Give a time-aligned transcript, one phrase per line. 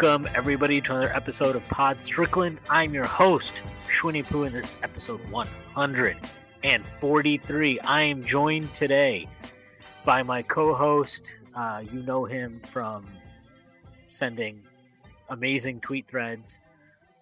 [0.00, 2.60] Welcome, everybody, to another episode of Pod Strickland.
[2.70, 7.80] I'm your host, Shwinny Poo, and this is episode 143.
[7.80, 9.28] I am joined today
[10.04, 11.34] by my co host.
[11.52, 13.08] Uh, you know him from
[14.08, 14.62] sending
[15.30, 16.60] amazing tweet threads,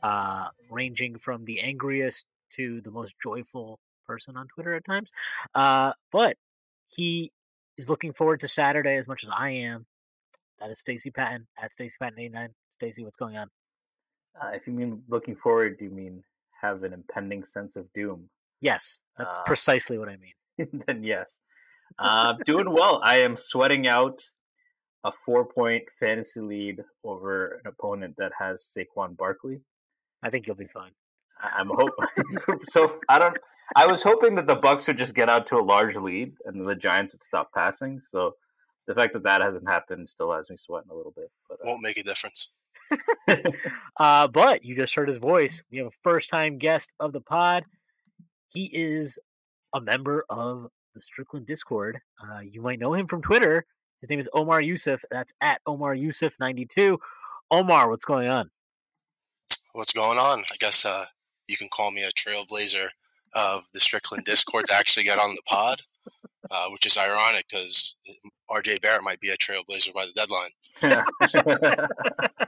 [0.02, 5.08] uh, ranging from the angriest to the most joyful person on Twitter at times.
[5.54, 6.36] Uh, but
[6.88, 7.32] he
[7.78, 9.86] is looking forward to Saturday as much as I am.
[10.58, 12.50] That is Stacy Patton at Stacy Patton 89.
[12.76, 13.48] Stacy, what's going on?
[14.40, 16.22] Uh, if you mean looking forward, do you mean
[16.60, 18.28] have an impending sense of doom?
[18.60, 20.82] Yes, that's uh, precisely what I mean.
[20.86, 21.38] then yes.
[21.98, 23.00] Uh, doing well.
[23.02, 24.22] I am sweating out
[25.04, 29.60] a four point fantasy lead over an opponent that has Saquon Barkley.
[30.22, 30.90] I think you'll be fine.
[31.40, 32.58] I'm hoping.
[32.68, 33.36] so I don't.
[33.74, 36.66] I was hoping that the Bucks would just get out to a large lead and
[36.66, 38.00] the Giants would stop passing.
[38.00, 38.36] So
[38.86, 41.30] the fact that that hasn't happened still has me sweating a little bit.
[41.48, 42.50] But uh, won't make a difference.
[43.98, 45.62] uh, but you just heard his voice.
[45.70, 47.64] We have a first time guest of the pod.
[48.48, 49.18] He is
[49.74, 52.00] a member of the Strickland Discord.
[52.22, 53.66] Uh, you might know him from Twitter.
[54.00, 55.02] His name is Omar Yousef.
[55.10, 56.98] That's at Omar Yousef ninety two.
[57.50, 58.50] Omar, what's going on?
[59.72, 60.40] What's going on?
[60.52, 61.06] I guess uh,
[61.48, 62.88] you can call me a trailblazer
[63.34, 65.82] of the Strickland Discord to actually get on the pod
[66.50, 67.96] uh, which is ironic because
[68.50, 70.50] RJ Barrett might be a trailblazer by the deadline.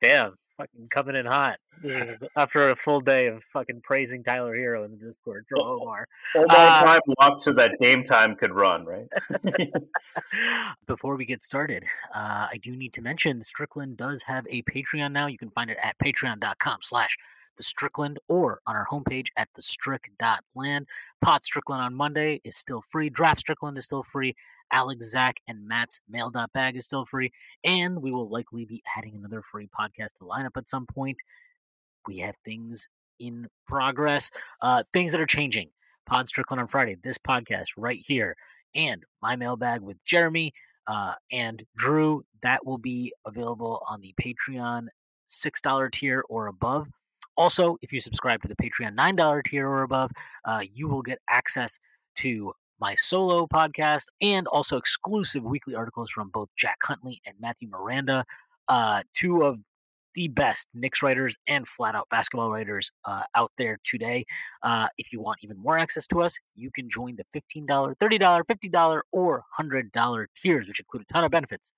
[0.00, 1.58] Damn, fucking coming in hot.
[2.36, 6.06] after a full day of fucking praising Tyler Herro in the Discord from Omar.
[6.34, 9.08] Omar uh, time walk so that game time could run, right?
[10.86, 11.84] Before we get started,
[12.14, 15.26] uh, I do need to mention Strickland does have a Patreon now.
[15.26, 17.16] You can find it at patreon.com slash
[17.56, 20.86] the Strickland or on our homepage at thestrick.land.
[21.22, 23.10] Pod Strickland on Monday is still free.
[23.10, 24.34] Draft Strickland is still free.
[24.72, 27.32] Alex, Zach, and Matt's mail.bag is still free.
[27.64, 31.16] And we will likely be adding another free podcast to the lineup at some point.
[32.06, 34.30] We have things in progress,
[34.60, 35.70] uh, things that are changing.
[36.06, 38.36] Pod Strickland on Friday, this podcast right here,
[38.76, 40.52] and my mailbag with Jeremy
[40.86, 42.24] uh, and Drew.
[42.42, 44.86] That will be available on the Patreon
[45.28, 46.86] $6 tier or above.
[47.36, 50.10] Also, if you subscribe to the Patreon $9 tier or above,
[50.44, 51.78] uh, you will get access
[52.16, 57.68] to my solo podcast and also exclusive weekly articles from both Jack Huntley and Matthew
[57.68, 58.24] Miranda,
[58.68, 59.58] uh, two of
[60.14, 64.24] the best Knicks writers and flat out basketball writers uh, out there today.
[64.62, 68.42] Uh, if you want even more access to us, you can join the $15, $30,
[68.44, 71.72] $50, or $100 tiers, which include a ton of benefits,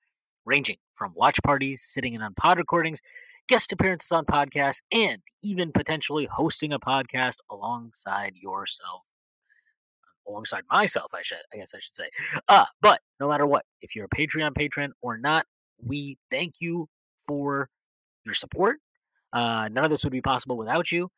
[0.45, 3.01] ranging from watch parties, sitting in on pod recordings,
[3.49, 9.03] guest appearances on podcasts, and even potentially hosting a podcast alongside yourself.
[10.29, 12.11] Alongside myself, I should, I guess I should say.
[12.49, 15.47] Uh, but no matter what, if you're a Patreon patron or not,
[15.83, 16.89] we thank you
[17.27, 17.71] for
[18.25, 18.77] your support.
[19.33, 21.11] Uh, none of this would be possible without you.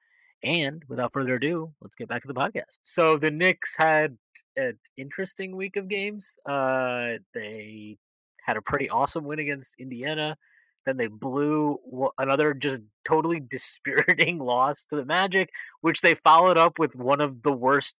[0.42, 2.78] And without further ado, let's get back to the podcast.
[2.84, 4.16] So the Knicks had
[4.56, 6.34] an interesting week of games.
[6.46, 7.98] Uh, they
[8.42, 10.36] had a pretty awesome win against Indiana.
[10.86, 11.78] Then they blew
[12.18, 15.50] another just totally dispiriting loss to the Magic,
[15.82, 17.96] which they followed up with one of the worst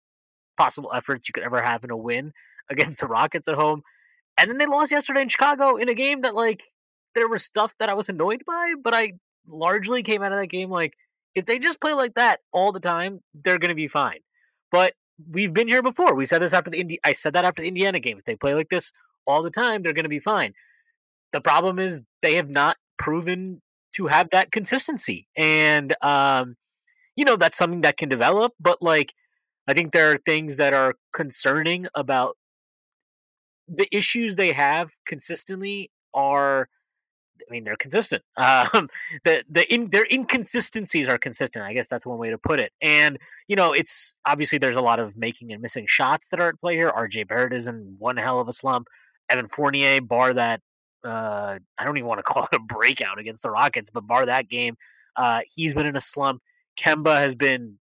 [0.57, 2.33] possible efforts you could ever have in a win
[2.71, 3.83] against the Rockets at home.
[4.39, 6.63] And then they lost yesterday in Chicago in a game that, like,
[7.15, 9.15] there was stuff that I was annoyed by, but I
[9.47, 10.95] largely came out of that game like,
[11.35, 14.21] if they just play like that all the time, they're going to be fine.
[14.73, 14.95] But
[15.29, 16.15] we've been here before.
[16.15, 18.19] We said this after the Indi- I said that after the Indiana game.
[18.19, 18.93] If they play like this
[19.27, 20.55] all the time, they're going to be fine.
[21.33, 23.63] The problem is they have not proven
[23.95, 25.27] to have that consistency.
[25.37, 26.57] And, um,
[27.17, 29.13] you know, that's something that can develop, but like,
[29.67, 32.37] I think there are things that are concerning about
[33.69, 36.69] the issues they have consistently are
[37.49, 38.23] I mean, they're consistent.
[38.37, 38.89] Um,
[39.25, 41.65] the the in, their inconsistencies are consistent.
[41.65, 42.73] I guess that's one way to put it.
[42.81, 43.19] And
[43.49, 46.61] you know, it's obviously there's a lot of making and missing shots that are at
[46.61, 46.89] play here.
[46.89, 47.25] R.J.
[47.25, 48.89] Barrett is in one hell of a slump.
[49.29, 50.61] Evan Fournier, bar that
[51.05, 54.27] uh, I don't even want to call it a breakout against the Rockets, but bar
[54.27, 54.77] that game,
[55.17, 56.43] uh, he's been in a slump.
[56.79, 57.79] Kemba has been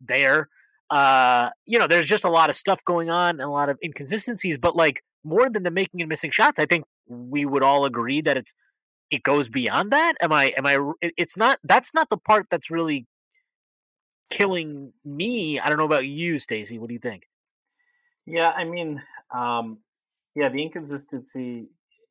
[0.00, 0.48] there.
[0.90, 3.78] uh, you know, there's just a lot of stuff going on and a lot of
[3.82, 4.58] inconsistencies.
[4.58, 8.20] But like more than the making and missing shots, I think we would all agree
[8.22, 8.54] that it's
[9.10, 10.14] it goes beyond that.
[10.20, 10.52] Am I?
[10.56, 10.78] Am I?
[11.00, 11.58] It's not.
[11.64, 13.06] That's not the part that's really
[14.30, 15.58] killing me.
[15.58, 16.78] I don't know about you, Stacy.
[16.78, 17.24] What do you think?
[18.26, 19.02] Yeah, I mean,
[19.34, 19.78] um,
[20.34, 21.68] yeah, the inconsistency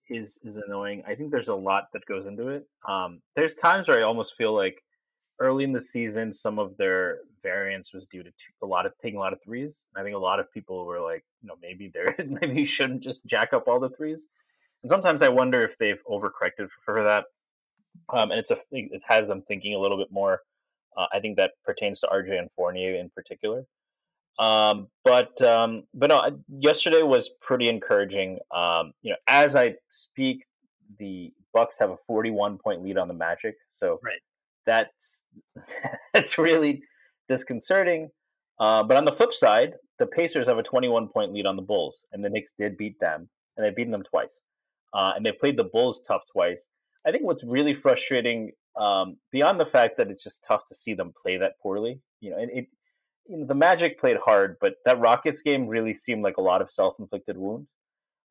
[0.09, 1.03] is is annoying.
[1.07, 2.67] I think there's a lot that goes into it.
[2.88, 4.83] Um, there's times where I almost feel like
[5.39, 9.17] early in the season, some of their variance was due to a lot of taking
[9.17, 9.83] a lot of threes.
[9.95, 13.01] I think a lot of people were like, you know, maybe they're maybe you shouldn't
[13.01, 14.27] just jack up all the threes.
[14.83, 17.25] And sometimes I wonder if they've overcorrected for, for that.
[18.13, 20.41] Um, and it's a it has them thinking a little bit more.
[20.97, 23.65] Uh, I think that pertains to RJ and Fournier in particular.
[24.39, 28.39] Um, but um, but no, yesterday was pretty encouraging.
[28.51, 30.45] Um, you know, as I speak,
[30.97, 34.21] the Bucks have a 41 point lead on the Magic, so right.
[34.65, 35.21] that's
[36.13, 36.81] that's really
[37.27, 38.09] disconcerting.
[38.59, 41.62] Uh, but on the flip side, the Pacers have a 21 point lead on the
[41.62, 43.27] Bulls, and the Knicks did beat them,
[43.57, 44.39] and they've beaten them twice,
[44.94, 46.65] uh, and they played the Bulls tough twice.
[47.06, 50.94] I think what's really frustrating, um, beyond the fact that it's just tough to see
[50.94, 52.68] them play that poorly, you know, and it
[53.29, 56.61] you know, the Magic played hard, but that Rockets game really seemed like a lot
[56.61, 57.69] of self-inflicted wounds.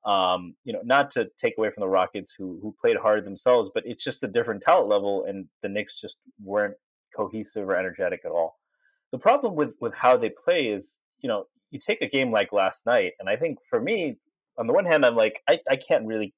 [0.04, 3.70] Um, you know, not to take away from the Rockets who who played hard themselves,
[3.74, 6.74] but it's just a different talent level, and the Knicks just weren't
[7.16, 8.58] cohesive or energetic at all.
[9.12, 12.52] The problem with with how they play is, you know, you take a game like
[12.52, 14.18] last night, and I think for me,
[14.56, 16.34] on the one hand, I'm like, I, I can't really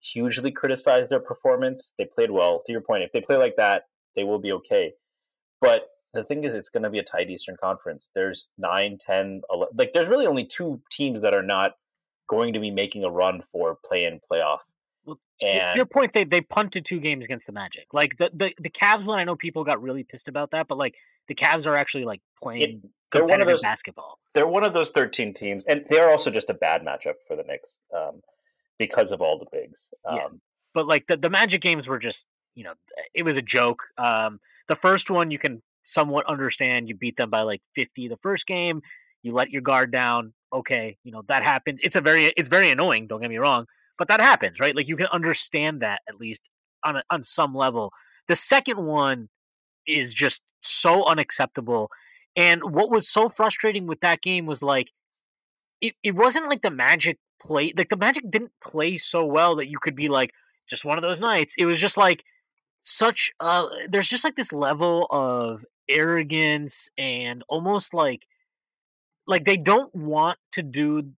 [0.00, 1.92] hugely criticize their performance.
[1.98, 2.62] They played well.
[2.66, 3.84] To your point, if they play like that,
[4.16, 4.92] they will be okay.
[5.60, 8.08] But the thing is, it's going to be a tight Eastern Conference.
[8.14, 11.76] There's 9, 10, 11, like there's really only two teams that are not
[12.28, 14.58] going to be making a run for play in playoff.
[15.40, 17.86] And your point, they they punted two games against the Magic.
[17.92, 20.76] Like the, the the Cavs one, I know people got really pissed about that, but
[20.78, 20.96] like
[21.28, 24.18] the Cavs are actually like playing it, they're one of those, basketball.
[24.34, 27.44] They're one of those 13 teams, and they're also just a bad matchup for the
[27.44, 28.20] Knicks um,
[28.78, 29.88] because of all the bigs.
[30.04, 30.26] Um, yeah.
[30.74, 32.26] But like the the Magic games were just
[32.56, 32.74] you know
[33.14, 33.84] it was a joke.
[33.96, 36.88] Um, the first one you can somewhat understand.
[36.88, 38.82] You beat them by like 50 the first game.
[39.22, 40.32] You let your guard down.
[40.52, 41.80] Okay, you know that happens.
[41.82, 43.06] It's a very it's very annoying.
[43.06, 43.66] Don't get me wrong,
[43.98, 44.74] but that happens, right?
[44.74, 46.48] Like you can understand that at least
[46.84, 47.92] on a, on some level.
[48.28, 49.28] The second one
[49.86, 51.90] is just so unacceptable.
[52.36, 54.88] And what was so frustrating with that game was like
[55.80, 59.68] it, it wasn't like the Magic play like the Magic didn't play so well that
[59.68, 60.32] you could be like
[60.68, 61.54] just one of those nights.
[61.58, 62.22] It was just like
[62.80, 68.26] such uh there's just like this level of arrogance and almost like
[69.26, 71.10] like they don't want to do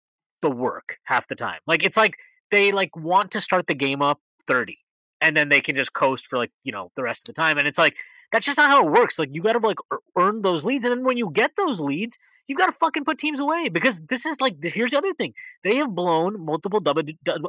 [0.42, 1.60] the work half the time.
[1.66, 2.16] Like it's like
[2.50, 4.76] they like want to start the game up 30
[5.20, 7.58] and then they can just coast for like, you know, the rest of the time
[7.58, 7.96] and it's like
[8.32, 9.18] that's just not how it works.
[9.18, 9.78] Like you got to like
[10.16, 12.18] earn those leads and then when you get those leads,
[12.48, 15.34] you got to fucking put teams away because this is like here's the other thing.
[15.62, 17.02] They have blown multiple double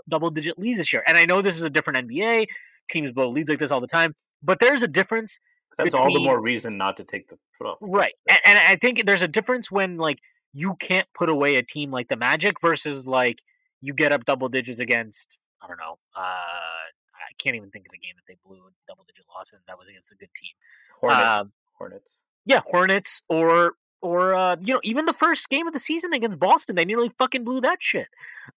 [0.07, 1.03] double digit leads this year.
[1.07, 2.47] And I know this is a different NBA.
[2.89, 5.39] Teams blow leads like this all the time, but there's a difference
[5.77, 7.77] that's between, all the more reason not to take the foot off.
[7.81, 10.19] Right, and, and I think there's a difference when like
[10.53, 13.39] you can't put away a team like the Magic versus like
[13.81, 15.97] you get up double digits against I don't know.
[16.15, 19.51] Uh, I can't even think of the game that they blew a double digit loss,
[19.53, 20.51] and that was against a good team.
[20.99, 21.21] Hornets.
[21.21, 22.13] Um, Hornets.
[22.45, 26.39] Yeah, Hornets or or uh, you know even the first game of the season against
[26.39, 28.07] Boston, they nearly fucking blew that shit.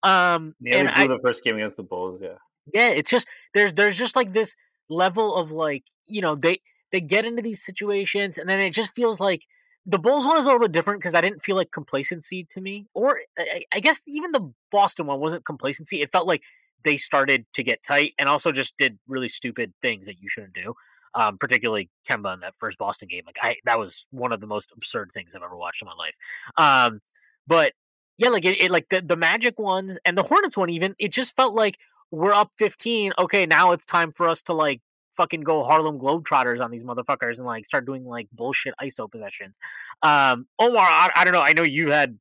[0.02, 2.20] Um, nearly blew I, the first game against the Bulls.
[2.22, 2.36] Yeah.
[2.72, 4.56] Yeah, it's just there's there's just like this
[4.88, 6.60] level of like you know they
[6.94, 9.42] they get into these situations and then it just feels like
[9.84, 12.60] the Bulls one is a little bit different because I didn't feel like complacency to
[12.60, 16.00] me, or I, I, guess even the Boston one wasn't complacency.
[16.00, 16.42] It felt like
[16.84, 20.54] they started to get tight and also just did really stupid things that you shouldn't
[20.54, 20.74] do.
[21.16, 24.46] Um, particularly Kemba in that first Boston game, like I that was one of the
[24.46, 26.14] most absurd things I've ever watched in my life.
[26.56, 27.00] Um,
[27.48, 27.72] but
[28.18, 31.10] yeah, like it, it like the the Magic ones and the Hornets one even, it
[31.10, 31.76] just felt like
[32.12, 33.14] we're up 15.
[33.18, 34.80] Okay, now it's time for us to like
[35.16, 39.56] fucking go Harlem Globetrotters on these motherfuckers and like start doing like bullshit ISO possessions.
[40.02, 41.40] Um, Omar, I, I, don't know.
[41.40, 42.18] I know you had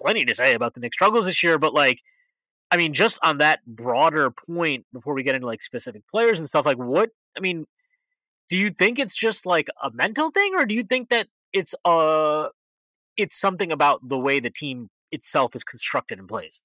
[0.00, 2.00] plenty to say about the Knicks struggles this year, but like,
[2.70, 6.48] I mean, just on that broader point before we get into like specific players and
[6.48, 7.66] stuff, like what, I mean,
[8.48, 11.74] do you think it's just like a mental thing or do you think that it's
[11.84, 12.48] uh
[13.16, 16.60] it's something about the way the team itself is constructed and plays?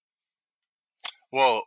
[1.32, 1.64] Well,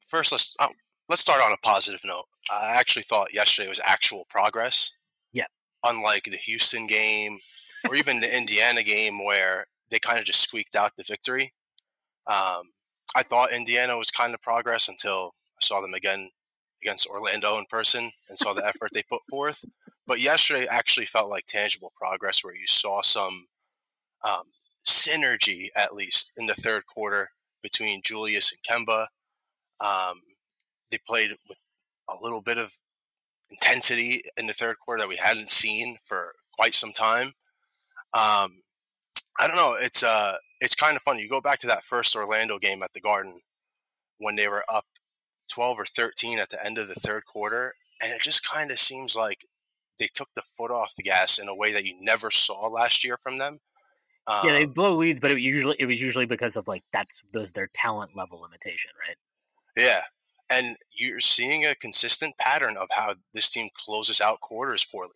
[0.00, 0.68] first let's uh,
[1.08, 2.24] let's start on a positive note.
[2.50, 4.92] I actually thought yesterday was actual progress.
[5.32, 5.46] Yeah.
[5.84, 7.40] Unlike the Houston game
[7.88, 11.52] or even the Indiana game where they kind of just squeaked out the victory.
[12.26, 12.72] Um,
[13.16, 16.30] I thought Indiana was kind of progress until I saw them again
[16.82, 19.64] against Orlando in person and saw the effort they put forth.
[20.06, 23.46] But yesterday actually felt like tangible progress where you saw some
[24.22, 24.42] um,
[24.86, 27.30] synergy, at least in the third quarter,
[27.62, 29.06] between Julius and Kemba.
[29.80, 30.20] Um,
[30.90, 31.64] they played with
[32.08, 32.78] a little bit of
[33.50, 37.28] intensity in the third quarter that we hadn't seen for quite some time.
[38.12, 38.62] Um,
[39.38, 39.76] I don't know.
[39.78, 41.22] It's uh, it's kind of funny.
[41.22, 43.40] You go back to that first Orlando game at the Garden
[44.18, 44.86] when they were up
[45.50, 48.78] 12 or 13 at the end of the third quarter, and it just kind of
[48.78, 49.44] seems like
[49.98, 53.04] they took the foot off the gas in a way that you never saw last
[53.04, 53.58] year from them.
[54.26, 56.82] Um, yeah, they um blow leads, but it usually it was usually because of like
[56.92, 59.16] that's those their talent level limitation, right?
[59.76, 60.00] Yeah,
[60.50, 65.12] and you're seeing a consistent pattern of how this team closes out quarters poorly.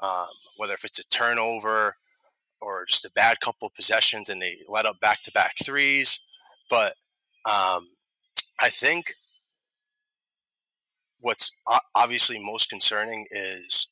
[0.00, 1.96] Um, whether if it's a turnover
[2.60, 6.20] or just a bad couple of possessions and they let up back to back threes,
[6.68, 6.94] but
[7.46, 7.86] um,
[8.60, 9.14] I think
[11.20, 11.56] what's
[11.94, 13.88] obviously most concerning is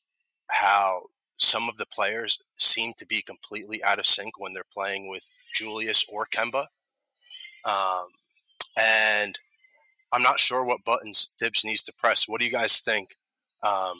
[0.51, 1.03] how
[1.37, 5.27] some of the players seem to be completely out of sync when they're playing with
[5.53, 6.67] Julius or Kemba.
[7.65, 8.05] Um,
[8.77, 9.37] and
[10.13, 12.27] I'm not sure what buttons Thibs needs to press.
[12.27, 13.09] What do you guys think?
[13.63, 13.95] Um,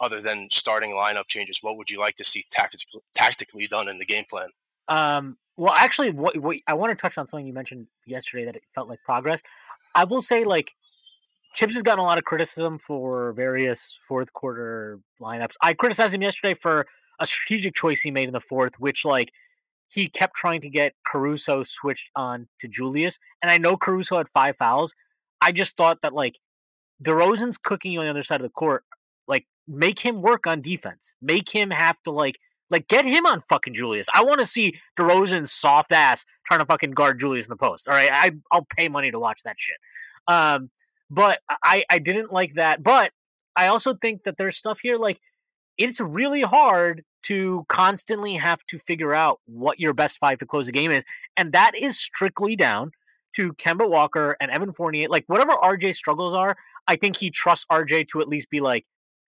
[0.00, 3.98] other than starting lineup changes, what would you like to see tactically, tactically done in
[3.98, 4.48] the game plan?
[4.86, 8.54] Um, well, actually, what, what I want to touch on something you mentioned yesterday that
[8.54, 9.40] it felt like progress.
[9.94, 10.70] I will say, like,
[11.54, 15.54] Thibs has gotten a lot of criticism for various fourth quarter lineups.
[15.62, 16.86] I criticized him yesterday for
[17.18, 19.32] a strategic choice he made in the fourth, which like
[19.88, 23.18] he kept trying to get Caruso switched on to Julius.
[23.42, 24.94] And I know Caruso had five fouls.
[25.40, 26.36] I just thought that like
[27.02, 28.84] DeRozan's cooking you on the other side of the court.
[29.26, 31.14] Like make him work on defense.
[31.20, 32.36] Make him have to like
[32.70, 34.08] like get him on fucking Julius.
[34.14, 37.88] I want to see DeRozan's soft ass trying to fucking guard Julius in the post.
[37.88, 39.76] All right, I I'll pay money to watch that shit.
[40.26, 40.70] Um,
[41.10, 42.82] but I, I didn't like that.
[42.82, 43.12] But
[43.56, 45.18] I also think that there's stuff here like
[45.78, 50.66] it's really hard to constantly have to figure out what your best five to close
[50.66, 51.04] the game is.
[51.36, 52.92] And that is strictly down
[53.36, 55.08] to Kemba Walker and Evan Fournier.
[55.08, 56.56] Like whatever RJ struggles are,
[56.86, 58.84] I think he trusts RJ to at least be like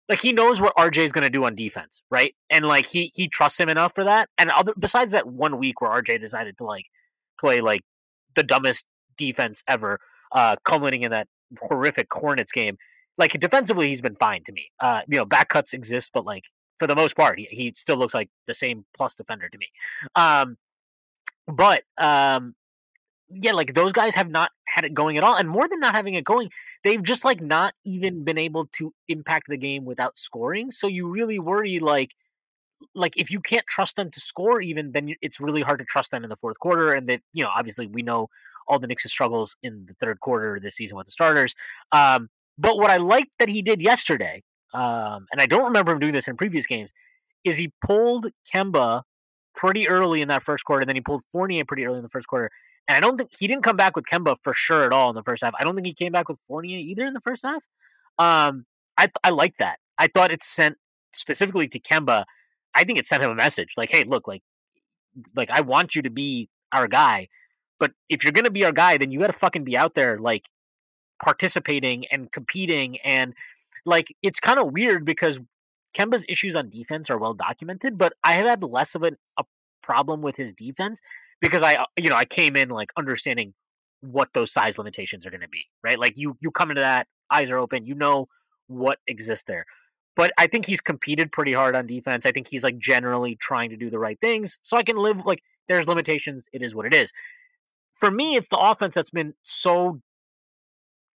[0.08, 2.34] like he knows what RJ is going to do on defense, right?
[2.50, 4.28] And like he he trusts him enough for that.
[4.38, 6.86] And other besides that one week where RJ decided to like
[7.38, 7.82] play like
[8.34, 10.00] the dumbest defense ever,
[10.32, 11.28] uh culminating in that
[11.60, 12.78] horrific Hornets game.
[13.18, 14.70] Like defensively, he's been fine to me.
[14.80, 16.44] Uh, you know, back cuts exist, but like
[16.78, 19.68] for the most part, he, he still looks like the same plus defender to me.
[20.16, 20.56] Um,
[21.46, 22.54] but um,
[23.32, 25.94] yeah, like those guys have not had it going at all, and more than not
[25.94, 26.50] having it going,
[26.84, 30.70] they've just like not even been able to impact the game without scoring.
[30.70, 32.10] So you really worry like
[32.94, 36.10] like if you can't trust them to score even then it's really hard to trust
[36.10, 38.28] them in the fourth quarter and that you know obviously we know
[38.66, 41.54] all the Knicks' struggles in the third quarter this season with the starters.
[41.92, 44.42] Um, but what I liked that he did yesterday,
[44.74, 46.92] um, and I don't remember him doing this in previous games,
[47.44, 49.02] is he pulled Kemba
[49.54, 52.08] pretty early in that first quarter, and then he pulled Fournier pretty early in the
[52.08, 52.50] first quarter.
[52.88, 55.14] And I don't think he didn't come back with Kemba for sure at all in
[55.14, 55.54] the first half.
[55.58, 57.62] I don't think he came back with Fournier either in the first half.
[58.18, 58.66] Um,
[58.98, 59.78] I I like that.
[59.98, 60.76] I thought it sent
[61.12, 62.24] specifically to Kemba.
[62.74, 64.42] I think it sent him a message like, hey, look, like,
[65.36, 67.28] like I want you to be our guy.
[67.78, 70.18] But if you're gonna be our guy, then you got to fucking be out there
[70.18, 70.44] like
[71.22, 73.34] participating and competing and
[73.84, 75.38] like it's kind of weird because
[75.96, 79.44] Kemba's issues on defense are well documented, but I have had less of an, a
[79.82, 81.00] problem with his defense
[81.42, 83.52] because I uh, you know I came in like understanding
[84.00, 85.98] what those size limitations are going to be, right?
[85.98, 88.28] Like you you come into that eyes are open, you know
[88.68, 89.66] what exists there.
[90.16, 92.26] But I think he's competed pretty hard on defense.
[92.26, 94.58] I think he's like generally trying to do the right things.
[94.62, 96.48] So I can live like there's limitations.
[96.52, 97.12] It is what it is
[98.02, 100.00] for me, it's the offense that's been so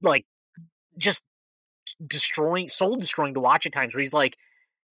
[0.03, 0.27] like
[0.99, 1.23] just
[2.07, 3.95] destroying, soul destroying to watch at times.
[3.95, 4.37] Where he's like,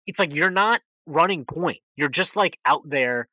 [0.07, 1.81] it's like you're not running point.
[1.95, 3.29] You're just like out there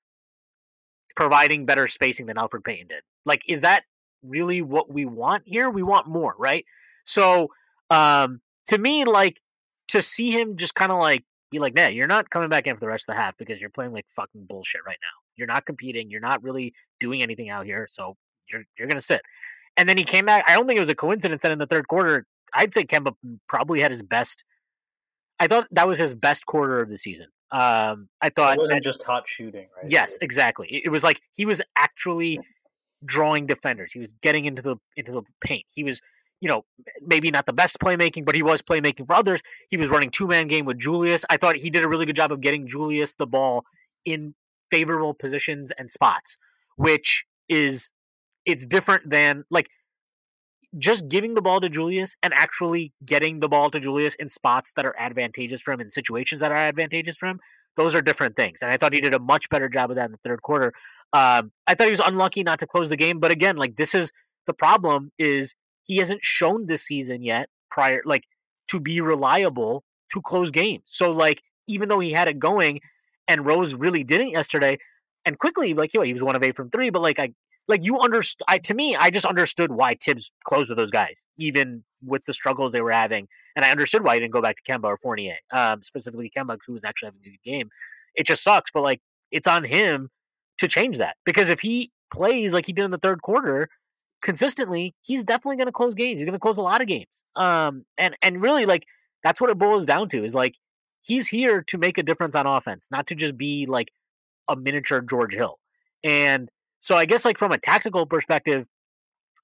[1.15, 3.03] providing better spacing than Elfrid Payton did.
[3.25, 3.83] Like, is that
[4.23, 5.69] really what we want here?
[5.69, 6.65] We want more, right?
[7.05, 7.49] So,
[7.89, 9.37] um, to me, like
[9.89, 12.75] to see him just kind of like be like, nah, you're not coming back in
[12.75, 15.21] for the rest of the half because you're playing like fucking bullshit right now.
[15.35, 16.09] You're not competing.
[16.09, 17.87] You're not really doing anything out here.
[17.91, 18.15] So
[18.49, 19.21] you're you're gonna sit.
[19.77, 20.45] And then he came back.
[20.47, 23.15] I don't think it was a coincidence that in the third quarter, I'd say Kemba
[23.47, 24.43] probably had his best.
[25.39, 27.27] I thought that was his best quarter of the season.
[27.51, 29.91] Um, I thought it wasn't that, just hot shooting, right?
[29.91, 30.67] Yes, exactly.
[30.69, 32.39] It, it was like he was actually
[33.03, 33.91] drawing defenders.
[33.91, 35.65] He was getting into the into the paint.
[35.71, 36.01] He was,
[36.39, 36.63] you know,
[37.05, 39.41] maybe not the best playmaking, but he was playmaking for others.
[39.69, 41.25] He was running two man game with Julius.
[41.29, 43.65] I thought he did a really good job of getting Julius the ball
[44.05, 44.33] in
[44.69, 46.37] favorable positions and spots,
[46.77, 47.91] which is
[48.45, 49.69] it's different than like
[50.77, 54.73] just giving the ball to Julius and actually getting the ball to Julius in spots
[54.75, 57.39] that are advantageous for him in situations that are advantageous for him.
[57.77, 58.59] those are different things.
[58.61, 60.73] And I thought he did a much better job of that in the third quarter.
[61.13, 63.95] Um, I thought he was unlucky not to close the game, but again, like this
[63.95, 64.11] is
[64.47, 68.23] the problem is he hasn't shown this season yet prior like
[68.69, 70.83] to be reliable to close games.
[70.87, 72.81] So like even though he had it going
[73.27, 74.77] and Rose really didn't yesterday
[75.25, 77.33] and quickly like you know, he was one of eight from three, but like I
[77.71, 81.25] like you understood I to me, I just understood why Thibs closed with those guys,
[81.37, 83.27] even with the struggles they were having.
[83.55, 86.59] And I understood why he didn't go back to Kemba or Fournier, um, specifically Kemba,
[86.65, 87.69] who was actually having a good game.
[88.15, 89.01] It just sucks, but like
[89.31, 90.09] it's on him
[90.59, 91.15] to change that.
[91.25, 93.69] Because if he plays like he did in the third quarter
[94.21, 96.19] consistently, he's definitely gonna close games.
[96.19, 97.23] He's gonna close a lot of games.
[97.35, 98.83] Um and and really like
[99.23, 100.55] that's what it boils down to is like
[101.01, 103.89] he's here to make a difference on offense, not to just be like
[104.47, 105.57] a miniature George Hill.
[106.03, 106.49] And
[106.81, 108.65] so I guess like from a tactical perspective,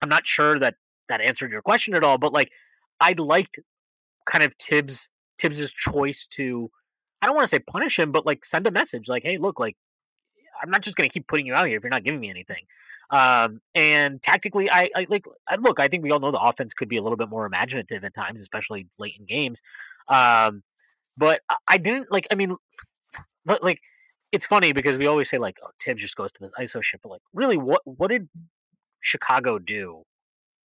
[0.02, 0.76] I'm not sure that
[1.10, 2.52] that answered your question at all, but like
[3.00, 3.60] I liked
[4.26, 6.70] kind of Thibs Thibs's choice to
[7.22, 9.60] I don't want to say punish him, but like send a message like, hey, look,
[9.60, 9.78] like
[10.62, 12.30] I'm not just going to keep putting you out here if you're not giving me
[12.30, 12.66] anything.
[13.10, 15.80] Um, and tactically, I, I like I, look.
[15.80, 18.14] I think we all know the offense could be a little bit more imaginative at
[18.14, 19.62] times, especially late in games.
[20.10, 20.64] Um,
[21.16, 22.28] but I didn't like.
[22.32, 22.58] I mean,
[23.46, 23.80] but like
[24.32, 27.02] it's funny because we always say like, "Oh, Thibs just goes to this ISO ship,"
[27.04, 28.28] but like, really, what what did
[29.02, 30.04] Chicago do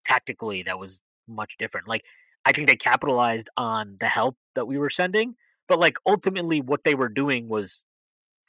[0.06, 1.88] tactically that was much different?
[1.88, 2.04] Like,
[2.44, 5.34] I think they capitalized on the help that we were sending,
[5.68, 7.84] but like ultimately, what they were doing was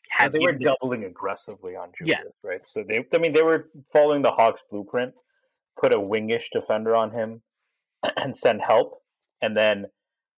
[0.09, 0.31] have.
[0.31, 2.49] they were doubling aggressively on Julius, yeah.
[2.49, 2.61] right?
[2.65, 5.13] So they, I mean, they were following the Hawks blueprint,
[5.79, 7.41] put a wingish defender on him,
[8.17, 9.01] and send help,
[9.41, 9.87] and then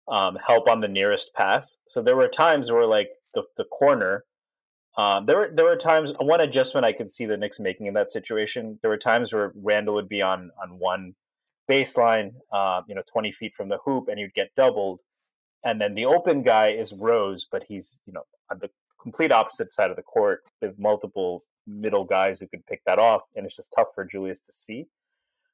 [0.07, 1.77] um, help on the nearest pass.
[1.89, 4.23] So there were times where like the the corner
[4.95, 7.93] um, there were there were times one adjustment I could see the Knicks making in
[7.95, 8.77] that situation.
[8.81, 11.15] There were times where Randle would be on on one
[11.69, 14.99] baseline, uh, you know, twenty feet from the hoop, and you'd get doubled,
[15.65, 18.69] and then the open guy is Rose, but he's you know on the
[19.01, 23.21] complete opposite side of the court with multiple middle guys who could pick that off,
[23.35, 24.85] and it's just tough for Julius to see.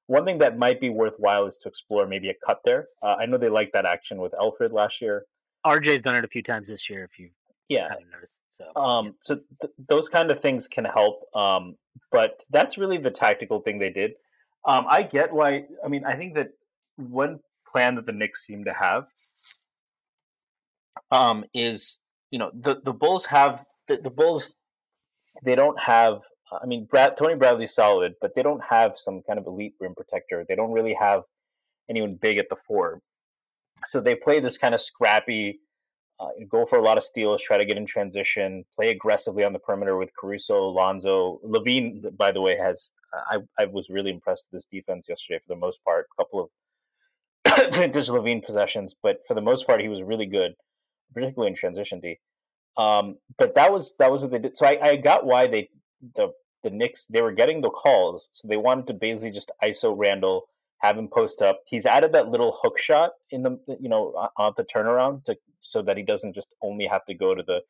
[0.08, 2.88] One thing that might be worthwhile is to explore maybe a cut there.
[3.02, 5.26] Uh, I know they liked that action with Elfrid last year.
[5.66, 7.04] RJ's done it a few times this year.
[7.04, 7.30] If you
[7.70, 7.90] yeah.
[8.50, 11.24] So, um, so th- those kind of things can help.
[11.34, 11.76] Um,
[12.12, 14.14] but that's really the tactical thing they did.
[14.66, 15.66] Um, I get why.
[15.86, 16.50] I mean, I think that
[16.98, 17.40] one
[17.72, 19.06] plan that the Knicks seem to have
[21.12, 22.00] um, is,
[22.32, 24.56] you know, the the Bulls have the, the Bulls.
[25.44, 26.22] They don't have.
[26.52, 29.94] I mean, Brad, Tony Bradley's solid, but they don't have some kind of elite rim
[29.96, 30.44] protector.
[30.50, 31.22] They don't really have
[31.90, 33.00] anyone big at the four.
[33.86, 35.60] So they play this kind of scrappy
[36.20, 39.54] uh, go for a lot of steals, try to get in transition, play aggressively on
[39.54, 42.16] the perimeter with Caruso, Lonzo, LaVine.
[42.18, 45.60] By the way, has I I was really impressed with this defense yesterday for the
[45.60, 46.08] most part.
[46.14, 46.52] A couple
[47.46, 50.56] of vintage LaVine possessions, but for the most part, he was really good,
[51.14, 52.20] particularly in transition D.
[52.76, 54.58] Um, but that was that was what they did.
[54.58, 55.70] So I, I got why they
[56.16, 59.94] the the Knicks they were getting the calls, so they wanted to basically just ISO
[59.98, 61.62] Randle have him post up.
[61.66, 65.82] He's added that little hook shot in the you know on the turnaround to so
[65.82, 67.62] that he doesn't just only have to go to the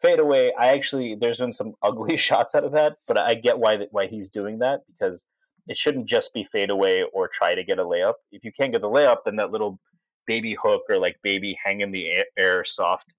[0.00, 0.52] fadeaway.
[0.58, 4.06] I actually there's been some ugly shots out of that, but I get why why
[4.06, 5.24] he's doing that because
[5.66, 8.14] it shouldn't just be fadeaway or try to get a layup.
[8.32, 9.78] If you can't get the layup, then that little
[10.26, 13.12] baby hook or like baby hang in the air soft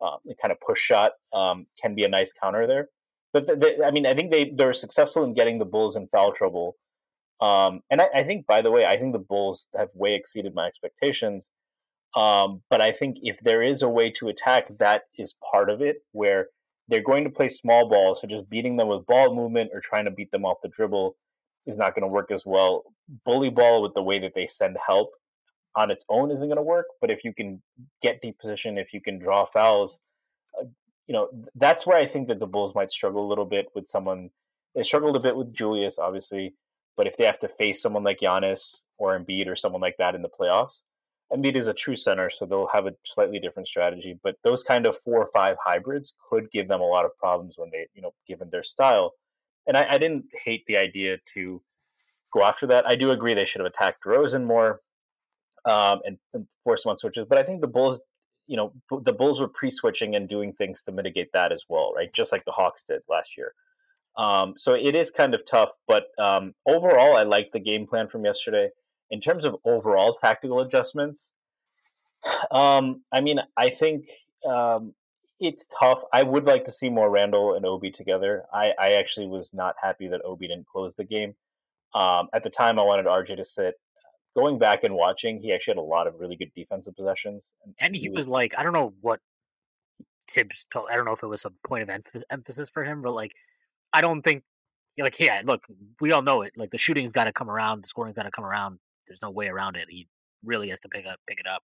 [0.00, 2.88] um, kind of push shot um, can be a nice counter there.
[3.32, 3.50] But
[3.84, 6.76] I mean, I think they they were successful in getting the Bulls in foul trouble
[7.40, 10.54] um, and I, I, think, by the way, I think the Bulls have way exceeded
[10.54, 11.48] my expectations.
[12.14, 15.82] Um, but I think if there is a way to attack, that is part of
[15.82, 16.48] it, where
[16.88, 18.16] they're going to play small ball.
[18.16, 21.16] So just beating them with ball movement or trying to beat them off the dribble
[21.66, 22.84] is not going to work as well.
[23.24, 25.10] Bully ball with the way that they send help
[25.74, 26.86] on its own isn't going to work.
[27.00, 27.60] But if you can
[28.02, 29.98] get deep position, if you can draw fouls,
[30.58, 30.64] uh,
[31.06, 33.88] you know, that's where I think that the Bulls might struggle a little bit with
[33.88, 34.30] someone.
[34.74, 36.54] They struggled a bit with Julius, obviously.
[36.96, 40.14] But if they have to face someone like Giannis or Embiid or someone like that
[40.14, 40.80] in the playoffs,
[41.32, 44.18] Embiid is a true center, so they'll have a slightly different strategy.
[44.22, 47.54] But those kind of four or five hybrids could give them a lot of problems
[47.56, 49.12] when they, you know, given their style.
[49.66, 51.60] And I, I didn't hate the idea to
[52.32, 52.86] go after that.
[52.86, 54.80] I do agree they should have attacked Rosen more
[55.64, 57.26] um, and, and force him on switches.
[57.28, 58.00] But I think the Bulls,
[58.46, 62.12] you know, the Bulls were pre-switching and doing things to mitigate that as well, right?
[62.12, 63.52] Just like the Hawks did last year.
[64.16, 68.08] Um, so it is kind of tough, but um, overall, I like the game plan
[68.08, 68.70] from yesterday.
[69.10, 71.30] In terms of overall tactical adjustments,
[72.50, 74.08] um, I mean, I think
[74.48, 74.94] um,
[75.40, 76.00] it's tough.
[76.12, 78.44] I would like to see more Randle and Obi together.
[78.52, 81.34] I, I actually was not happy that Obi didn't close the game.
[81.94, 83.74] Um, at the time, I wanted RJ to sit.
[84.34, 87.94] Going back and watching, he actually had a lot of really good defensive possessions, and
[87.94, 89.20] he, he was, was like, I don't know what
[90.28, 90.88] Thibs told.
[90.90, 93.32] I don't know if it was a point of emph- emphasis for him, but like,
[93.92, 94.42] I don't think
[94.98, 95.62] like yeah, look,
[96.00, 96.52] we all know it.
[96.56, 98.78] Like the shooting's got to come around, the scoring's got to come around.
[99.06, 99.86] There's no way around it.
[99.88, 100.08] He
[100.44, 101.62] really has to pick up pick it up.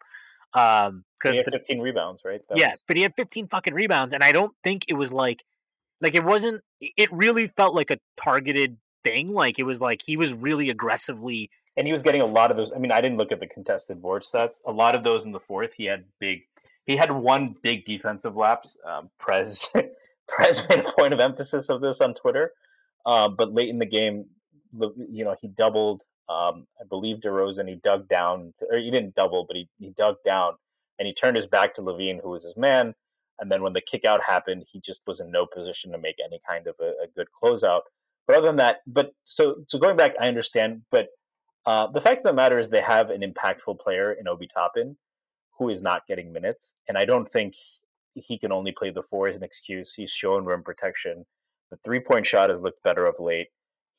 [0.54, 2.40] Um, because He had 15 rebounds, right?
[2.48, 5.11] That yeah, was- but he had 15 fucking rebounds, and I don't think it was
[5.12, 5.42] like,
[6.00, 6.62] like it wasn't.
[6.80, 9.32] It really felt like a targeted thing.
[9.32, 11.48] Like it was like he was really aggressively.
[11.76, 12.70] and he was getting a lot of those.
[12.74, 14.54] I mean, I didn't look at the contested board stats.
[14.66, 16.42] A lot of those in the fourth, he had big.
[16.85, 18.76] He had one big defensive lapse.
[18.85, 19.68] Um, Prez
[20.28, 22.52] Prez made a point of emphasis of this on Twitter.
[23.04, 24.26] Um, but late in the game,
[24.78, 26.02] you know, he doubled.
[26.28, 27.68] Um, I believe DeRozan.
[27.68, 30.54] He dug down, or he didn't double, but he, he dug down,
[30.98, 32.94] and he turned his back to LaVine, who was his man.
[33.40, 36.16] And then when the kick out happened, he just was in no position to make
[36.24, 37.82] any kind of a, a good closeout.
[38.26, 41.08] But other than that, but so so going back, I understand, but
[41.66, 44.96] uh, the fact of the matter is they have an impactful player in Obi Toppin
[45.58, 47.54] who is not getting minutes, and I don't think
[48.14, 49.92] he can only play the four as an excuse.
[49.94, 51.25] He's shown rim protection.
[51.70, 53.48] The three point shot has looked better of late.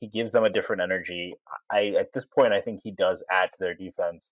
[0.00, 1.34] He gives them a different energy.
[1.70, 4.30] I at this point, I think he does add to their defense.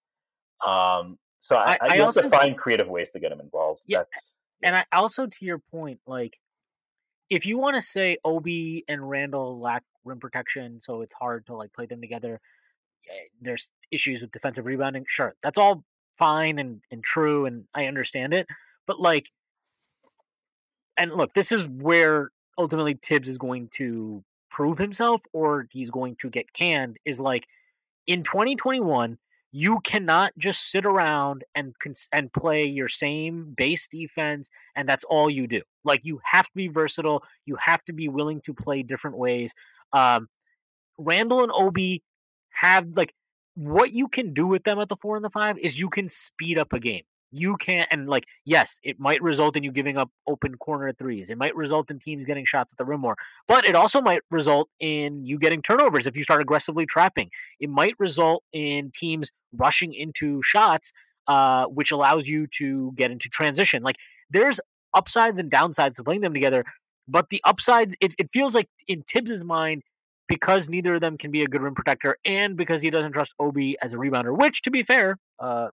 [0.65, 3.41] Um, so I, I- I, you have to also- find creative ways to get him
[3.41, 3.81] involved.
[3.87, 6.39] Yeah, That's And I also, to your point, like
[7.31, 11.55] if you want to say Obi and Randle lack rim protection, so it's hard to
[11.57, 12.41] like play them together.
[13.11, 15.05] eh, There's issues with defensive rebounding.
[15.09, 15.83] Sure, that's all
[16.19, 18.47] fine and and true, and I understand it.
[18.87, 19.31] But like,
[21.03, 26.15] and look, this is where ultimately Thibs is going to prove himself, or he's going
[26.21, 26.97] to get canned.
[27.05, 27.45] Is like
[28.07, 29.19] in 2021
[29.55, 31.75] you cannot just sit around and
[32.13, 36.55] and play your same base defense and that's all you do like you have to
[36.55, 39.55] be versatile you have to be willing to play different ways
[39.93, 40.27] um
[40.97, 42.03] randle and obi
[42.49, 43.15] have like
[43.55, 46.09] what you can do with them at the four and the five is you can
[46.09, 49.97] speed up a game you can't and like yes it might result in you giving
[49.97, 53.17] up open corner threes it might result in teams getting shots at the rim more
[53.49, 57.71] but it also might result in you getting turnovers if you start aggressively trapping it
[57.71, 60.93] might result in teams rushing into shots,
[61.29, 63.83] uh, which allows you to get into transition.
[63.83, 63.97] Like
[64.31, 64.61] there's
[64.95, 66.65] upsides and downsides to playing them together,
[67.09, 69.83] but the upsides, it, it feels like in Thibs's mind,
[70.29, 73.35] because neither of them can be a good rim protector, and because he doesn't trust
[73.39, 75.69] Obi as a rebounder, which to be fair, uh,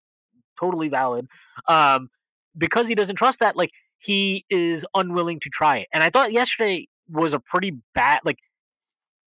[0.59, 1.27] totally valid.
[1.67, 2.09] Um,
[2.57, 5.87] because he doesn't trust that, like he is unwilling to try it.
[5.93, 8.39] And I thought yesterday was a pretty bad, like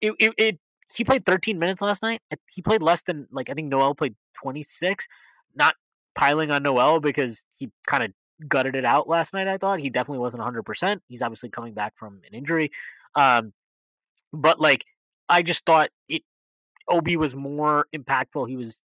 [0.01, 0.59] it, it, it
[0.95, 2.21] he played 13 minutes last night.
[2.51, 5.07] He played less than like I think Noel played 26.
[5.55, 5.75] Not
[6.15, 8.13] piling on Noel because he kind of
[8.49, 9.49] gutted it out last night.
[9.49, 10.63] I thought he definitely wasn't 100.
[10.65, 12.71] percent He's obviously coming back from an injury,
[13.15, 13.53] um,
[14.33, 14.85] but like
[15.29, 16.23] I just thought it.
[16.89, 18.49] Obi was more impactful.
[18.49, 18.83] He was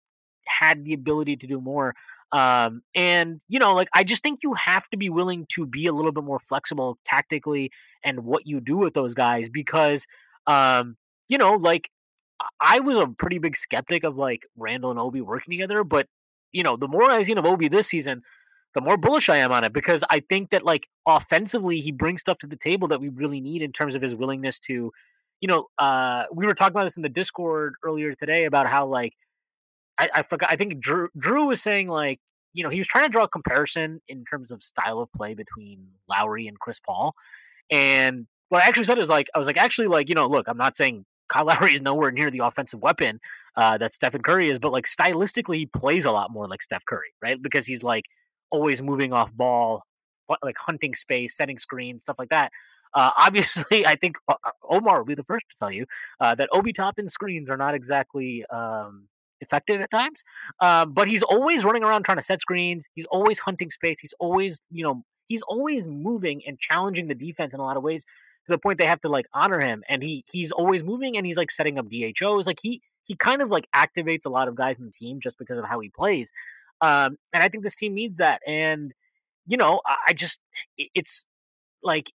[0.47, 1.95] had the ability to do more.
[2.33, 5.87] Um, and you know, like I just think you have to be willing to be
[5.87, 7.71] a little bit more flexible tactically
[8.05, 10.07] and what you do with those guys because
[10.47, 10.97] um,
[11.29, 11.91] you know, like
[12.61, 16.07] I- was a pretty big skeptic of like Randle and Obi working together, but
[16.53, 18.23] you know, the more I've seen of Obi this season,
[18.75, 22.21] the more bullish I am on it because I think that like offensively he brings
[22.21, 24.93] stuff to the table that we really need in terms of his willingness to,
[25.41, 28.87] you know, uh, we were talking about this in the Discord earlier today about how
[28.87, 29.15] like
[30.01, 32.21] I, I forgot I think Drew Drew was saying like
[32.55, 35.35] you know he was trying to draw a comparison in terms of style of play
[35.35, 37.15] between Lowry and Chris Paul,
[37.71, 40.49] and what I actually said is like I was like actually like you know look
[40.49, 43.21] I'm not saying Kyle Lowry is nowhere near the offensive weapon
[43.57, 46.85] uh, that Stephen Curry is, but like stylistically he plays a lot more like Steph
[46.87, 47.41] Curry, right?
[47.41, 48.05] Because he's like
[48.51, 49.83] always moving off ball,
[50.43, 52.51] like hunting space, setting screens, stuff like that.
[52.95, 54.35] Uh, obviously, I think uh,
[54.69, 55.85] Omar will be the first to tell you
[56.21, 59.07] uh, that Obi Toppin screens are not exactly um,
[59.41, 60.25] effective at times.
[60.61, 62.87] Um, but he's always running around trying to set screens.
[62.95, 63.99] He's always hunting space.
[64.01, 67.83] He's always, you know, he's always moving and challenging the defense in a lot of
[67.83, 69.83] ways to the point they have to like honor him.
[69.89, 72.47] And he he's always moving and he's like setting up DHOs.
[72.47, 75.39] Like he he kind of like activates a lot of guys in the team just
[75.39, 76.31] because of how he plays.
[76.81, 78.41] Um, and I think this team needs that.
[78.47, 78.93] And
[79.47, 80.39] you know, I, I just
[80.79, 81.27] it- it's
[81.83, 82.11] like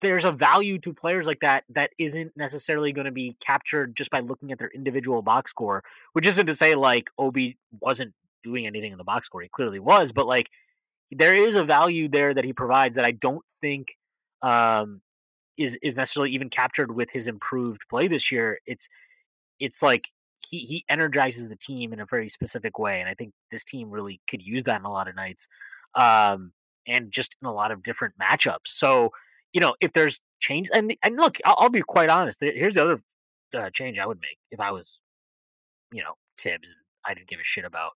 [0.00, 4.10] there's a value to players like that that isn't necessarily going to be captured just
[4.10, 5.82] by looking at their individual box score
[6.12, 9.42] which isn't to say like Obi wasn't doing anything in the box score.
[9.42, 10.50] He clearly was, but like
[11.10, 13.96] there is a value there that he provides that I don't think
[14.42, 15.00] um,
[15.56, 18.58] is is necessarily even captured with his improved play this year.
[18.66, 18.88] It's
[19.58, 20.08] it's like
[20.46, 23.90] he he energizes the team in a very specific way, and I think this team
[23.90, 25.48] really could use that in a lot of nights,
[25.94, 26.52] um,
[26.86, 28.66] and just in a lot of different matchups.
[28.66, 29.12] So
[29.52, 32.40] you know if there's change, and and look, I'll, I'll be quite honest.
[32.40, 33.02] Here's the other
[33.54, 35.00] uh, change I would make if I was
[35.92, 37.92] you know Thibs and I didn't give a shit about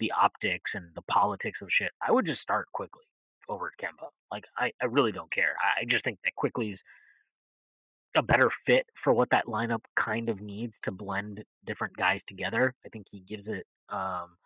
[0.00, 1.92] the optics and the politics of shit.
[2.06, 3.04] I would just start Quickley.
[3.48, 4.08] over Kemba.
[4.30, 5.54] Like I, I really don't care.
[5.60, 6.82] I, I just think that Quickley's
[8.16, 12.74] a better fit for what that lineup kind of needs to blend different guys together.
[12.84, 14.36] I think he gives it um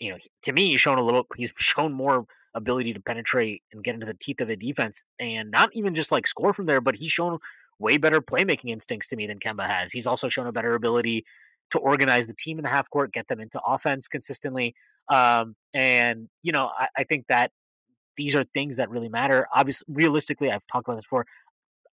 [0.00, 3.84] you know, to me he's shown a little he's shown more ability to penetrate and
[3.84, 6.80] get into the teeth of a defense and not even just like score from there,
[6.80, 7.38] but he's shown
[7.78, 9.92] way better playmaking instincts to me than Kemba has.
[9.92, 11.24] He's also shown a better ability
[11.70, 14.74] to organize the team in the half court, get them into offense consistently.
[15.08, 17.50] Um, and you know, I, I think that
[18.16, 19.46] these are things that really matter.
[19.54, 21.26] Obviously, realistically, I've talked about this before.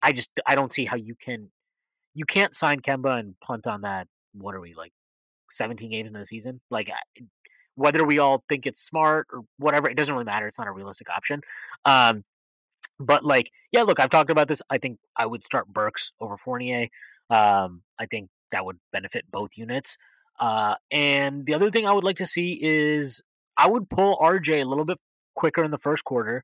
[0.01, 1.49] I just I don't see how you can
[2.13, 4.07] you can't sign Kemba and punt on that.
[4.33, 4.91] What are we like,
[5.51, 6.61] seventeen games in the season?
[6.69, 6.89] Like
[7.75, 10.47] whether we all think it's smart or whatever, it doesn't really matter.
[10.47, 11.41] It's not a realistic option.
[11.85, 12.23] Um,
[12.99, 14.61] but like, yeah, look, I've talked about this.
[14.69, 16.87] I think I would start Burks over Fournier.
[17.29, 19.97] Um, I think that would benefit both units.
[20.39, 23.21] Uh, and the other thing I would like to see is
[23.57, 24.97] I would pull RJ a little bit
[25.35, 26.43] quicker in the first quarter,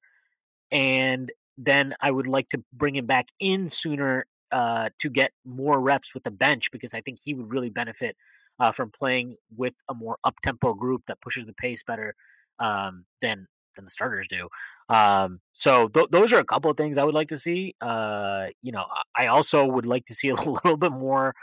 [0.72, 5.80] and then I would like to bring him back in sooner uh, to get more
[5.80, 8.15] reps with the bench because I think he would really benefit
[8.62, 12.15] uh, from playing with a more up tempo group that pushes the pace better
[12.60, 14.47] um, than than the starters do.
[14.89, 17.76] Um, so th- those are a couple of things I would like to see.
[17.82, 21.34] Uh, you know, I also would like to see a little bit more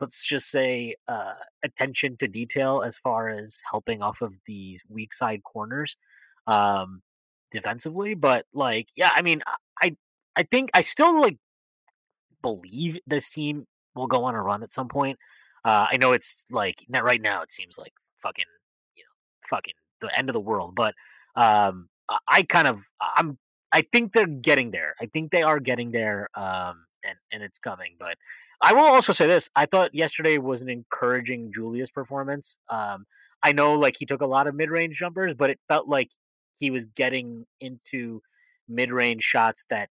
[0.00, 5.12] let's just say uh, attention to detail as far as helping off of these weak
[5.12, 5.96] side corners
[6.46, 7.02] um,
[7.50, 8.14] defensively.
[8.14, 9.42] But like, yeah, I mean,
[9.80, 9.96] I
[10.36, 11.38] I think I still like
[12.42, 15.18] believe this team will go on a run at some point.
[15.64, 17.42] Uh, I know it's like not right now.
[17.42, 17.92] It seems like
[18.22, 18.44] fucking
[18.96, 20.94] you know fucking the end of the world, but
[21.36, 21.88] um,
[22.28, 23.38] I kind of I'm
[23.72, 24.94] I think they're getting there.
[25.00, 27.96] I think they are getting there, um, and and it's coming.
[27.98, 28.16] But
[28.62, 32.58] I will also say this: I thought yesterday was an encouraging Julius performance.
[32.68, 33.06] Um,
[33.42, 36.10] I know like he took a lot of mid range jumpers, but it felt like
[36.56, 38.22] he was getting into
[38.68, 39.88] mid range shots that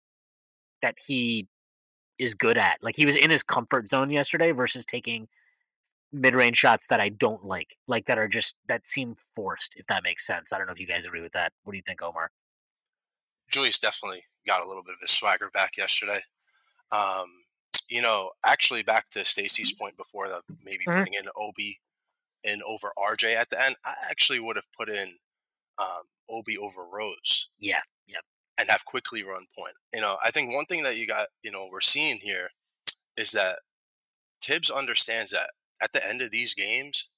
[0.83, 1.49] that he
[2.19, 2.79] is good at.
[2.83, 5.29] Like he was in his comfort zone yesterday versus taking
[6.15, 9.75] mid range shots that I don't like, like that are just that seem forced.
[9.77, 11.53] If that makes sense, I don't know if you guys agree with that.
[11.65, 12.31] What do you think, Omar?
[13.51, 16.21] Julius definitely got a little bit of his swagger back yesterday.
[16.93, 17.27] Um,
[17.89, 19.83] you know, actually back to Stacy's mm-hmm.
[19.83, 20.99] point before the maybe mm-hmm.
[20.99, 21.79] putting in Obi
[22.45, 25.15] and over RJ at the end, I actually would have put in
[25.79, 27.49] um, Obi over Rose.
[27.59, 28.19] Yeah, yeah,
[28.59, 29.75] and have Quickley run point.
[29.93, 32.51] You know, I think one thing that you got, you know, we're seeing here
[33.17, 33.59] is that
[34.43, 35.51] Thibs understands that
[35.83, 37.09] at the end of these games,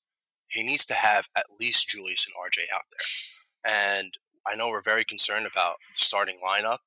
[0.49, 3.99] he needs to have at least Julius and RJ out there.
[3.99, 4.15] And
[4.47, 6.79] I know we're very concerned about the starting lineup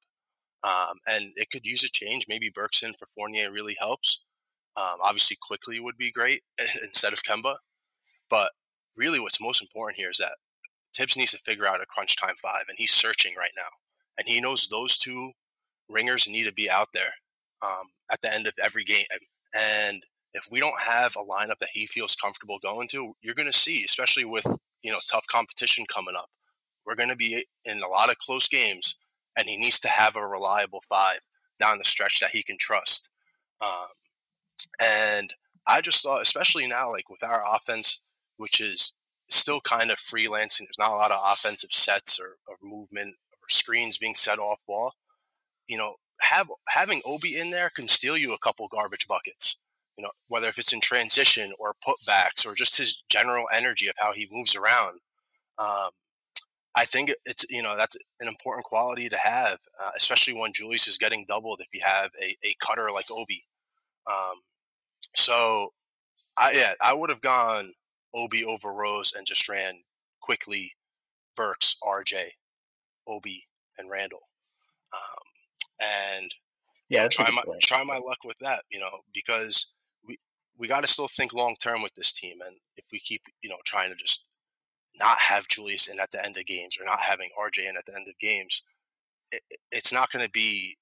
[0.63, 2.25] um, and it could use a change.
[2.27, 4.19] Maybe Berkson for Fournier really helps.
[4.75, 6.43] Um, obviously, Quickley would be great
[6.83, 7.55] instead of Kemba.
[8.29, 8.51] But
[8.97, 10.35] really, what's most important here is that
[10.95, 13.69] Thibs needs to figure out a crunch time five, and he's searching right now.
[14.17, 15.31] And he knows those two
[15.87, 17.13] ringers need to be out there
[17.61, 19.05] um, at the end of every game.
[19.55, 23.51] And if we don't have a lineup that he feels comfortable going to, you're going
[23.51, 24.45] to see, especially with
[24.83, 26.29] you know tough competition coming up,
[26.85, 28.95] we're going to be in a lot of close games
[29.37, 31.19] and he needs to have a reliable five
[31.59, 33.09] down the stretch that he can trust.
[33.61, 33.87] Um,
[34.81, 35.33] and
[35.67, 37.99] I just thought, especially now, like with our offense,
[38.37, 38.93] which is
[39.29, 43.49] still kind of freelancing, there's not a lot of offensive sets or, or movement or
[43.49, 44.93] screens being set off ball.
[45.67, 49.57] You know, have having Obi in there can steal you a couple garbage buckets.
[49.99, 53.95] You know, whether if it's in transition or putbacks or just his general energy of
[53.97, 55.01] how he moves around.
[55.57, 55.89] Um,
[56.73, 60.87] I think it's you know that's an important quality to have, uh, especially when Julius
[60.87, 61.59] is getting doubled.
[61.59, 63.43] If you have a, a cutter like Obi,
[64.07, 64.37] um,
[65.17, 65.73] so
[66.37, 67.73] I yeah I would have gone
[68.15, 69.73] Obi over Rose and just ran
[70.21, 70.71] Quickley
[71.35, 72.23] Burks, RJ,
[73.05, 73.43] Obi,
[73.77, 74.21] and Randle,
[74.93, 76.33] um, and
[76.87, 77.59] yeah, try my point.
[77.63, 78.63] try my luck with that.
[78.71, 79.73] You know because
[80.59, 83.49] we got to still think long term with this team, and if we keep you
[83.49, 84.25] know trying to just
[84.99, 87.85] not have Julius in at the end of games or not having RJ in at
[87.85, 88.61] the end of games,
[89.31, 89.41] it,
[89.71, 90.77] it's not going to be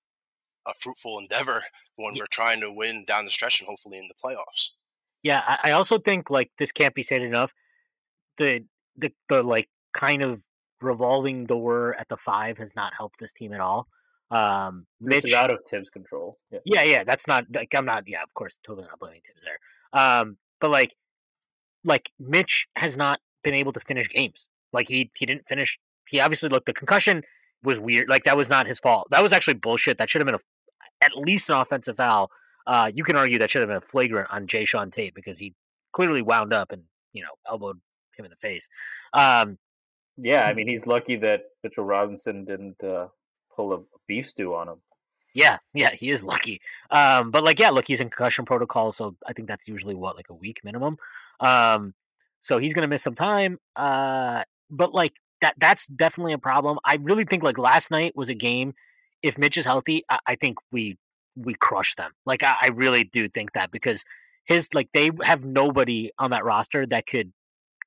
[0.68, 1.62] a fruitful endeavor
[1.96, 2.24] when yeah.
[2.24, 4.70] we're trying to win down the stretch and hopefully in the playoffs.
[5.24, 7.54] Yeah, I also think like this can't be said enough.
[8.38, 8.64] The
[8.96, 10.42] the the like kind of
[10.82, 13.88] revolving door at the five has not helped this team at all.
[14.30, 16.34] Um, Mitch is out of Thibs' control.
[16.52, 16.60] Yeah.
[16.66, 18.04] yeah, yeah, that's not like I'm not.
[18.08, 19.60] Yeah, of course, totally not blaming Thibs there.
[19.94, 20.94] Um, but like,
[21.84, 24.48] like Mitch has not been able to finish games.
[24.74, 25.80] Like he he didn't finish.
[26.08, 27.24] He obviously looked the concussion
[27.64, 28.10] was weird.
[28.10, 29.08] Like that was not his fault.
[29.12, 29.98] That was actually bullshit.
[29.98, 32.30] That should have been a, at least an offensive foul.
[32.66, 35.54] Uh, you can argue that should have been a flagrant on Jae'Sean Tate because he
[35.94, 37.80] clearly wound up and you know elbowed
[38.18, 38.68] him in the face.
[39.14, 39.58] Um,
[40.18, 43.08] yeah, I mean he's lucky that Mitchell Robinson didn't uh,
[43.56, 44.78] pull a beef stew on him.
[45.34, 46.62] Yeah, yeah, he is lucky.
[46.90, 50.16] Um, but like, yeah, look, he's in concussion protocol, so I think that's usually what
[50.16, 50.98] like a week minimum.
[51.40, 51.94] Um,
[52.42, 53.60] so he's gonna miss some time.
[53.76, 56.80] Uh, but like that, that's definitely a problem.
[56.84, 58.74] I really think like last night was a game.
[59.22, 60.98] If Mitch is healthy, I, I think we
[61.36, 62.12] we crush them.
[62.26, 64.04] Like I, I really do think that because
[64.46, 67.32] his like they have nobody on that roster that could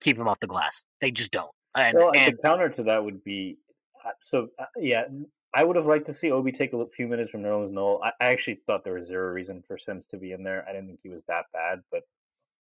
[0.01, 0.85] keep him off the glass.
[1.01, 1.51] They just don't.
[1.77, 3.57] And, well, and the counter to that would be
[4.05, 5.05] uh, so uh, yeah.
[5.53, 8.01] I would have liked to see Obi take a few minutes from Nerlens Noel.
[8.05, 10.65] I, I actually thought there was zero reason for Sims to be in there.
[10.69, 12.03] I didn't think he was that bad, but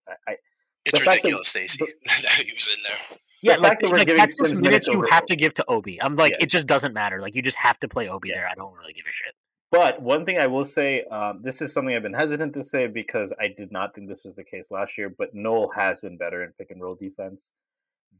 [0.08, 0.36] I, I
[0.84, 3.18] It's The fact that- ridiculous, Stacy, that he was in there.
[3.42, 5.26] yeah, the like, fact that we're like giving that's just Sims minutes minutes you have
[5.26, 6.02] to give to Obi.
[6.02, 6.38] I'm like, Yeah.
[6.42, 7.20] it just doesn't matter.
[7.20, 8.36] Like you just have to play Obi Yeah.
[8.36, 8.48] there.
[8.48, 9.34] I don't really give a shit.
[9.70, 12.88] But one thing I will say, um, this is something I've been hesitant to say
[12.88, 15.08] because I did not think this was the case last year.
[15.16, 17.50] But Noel has been better in pick and roll defense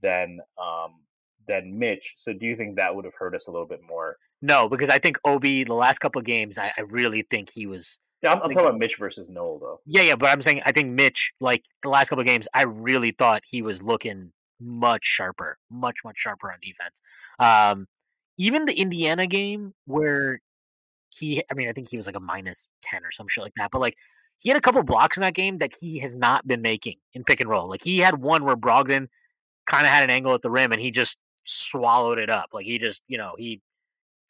[0.01, 1.01] than um,
[1.51, 2.15] than Mitch.
[2.17, 4.17] So do you think that would have hurt us a little bit more?
[4.41, 7.67] No, because I think Obi the last couple of games, I, I really think he
[7.67, 8.01] was.
[8.23, 9.81] Yeah, I'm, I'm Think- talking about Mitch versus Noel though.
[9.87, 12.63] Yeah, yeah, but I'm saying I think Mitch, like the last couple of games, I
[12.63, 17.01] really thought he was looking much sharper, much much sharper on defense.
[17.39, 17.87] Um,
[18.39, 20.41] even the Indiana game where
[21.11, 23.55] he, I mean, I think he was like a minus ten or some shit like
[23.57, 23.97] that, but like
[24.39, 27.25] he had a couple blocks in that game that he has not been making in
[27.25, 27.69] pick and roll.
[27.69, 29.09] Like he had one where Brogdon
[29.67, 32.51] kind of had an angle at the rim and he just swallowed it up.
[32.53, 33.61] Like he just, you know, he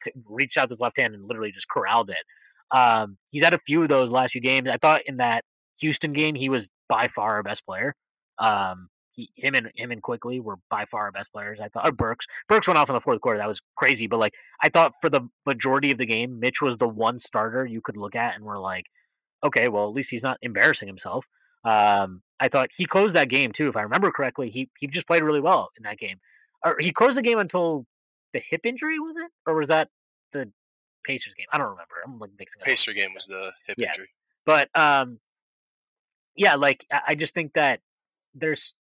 [0.03, 2.23] t- reached out his left hand and literally just corralled it.
[2.71, 4.69] Um, he's had a few of those last few games.
[4.69, 5.43] I thought in that
[5.79, 7.95] Houston game he was by far our best player.
[8.39, 11.59] Um, he, him and him and Quickley were by far our best players.
[11.59, 11.87] I thought.
[11.87, 12.25] Or Burks.
[12.47, 13.37] Burks went off in the fourth quarter.
[13.39, 14.07] That was crazy.
[14.07, 17.65] But like I thought for the majority of the game, Mitch was the one starter
[17.65, 18.85] you could look at and we're like,
[19.43, 21.27] okay, well at least he's not embarrassing himself.
[21.65, 24.49] Um, I thought he closed that game too, if I remember correctly.
[24.49, 26.19] He he just played really well in that game.
[26.63, 27.85] Or he closed the game until
[28.33, 29.89] the hip injury was it, or was that
[30.31, 30.49] the
[31.03, 31.47] Pacers game?
[31.51, 31.95] I don't remember.
[32.05, 32.65] I'm like mixing up.
[32.65, 33.89] Pacer game was the hip Yeah.
[33.89, 34.09] injury.
[34.45, 35.19] But um,
[36.35, 37.79] yeah, like I, just think that
[38.35, 38.75] there's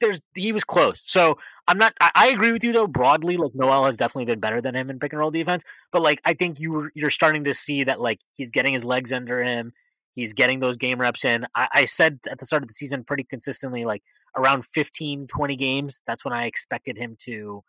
[0.00, 1.00] there's he was close.
[1.04, 1.92] So I'm not.
[2.00, 2.86] I, I agree with you though.
[2.86, 5.62] Broadly, like Noel has definitely been better than him in pick and roll defense.
[5.92, 8.84] But like I think you were- you're starting to see that like he's getting his
[8.84, 9.72] legs under him.
[10.14, 11.46] He's getting those game reps in.
[11.54, 14.02] I, I said at the start of the season pretty consistently, like
[14.36, 16.02] around 15, 20 games.
[16.06, 17.62] That's when I expected him to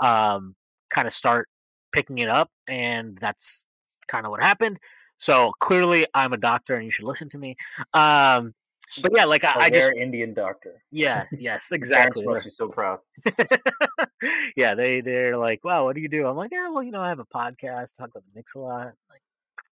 [0.00, 0.54] um,
[0.90, 1.48] kind of start
[1.92, 3.66] picking it up, and that's
[4.08, 4.78] kind of what happened.
[5.18, 7.56] So clearly, I'm a doctor, and you should listen to me.
[7.94, 8.54] Um,
[9.02, 10.82] but yeah, like I, A I just Indian doctor.
[10.90, 12.26] yeah, yes, exactly.
[12.26, 13.00] must be so proud.
[14.56, 16.26] yeah, they they're like, wow, what do you do?
[16.26, 18.58] I'm like, yeah, well, you know, I have a podcast, talk about the Knicks a
[18.58, 18.92] lot.
[19.08, 19.22] Like,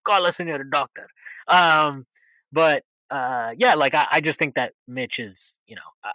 [0.04, 1.08] God, listen to the doctor.
[1.48, 2.06] Um,
[2.52, 6.12] but uh, yeah, like I, I just think that Mitch is, you know, I,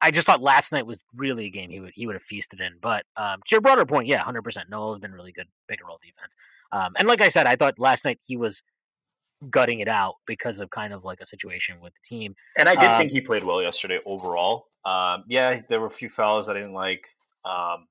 [0.00, 2.60] I just thought last night was really a game he would he would have feasted
[2.60, 2.74] in.
[2.80, 4.70] But um, to your broader point, yeah, hundred percent.
[4.70, 6.34] Noel's been really good pick and roll defense.
[6.72, 8.62] Um, and like I said, I thought last night he was
[9.50, 12.34] gutting it out because of kind of like a situation with the team.
[12.58, 14.66] And I did Um, think he played well yesterday overall.
[14.84, 17.06] Um, yeah, there were a few fouls I didn't like,
[17.44, 17.86] um,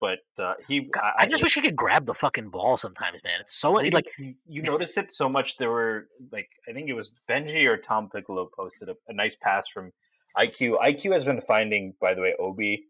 [0.00, 0.80] but uh, he.
[0.80, 3.40] God, I, just wish he could grab the fucking ball sometimes, man.
[3.40, 5.56] It's so like you, you notice it so much.
[5.58, 9.36] There were like I think it was Benji or Tom Piccolo posted a, a nice
[9.42, 9.92] pass from
[10.38, 10.80] IQ.
[10.80, 12.84] IQ has been finding, by the way, Obi.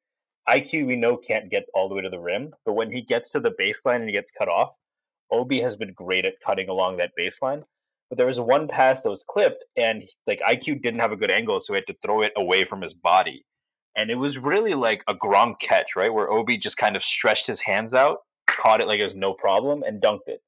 [0.49, 3.31] IQ we know can't get all the way to the rim, but when he gets
[3.31, 4.71] to the baseline and he gets cut off,
[5.31, 7.63] Obi has been great at cutting along that baseline.
[8.09, 11.31] But there was one pass that was clipped, and like IQ didn't have a good
[11.31, 13.45] angle, so he had to throw it away from his body.
[13.97, 16.13] And it was really like a Gronk catch, right?
[16.13, 19.33] Where Obi just kind of stretched his hands out, caught it like it was no
[19.33, 20.43] problem, and dunked it.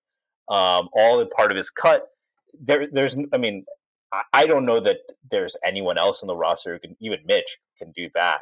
[0.49, 2.07] Um, all in part of his cut.
[2.61, 3.65] There, there's, I mean,
[4.33, 4.99] I, don't know that
[5.31, 8.41] there's anyone else in the roster who can, even Mitch can do that.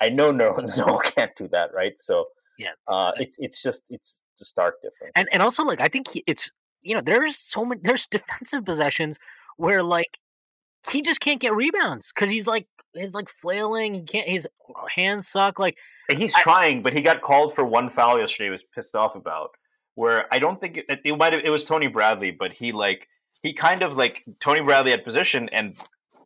[0.00, 1.94] I know no one Noel can't do that, right?
[1.98, 2.26] So
[2.58, 2.72] Yeah.
[2.86, 5.12] uh, it's it's just it's a stark difference.
[5.16, 8.64] and and also like I think he, it's you know there's so many there's defensive
[8.64, 9.18] possessions
[9.56, 10.18] where like
[10.88, 13.94] he just can't get rebounds because he's like he's like flailing.
[13.94, 14.28] He can't.
[14.28, 14.46] His
[14.94, 15.58] hands suck.
[15.58, 15.76] Like
[16.16, 18.44] he's I- trying, but he got called for one foul yesterday.
[18.44, 19.50] He was pissed off about
[19.94, 23.08] where I don't think it, it might have it was Tony Bradley, but he like
[23.42, 25.76] he kind of like Tony Bradley had position and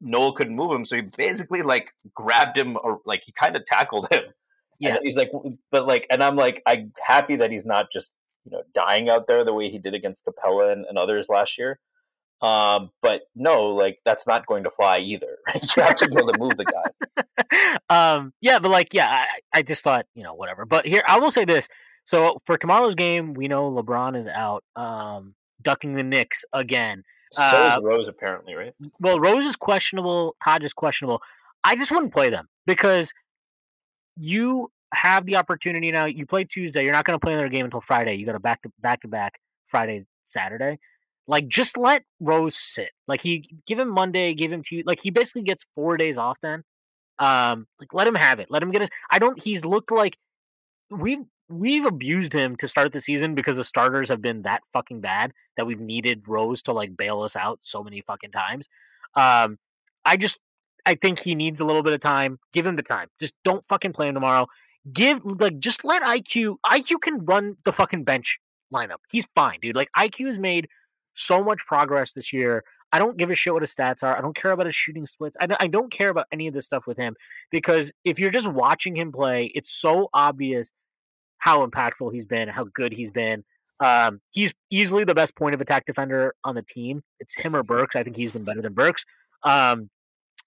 [0.01, 3.65] Noel couldn't move him, so he basically like grabbed him or like he kind of
[3.67, 4.25] tackled him.
[4.79, 4.97] Yeah.
[4.97, 5.31] and he's like,
[5.71, 8.11] but like, and I'm like, I'm happy that he's not just
[8.45, 11.57] you know dying out there the way he did against Capela and, and others last
[11.57, 11.79] year.
[12.43, 15.39] Um, but no, like that's not going to fly either.
[15.47, 15.63] Right?
[15.77, 17.79] You have to be able to move the guy.
[17.89, 20.65] um, yeah, but like, yeah, I, I just thought, you know, whatever.
[20.65, 21.69] But here, I will say this.
[22.05, 27.05] So for tomorrow's game, we know LeBron is out, um, ducking the Knicks again.
[27.31, 28.75] So Uh, is Rose apparently, right?
[28.99, 30.35] Well, Rose is questionable.
[30.43, 31.23] Taj is questionable.
[31.63, 33.15] I just wouldn't play them because
[34.17, 36.07] you have the opportunity now.
[36.07, 36.85] You play Tuesday.
[36.85, 38.15] You're not going to play another game until Friday.
[38.17, 40.79] You got a back to back to back Friday Saturday.
[41.27, 42.91] Like just let Rose sit.
[43.07, 44.85] Like he give him Monday, give him Tuesday.
[44.87, 46.65] Like he basically gets four days off then.
[47.19, 48.51] Um, like let him have it.
[48.51, 48.91] Let him get his.
[49.11, 49.41] I don't.
[49.41, 50.19] He's looked like
[50.91, 55.01] we've we've abused him to start the season because the starters have been that fucking
[55.01, 58.69] bad that we've needed Rose to like bail us out so many fucking times.
[59.15, 59.59] Um,
[60.05, 60.41] I just
[60.87, 62.39] I think he needs a little bit of time.
[62.53, 63.09] Give him the time.
[63.21, 64.49] Just don't fucking play him tomorrow.
[64.93, 68.41] Give like just let IQ IQ can run the fucking bench
[68.73, 68.99] lineup.
[69.11, 69.77] He's fine, dude.
[69.77, 70.69] Like IQ has made
[71.15, 72.65] so much progress this year.
[72.93, 74.17] I don't give a shit what his stats are.
[74.17, 75.37] I don't care about his shooting splits.
[75.41, 77.17] I, I don't care about any of this stuff with him
[77.51, 80.73] because if you're just watching him play, it's so obvious
[81.39, 83.45] how impactful he's been, how good he's been.
[83.81, 87.03] Um, he's easily the best point of attack defender on the team.
[87.19, 87.97] It's him or Burks.
[87.97, 89.05] I think he's been better than Burks.
[89.43, 89.91] Um,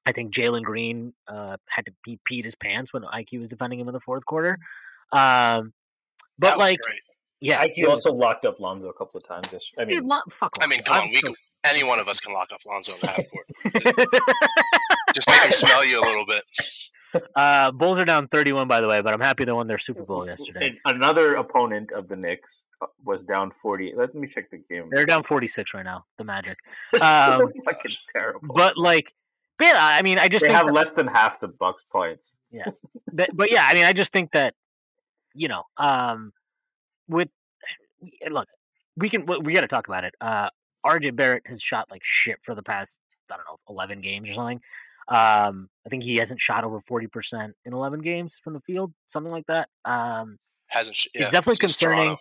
[0.06, 3.80] I think Jalen Green uh, had to pee peed his pants when IQ was defending
[3.80, 4.60] him in the fourth quarter.
[5.12, 5.74] Um,
[6.38, 7.02] but like, great.
[7.42, 9.48] Yeah, IQ also locked up Lonzo a couple of times.
[9.50, 12.00] Just, I mean, Dude, lo- fuck I mean, come on, we so can, any one
[12.00, 13.48] of us can lock up Lonzo in the half court.
[15.16, 17.24] Just make him smell you a little bit.
[17.36, 20.04] uh, Bulls are down 31, by the way, but I'm happy they won their Super
[20.04, 20.78] Bowl yesterday.
[20.86, 23.94] and another opponent of the Knicks uh, was down forty.
[23.96, 24.90] Let me check the game.
[24.92, 26.04] They're down 46 right now.
[26.18, 26.58] The Magic,
[26.94, 28.54] It's um, so fucking terrible.
[28.54, 29.14] but like,
[29.58, 31.84] but yeah, I mean, I just they think have that- less than half the Bucks
[31.90, 32.36] points.
[33.14, 34.56] that, but yeah, I mean, I just think that
[35.34, 36.34] you know, um,
[37.08, 37.30] with
[38.30, 38.48] look,
[38.98, 40.14] we can we got to talk about it.
[40.22, 40.50] Uh,
[40.86, 43.00] RJ Barrett has shot like shit for the past
[43.32, 44.62] I don't know eleven games or something.
[45.08, 48.94] Um, I think he hasn't shot over forty percent in eleven games from the field,
[49.08, 49.70] something like that.
[49.86, 50.38] Um,
[50.68, 50.96] Hasn't.
[50.96, 52.18] sh- It's definitely concerning.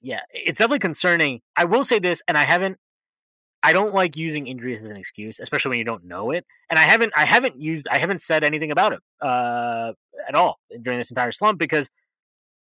[0.00, 1.40] Yeah, it's definitely concerning.
[1.56, 2.78] I will say this, and I haven't.
[3.62, 6.46] I don't like using injuries as an excuse, especially when you don't know it.
[6.70, 7.12] And I haven't.
[7.16, 7.88] I haven't used.
[7.88, 9.92] I haven't said anything about it uh,
[10.28, 11.90] at all during this entire slump because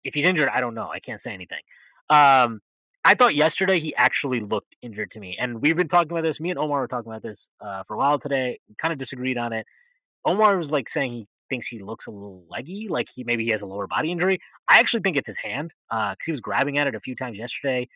[0.08, 0.88] if he's injured, I don't know.
[0.88, 1.60] I can't say anything.
[2.10, 2.60] Um,
[3.04, 6.40] I thought yesterday he actually looked injured to me, and we've been talking about this.
[6.40, 8.58] Me and Omar were talking about this uh, for a while today.
[8.68, 9.66] We kind of disagreed on it.
[10.24, 13.50] Omar was like saying he thinks he looks a little leggy, like he maybe he
[13.50, 14.40] has a lower body injury.
[14.68, 17.38] I actually think it's his hand because he was grabbing at it a few times
[17.38, 17.88] yesterday,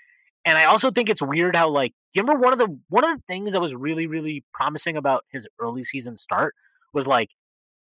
[0.44, 3.10] and I also think it's weird how like you remember one of the one of
[3.16, 6.54] the things that was really really promising about his early season start
[6.94, 7.30] was like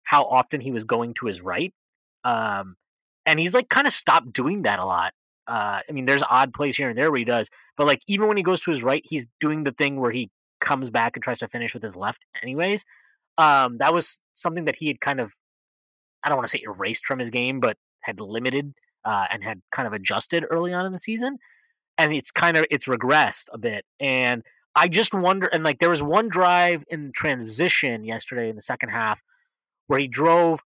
[0.03, 1.73] how often he was going to his right,
[2.23, 2.75] um,
[3.25, 5.13] and he's like kind of stopped doing that a lot.
[5.47, 8.27] Uh, I mean, there's odd plays here and there where he does, but like even
[8.27, 11.23] when he goes to his right, he's doing the thing where he comes back and
[11.23, 12.85] tries to finish with his left, anyways.
[13.37, 15.33] Um, that was something that he had kind of
[16.23, 18.73] I don't want to say erased from his game, but had limited
[19.05, 21.37] uh, and had kind of adjusted early on in the season.
[21.97, 23.85] And it's kind of it's regressed a bit.
[23.99, 24.43] And
[24.75, 25.47] I just wonder.
[25.47, 29.21] And like there was one drive in transition yesterday in the second half
[29.87, 30.61] where he drove.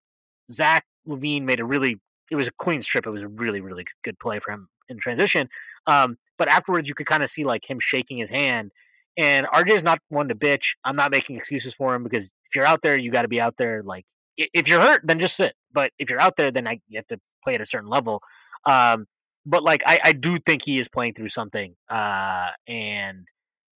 [0.51, 1.99] Zach LaVine made a really
[2.31, 3.05] it was a clean strip.
[3.05, 5.49] It was a really really good play for him in transition.
[5.87, 8.71] Um, but afterwards, you could kind of see like him shaking his hand.
[9.17, 10.75] And RJ is not one to bitch.
[10.83, 13.39] I'm not making excuses for him because if you're out there, you got to be
[13.39, 13.81] out there.
[13.83, 14.05] Like
[14.37, 15.55] if you're hurt, then just sit.
[15.71, 18.21] But if you're out there, then I, you have to play at a certain level.
[18.65, 19.05] Um,
[19.45, 21.75] but like I, I do think he is playing through something.
[21.89, 23.27] Uh, and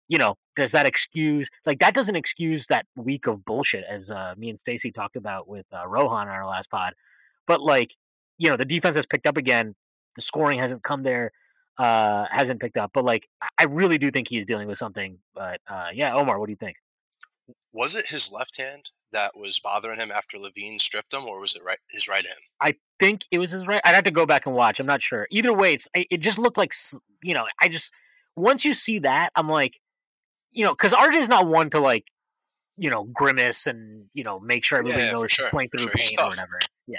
[0.09, 4.35] you know, does that excuse like that doesn't excuse that week of bullshit as uh,
[4.37, 6.95] me and Stacy talked about with uh, Rohan on our last pod.
[7.47, 7.93] But like,
[8.39, 9.74] you know, the defense has picked up again.
[10.16, 11.32] The scoring hasn't come there.
[11.76, 12.91] Uh, hasn't picked up.
[12.93, 13.28] But like,
[13.59, 15.18] I- really do think he's dealing with something.
[15.34, 16.76] But uh, yeah, Omar, what do you think?
[17.72, 21.55] Was it his left hand that was bothering him after LaVine stripped him, or was
[21.55, 22.39] it right his right hand?
[22.61, 23.80] I think it was his right.
[23.84, 24.80] I'd have to go back and watch.
[24.80, 25.28] I'm not sure.
[25.30, 26.72] Either way, it's it just looked like
[27.22, 27.47] you know.
[27.62, 27.93] I just
[28.36, 29.74] once you see that, I'm like,
[30.51, 32.05] you know, because RJ's not one to like,
[32.76, 35.80] you know, grimace and you know make sure everybody Yeah, knows sure, he's playing through
[35.80, 35.93] sure.
[35.93, 36.59] Pain or whatever.
[36.89, 36.99] Yeah.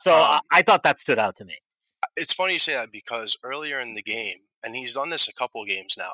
[0.00, 1.54] So Um, I, thought that stood out to me.
[2.16, 5.34] It's funny you say that because earlier in the game, and he's done this a
[5.34, 6.12] couple games now,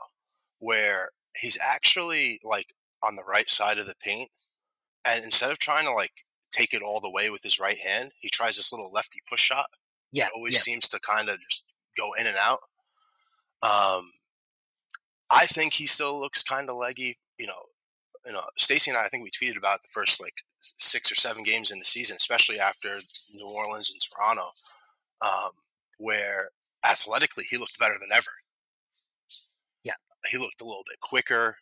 [0.58, 2.66] where he's actually like
[3.02, 4.30] on the right side of the paint,
[5.04, 6.12] and instead of trying to like
[6.52, 9.40] take it all the way with his right hand, he tries this little lefty push
[9.40, 9.66] shot.
[10.12, 10.26] Yeah.
[10.26, 10.60] It always yeah.
[10.60, 11.64] seems to kind of just
[11.96, 12.60] go in and out.
[13.62, 14.10] Um,
[15.30, 17.18] I think he still looks kind of leggy.
[17.38, 17.62] You know,
[18.26, 21.14] you know, Stacy and I, I think we tweeted about the first like six or
[21.14, 22.98] seven games in the season, especially after
[23.32, 24.50] New Orleans and Toronto,
[25.22, 25.50] um,
[25.98, 26.50] where
[26.84, 28.30] athletically he looked better than ever.
[29.84, 29.94] Yeah.
[30.30, 31.56] he looked a little bit quicker.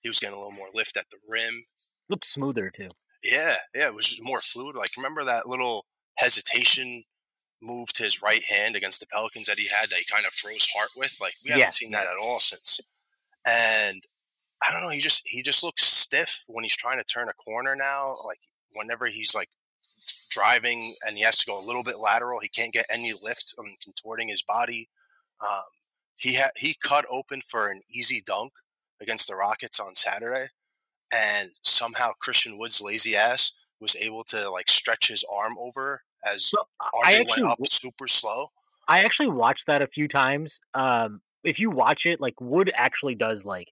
[0.00, 1.64] He was getting a little more lift at the rim.
[2.08, 2.88] Looked smoother too.
[3.22, 4.76] Yeah, yeah, it was more fluid.
[4.76, 5.84] Like remember that little
[6.16, 7.02] hesitation
[7.62, 10.32] move to his right hand against the Pelicans that he had that he kind of
[10.32, 11.16] froze Hart with?
[11.20, 11.68] Like we haven't Yeah.
[11.70, 12.80] seen that at all since.
[13.46, 14.02] And
[14.66, 17.34] I don't know, he just he just looks stiff when he's trying to turn a
[17.34, 18.14] corner now.
[18.24, 18.40] Like
[18.72, 19.48] whenever he's like
[20.30, 22.40] driving and he has to go a little bit lateral.
[22.40, 24.88] He can't get any lift on contorting his body.
[25.40, 25.62] Um,
[26.16, 28.52] he had he cut open for an easy dunk
[29.00, 30.48] against the Rockets on Saturday,
[31.12, 36.02] and somehow Christian Wood's lazy ass was able to like stretch his arm over
[36.32, 38.48] as So RJ I actually went up super slow.
[38.88, 40.60] I actually watched that a few times.
[40.74, 43.68] Um, if you watch it, like Wood actually does like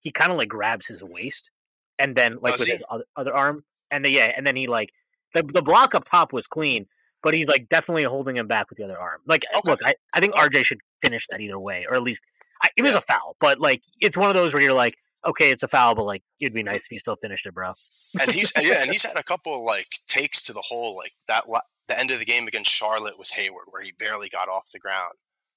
[0.00, 1.50] he kind of like grabs his waist
[1.98, 2.72] and then like Does with he?
[2.74, 4.90] his other, other arm, and then yeah, and then he like
[5.34, 6.86] the the block up top was clean,
[7.22, 9.20] but he's like definitely holding him back with the other arm.
[9.26, 9.70] Like Okay.
[9.70, 12.22] look, I, I think RJ should finish that either way, or at least
[12.62, 12.98] I, it was Yeah.
[12.98, 14.96] a foul, but like it's one of those where you're like,
[15.26, 17.72] okay, it's a foul, but like it'd be nice if you still finished it, bro.
[18.20, 21.48] and he's yeah, and he's had a couple like takes to the hole, like that
[21.48, 24.70] la- the end of the game against Charlotte with Hayward, where he barely got off
[24.72, 25.14] the ground.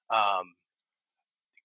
[0.09, 0.55] Um,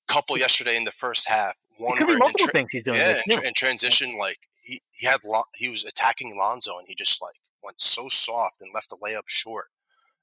[0.06, 1.54] couple yesterday in the first half.
[1.78, 2.98] It One could be multiple tra- things he's doing.
[2.98, 6.86] yeah, in, tra- in transition, like he he had Lon- he was attacking Lonzo and
[6.88, 9.66] he just like went so soft and left the layup short.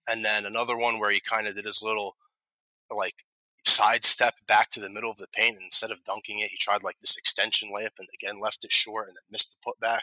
[0.07, 2.15] And then another one where he kind of did his little
[2.95, 3.25] like
[3.65, 6.83] sidestep back to the middle of the paint and instead of dunking it, he tried
[6.83, 10.01] like this extension layup and again left it short and then missed the putback.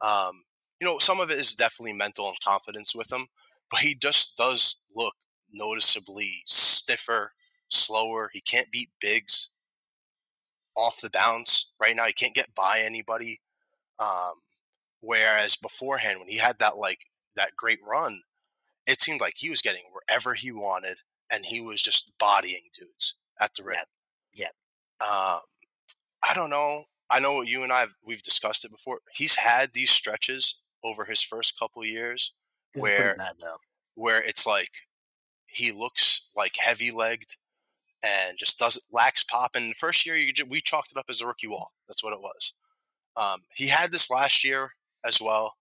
[0.00, 0.42] Um,
[0.80, 3.26] you know, some of it is definitely mental and confidence with him,
[3.70, 5.14] but he just does look
[5.52, 7.32] noticeably stiffer,
[7.68, 8.30] slower.
[8.32, 9.50] He can't beat bigs
[10.76, 12.04] off the bounce right now.
[12.06, 13.40] He can't get by anybody.
[13.98, 14.34] Um,
[15.00, 17.00] whereas beforehand, when he had that like
[17.34, 18.22] that great run,
[18.86, 20.98] it seemed like he was getting wherever he wanted,
[21.30, 23.78] and he was just bodying dudes at the rim.
[24.32, 24.48] Yeah.
[25.00, 25.40] Um,
[26.22, 26.84] I don't know.
[27.08, 28.98] I know you and I have, we've discussed it before.
[29.14, 32.32] He's had these stretches over his first couple years
[32.74, 33.16] This where
[33.94, 34.70] where it's like
[35.46, 37.36] he looks like heavy legged
[38.06, 39.52] and just doesn't lacks pop.
[39.56, 41.72] And the first year, you we chalked it up as a rookie wall.
[41.88, 42.52] That's what it was.
[43.16, 44.70] Um, he had this last year
[45.04, 45.54] as well.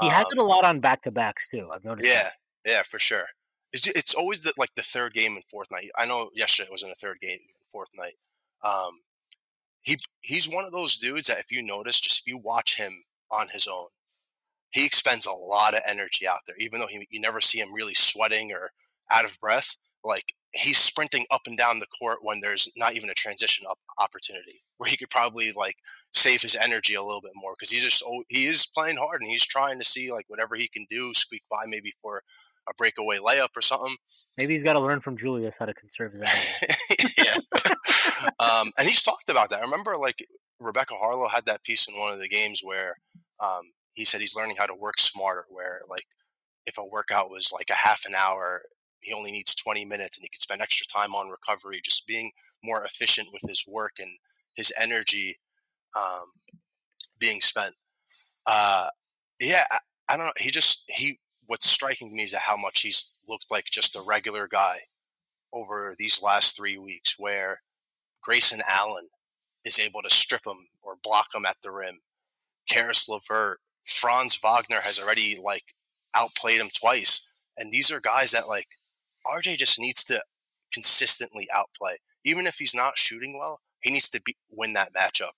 [0.00, 1.68] He has Um, it a lot on back to backs too.
[1.72, 2.08] I've noticed.
[2.08, 2.30] yeah,
[2.64, 2.70] that.
[2.72, 3.26] yeah, for sure.
[3.72, 5.90] It's, it's always the, like the third game and fourth night.
[5.96, 8.14] I know yesterday it was in the third game and fourth night.
[8.62, 9.00] Um,
[9.82, 13.02] he he's one of those dudes that if you notice, just if you watch him
[13.30, 13.86] on his own,
[14.70, 16.56] he expends a lot of energy out there.
[16.58, 18.70] Even though he, you never see him really sweating or
[19.10, 23.10] out of breath, like he's sprinting up and down the court when there's not even
[23.10, 25.76] a transition up opportunity where he could probably like
[26.12, 29.22] save his energy a little bit more because he's just oh, he is playing hard
[29.22, 32.22] and he's trying to see like whatever he can do, squeak by maybe for
[32.68, 33.96] a breakaway layup or something.
[34.38, 37.14] Maybe he's got to learn from Julius how to conserve his energy.
[37.18, 37.74] yeah.
[38.38, 39.60] um, and he's talked about that.
[39.60, 40.24] I remember like
[40.60, 42.96] Rebecca Haarlow had that piece in one of the games where
[43.40, 45.44] um, he said he's learning how to work smarter.
[45.48, 46.06] Where like
[46.66, 48.62] if a workout was like a half an hour,
[49.02, 52.30] he only needs 20 minutes and he could spend extra time on recovery, just being
[52.64, 54.10] more efficient with his work and
[54.54, 55.38] his energy
[55.96, 56.32] um,
[57.18, 57.74] being spent.
[58.46, 58.88] Uh,
[59.40, 59.78] yeah, I,
[60.08, 60.32] I don't know.
[60.38, 61.18] He just he.
[61.46, 64.78] What's striking to me is how much he's looked like just a regular guy
[65.52, 67.60] over these last three weeks, where
[68.22, 69.08] Grayson Allen
[69.64, 71.98] is able to strip him or block him at the rim.
[72.68, 75.64] Caris LeVert, Franz Wagner has already like
[76.14, 77.26] outplayed him twice,
[77.58, 78.68] and these are guys that like
[79.26, 80.22] RJ just needs to
[80.72, 81.96] consistently outplay.
[82.24, 85.32] Even if he's not shooting well, he needs to be, win that matchup,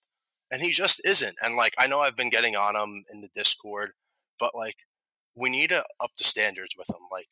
[0.51, 1.37] and he just isn't.
[1.43, 3.93] And like I know I've been getting on him in the Discord,
[4.39, 4.77] but like
[5.35, 7.03] we need to up the standards with him.
[7.11, 7.29] Like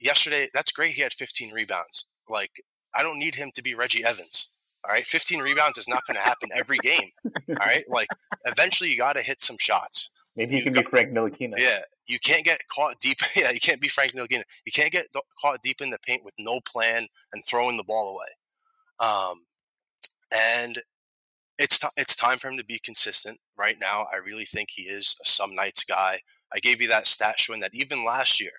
[0.00, 0.94] yesterday, that's great.
[0.94, 2.10] He had 15 rebounds.
[2.28, 2.50] Like
[2.94, 4.50] I don't need him to be Reggie Evans.
[4.84, 7.10] All right, 15 rebounds is not going to happen every game.
[7.50, 8.08] All right, like
[8.46, 10.10] eventually you got to hit some shots.
[10.36, 11.54] Maybe you You can be got- Frank Ntilikina.
[11.58, 11.80] Yeah,
[12.10, 13.18] you can't get caught deep.
[13.36, 14.42] Yeah, you can't be Frank Ntilikina.
[14.66, 15.06] You can't get
[15.40, 19.08] caught deep in the paint with no plan and throwing the ball away.
[19.08, 19.44] Um,
[20.34, 20.78] and
[21.58, 23.38] it's t- it's time for him to be consistent.
[23.56, 26.20] Right now, I really think he is a some nights guy.
[26.52, 28.52] I gave you that stat showing that even last year,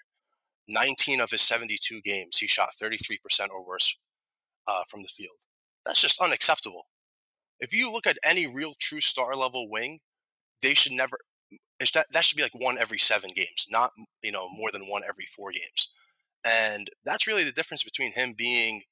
[0.70, 3.97] 19 of his 72 games, he shot 33% or worse
[4.68, 5.36] uh, from the field.
[5.86, 6.86] That's just unacceptable.
[7.60, 9.99] If you look at any real true star level wing,
[10.62, 11.18] they should never.
[11.82, 13.92] It's that that should be like one every seven games, not
[14.24, 15.90] you know more than one every four games.
[16.46, 18.84] And that's really the difference between him being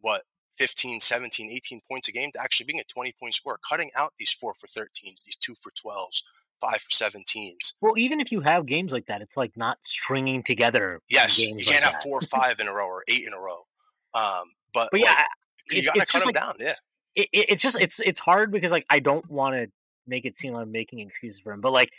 [0.00, 0.22] what
[0.58, 4.12] 15, 17, 18 points a game to actually being a 20 point scorer, cutting out
[4.18, 6.22] these four for 13s, these two for 12s,
[6.60, 7.72] five for 17s.
[7.80, 11.00] well, even if you have games like that, it's like not stringing together.
[11.08, 12.02] Yes, games you can't have that.
[12.02, 13.64] four or five in a row or eight in a row.
[14.12, 15.26] Um, but But yeah, like,
[15.70, 16.54] it- you got to it's cut just like- down.
[16.58, 16.74] Yeah,
[17.14, 19.68] it, it, it's just it's it's hard because like I don't want to
[20.06, 21.90] make it seem like I'm making excuses for him, but like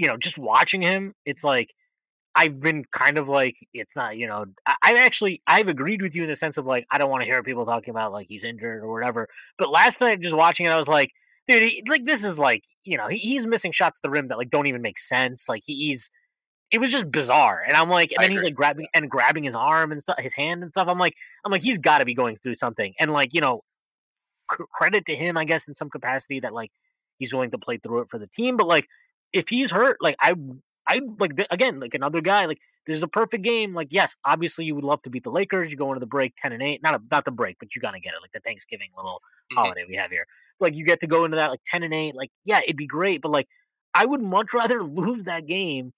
[0.00, 1.74] you know, just watching him, it's like
[2.34, 6.14] I've been kind of like it's not you know I, I've actually I've agreed with
[6.14, 8.26] you in the sense of like I don't want to hear people talking about like
[8.26, 9.28] he's injured or whatever.
[9.58, 11.12] But last night just watching it, I was like,
[11.46, 14.28] dude, he, like this is like you know he, he's missing shots at the rim
[14.28, 15.50] that like don't even make sense.
[15.50, 16.10] Like he, he's
[16.70, 17.62] it was just bizarre.
[17.68, 20.18] And I'm like, and I then he's like grabbing and grabbing his arm and stuff,
[20.18, 20.88] his hand and stuff.
[20.88, 22.94] I'm like, I'm like, he's got to be going through something.
[22.98, 23.64] And like, you know,
[24.50, 26.70] c- credit to him, I guess, in some capacity that like
[27.18, 28.56] he's willing to play through it for the team.
[28.56, 28.88] But like,
[29.32, 30.34] if he's hurt, like I,
[30.86, 33.74] I like th- again, like another guy, like this is a perfect game.
[33.74, 35.70] Like, yes, obviously you would love to beat the Lakers.
[35.70, 37.80] You go into the break ten and eight, not a, not the break, but you
[37.80, 39.20] gotta get it, like the Thanksgiving little
[39.52, 39.56] Mhm.
[39.56, 40.26] holiday we have here.
[40.58, 42.14] Like you get to go into that like ten and eight.
[42.14, 43.48] Like, yeah, it'd be great, but like
[43.94, 45.92] I would much rather lose that game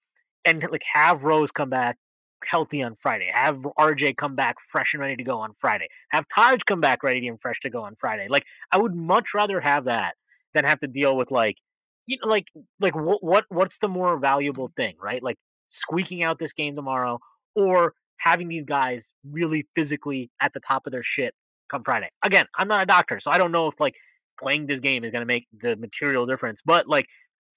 [0.45, 1.97] and like have Rose come back
[2.45, 3.31] healthy on Friday.
[3.33, 5.87] Have RJ come back fresh and ready to go on Friday.
[6.09, 8.27] Have Taj come back ready and fresh to go on Friday.
[8.27, 10.15] Like I would much rather have that
[10.53, 11.57] than have to deal with like
[12.05, 12.47] you know like
[12.79, 15.21] like what what what's the more valuable thing, right?
[15.23, 15.37] Like
[15.69, 17.19] squeaking out this game tomorrow
[17.55, 21.33] or having these guys really physically at the top of their shit
[21.69, 22.09] come Friday.
[22.23, 23.95] Again, I'm not a doctor, so I don't know if like
[24.39, 27.07] playing this game is going to make the material difference, but like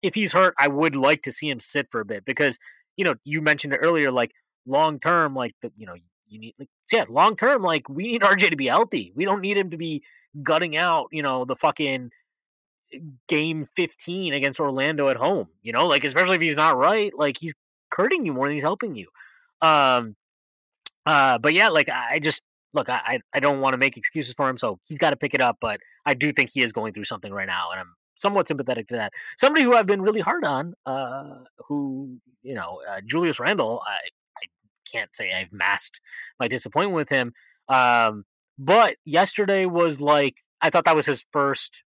[0.03, 2.59] if he's hurt, I would like to see him sit for a bit because
[2.97, 4.33] you know you mentioned it earlier, like
[4.67, 5.95] long term, like the you know
[6.29, 9.13] you need like yeah, long term, like we need RJ to be healthy.
[9.15, 10.03] We don't need him to be
[10.43, 12.11] gutting out, you know, the fucking
[13.28, 15.49] game 15 against Orlando at home.
[15.62, 17.55] You know, like especially if he's not right, like he's
[17.93, 19.09] hurting you more than he's helping you.
[19.62, 20.16] Um,
[21.05, 22.43] uh, but yeah, like I just
[22.74, 25.16] look, I I- I don't want to make excuses for him, so he's got to
[25.16, 25.59] pick it up.
[25.61, 28.89] But I do think he is going through something right now, and I'm somewhat sympathetic
[28.89, 29.12] to that.
[29.39, 33.93] Somebody who I've been really hard on, uh, who you know, uh, Julius Randle, I
[34.39, 34.47] I
[34.91, 36.01] can't say I've masked
[36.41, 37.32] my disappointment with him.
[37.68, 38.24] Um,
[38.59, 41.82] but yesterday was like I thought that was his first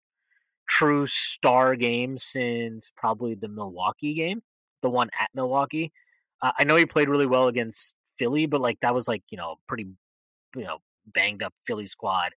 [0.68, 4.42] true star game since probably the Milwaukee game,
[4.82, 5.92] the one at Milwaukee.
[6.42, 9.38] Uh, I know he played really well against Philly, but like that was like you
[9.38, 9.88] know pretty
[10.56, 12.32] you know banged up Philly squad.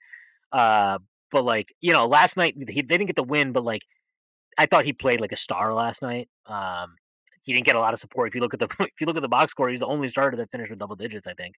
[0.52, 0.98] Uh,
[1.30, 3.82] but like you know last night he, they didn't get the win, but like
[4.58, 6.28] I thought he played like a star last night.
[6.46, 6.96] Um,
[7.42, 8.28] he didn't get a lot of support.
[8.28, 10.08] If you look at the if you look at the box score, he's the only
[10.08, 11.54] starter that finished with double digits, I think.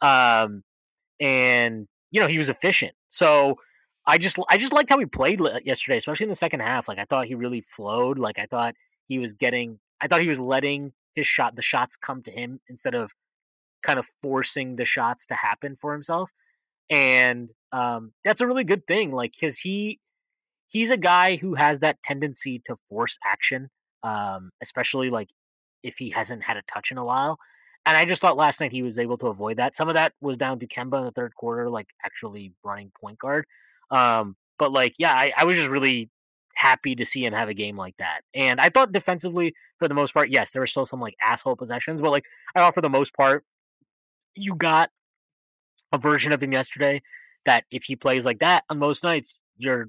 [0.00, 0.62] Um,
[1.20, 2.94] and you know he was efficient.
[3.08, 3.56] So
[4.06, 6.88] I just I just liked how he played yesterday, especially in the second half.
[6.88, 8.18] Like I thought he really flowed.
[8.18, 8.74] Like I thought
[9.08, 9.78] he was getting.
[10.00, 13.12] I thought he was letting his shot the shots come to him instead of
[13.82, 16.30] kind of forcing the shots to happen for himself.
[16.90, 19.12] And um, that's a really good thing.
[19.12, 20.00] Like because he
[20.66, 23.70] he's a guy who has that tendency to force action,
[24.02, 25.28] um, especially like
[25.82, 27.38] if he hasn't had a touch in a while.
[27.84, 29.76] And I just thought last night he was able to avoid that.
[29.76, 33.18] Some of that was down to Kemba in the third quarter, like actually running point
[33.18, 33.44] guard.
[33.92, 36.10] Um, but like, yeah, I, I was just really
[36.54, 38.22] happy to see him have a game like that.
[38.34, 41.56] And I thought defensively, for the most part, yes, there were still some like asshole
[41.56, 42.24] possessions, but like
[42.54, 43.44] I thought for the most part,
[44.34, 44.90] you got
[45.92, 47.02] a version of him yesterday
[47.44, 49.88] that if he plays like that on most nights, you're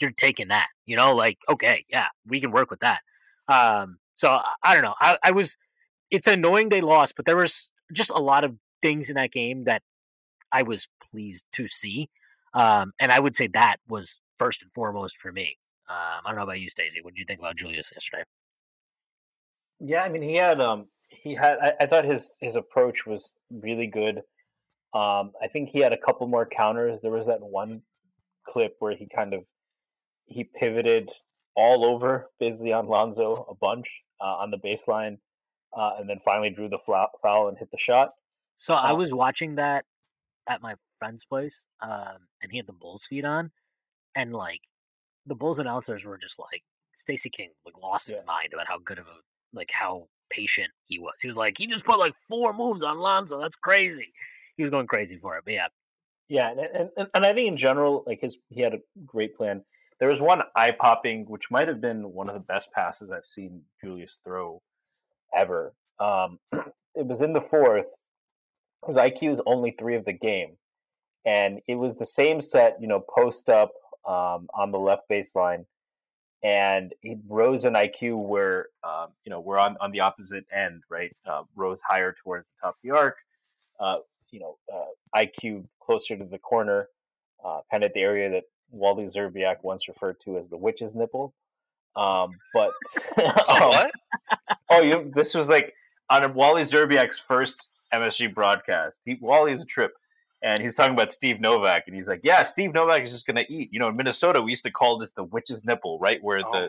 [0.00, 0.68] you're taking that.
[0.84, 3.00] You know, like okay, yeah, we can work with that.
[3.48, 4.94] Um, so I, don't know.
[5.00, 5.56] I, I was.
[6.10, 9.64] It's annoying they lost, but there was just a lot of things in that game
[9.64, 9.82] that
[10.52, 12.08] I was pleased to see.
[12.56, 15.56] Um, and I would say that was first and foremost for me.
[15.88, 17.00] Um, I don't know about you, Stacy.
[17.02, 18.24] What did you think about Julius yesterday?
[19.78, 21.58] Yeah, I mean, he had um, he had.
[21.58, 24.22] I, I thought his his approach was really good.
[24.94, 26.98] Um, I think he had a couple more counters.
[27.02, 27.82] There was that one
[28.48, 29.44] clip where he kind of
[30.24, 31.10] he pivoted
[31.54, 33.88] all over basically on Lonzo a bunch
[34.20, 35.18] uh, on the baseline,
[35.76, 38.14] uh, and then finally drew the foul and hit the shot.
[38.56, 38.94] So I Oh.
[38.96, 39.84] was watching that
[40.46, 43.50] at my friend's place, um, and he had the Bulls feed on,
[44.14, 44.60] and like
[45.26, 46.62] the Bulls announcers were just like
[46.96, 48.16] Stacey King like lost Yeah.
[48.16, 49.16] his mind about how good of a
[49.52, 51.14] like how patient he was.
[51.20, 53.40] He was like, he just put like four moves on Lonzo.
[53.40, 54.12] That's crazy.
[54.56, 55.44] He was going crazy for it.
[55.44, 55.68] But yeah,
[56.28, 59.62] Yeah, and, and and I think in general, like his he had a great plan.
[59.98, 63.24] There was one eye popping, which might have been one of the best passes I've
[63.24, 64.60] seen Julius throw
[65.34, 65.72] ever.
[65.98, 67.86] Um, it was in the fourth.
[68.86, 70.56] His IQ is only three of the game,
[71.26, 73.72] and it was the same set, you know, post up
[74.06, 75.66] um, on the left baseline,
[76.42, 80.84] and he rose in IQ where um, you know we're on on the opposite end,
[80.88, 81.14] right?
[81.28, 83.16] Uh, rose higher towards the top of the arc.
[83.78, 83.98] Uh,
[84.30, 86.88] you know, uh, IQ closer to the corner,
[87.44, 91.34] uh, kind of the area that Wally Szczerbiak once referred to as the witch's nipple.
[91.96, 92.72] Um, but
[93.14, 93.90] what?
[94.70, 95.74] oh, you this was like
[96.10, 99.00] on Wally Szczerbiak's first MSG broadcast.
[99.04, 99.92] He, Wally's a trip,
[100.42, 103.44] and he's talking about Steve Novak, and he's like, "Yeah, Steve Novak is just gonna
[103.48, 106.42] eat." You know, in Minnesota, we used to call this the witch's nipple, right where
[106.46, 106.68] Oh the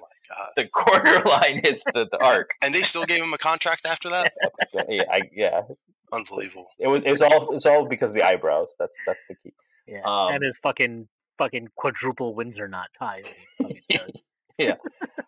[0.56, 2.52] the corner line hits the, the arc.
[2.64, 4.34] And they still gave him a contract after that.
[4.90, 5.62] Yeah, I, yeah,
[6.14, 6.68] Unbelievable.
[6.80, 8.70] it was it's all it's all because of the eyebrows.
[8.80, 9.54] That's that's the key.
[9.88, 11.08] yeah, Um, and his fucking
[11.38, 13.22] fucking quadruple Windsor knot tie.
[13.60, 14.12] that he fucking
[14.58, 14.78] does.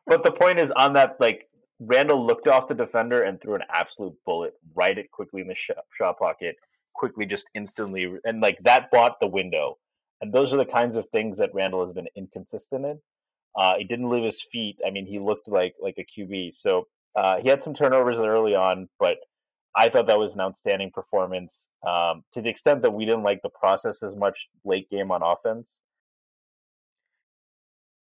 [0.08, 1.48] But the point is on that like
[1.80, 5.56] Randle looked off the defender and threw an absolute bullet right at Quickley in the
[5.56, 6.56] shot, shot pocket.
[6.94, 9.78] Quickley, just instantly, and like that bought the window.
[10.22, 13.00] And those are the kinds of things that randle has been inconsistent in.
[13.56, 14.78] Uh, he didn't leave his feet.
[14.86, 16.56] I mean, he looked like like a QB.
[16.60, 19.18] So uh, he had some turnovers early on, but
[19.76, 21.68] I thought that was an outstanding performance.
[21.88, 25.22] Um, to the extent that we didn't like the process as much late game on
[25.24, 25.78] offense.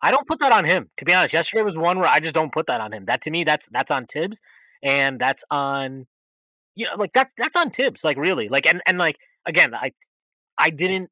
[0.02, 0.88] I don't put that on him.
[0.98, 3.06] To be honest, yesterday was one where I just don't put that on him.
[3.06, 4.40] That to me, that's that's on Thibs,
[4.82, 6.06] and that's on,
[6.76, 8.04] you know, like that's that's on Thibs.
[8.04, 9.16] Like really, like and and like
[9.46, 9.92] again, I
[10.58, 11.10] I didn't,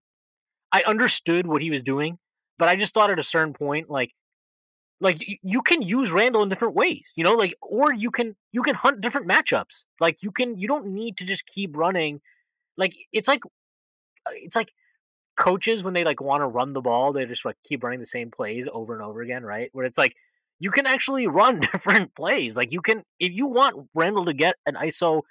[0.73, 2.19] I understood what he was doing,
[2.59, 4.13] but I just thought at a certain point, like
[5.01, 8.63] like you can use Randle in different ways, you know, like or you can you
[8.63, 9.85] can hunt different matchups.
[10.01, 12.21] Like you can you don't need to just keep running.
[12.77, 13.43] Like it's like
[14.27, 14.73] uh, it's like
[15.37, 18.07] coaches when they like want to run the ball, they just like keep running the
[18.07, 19.71] same plays over and over again, right?
[19.73, 20.15] Where it's like
[20.61, 22.57] you can actually run different plays.
[22.57, 25.23] Like you can if you want Randle to get an ISO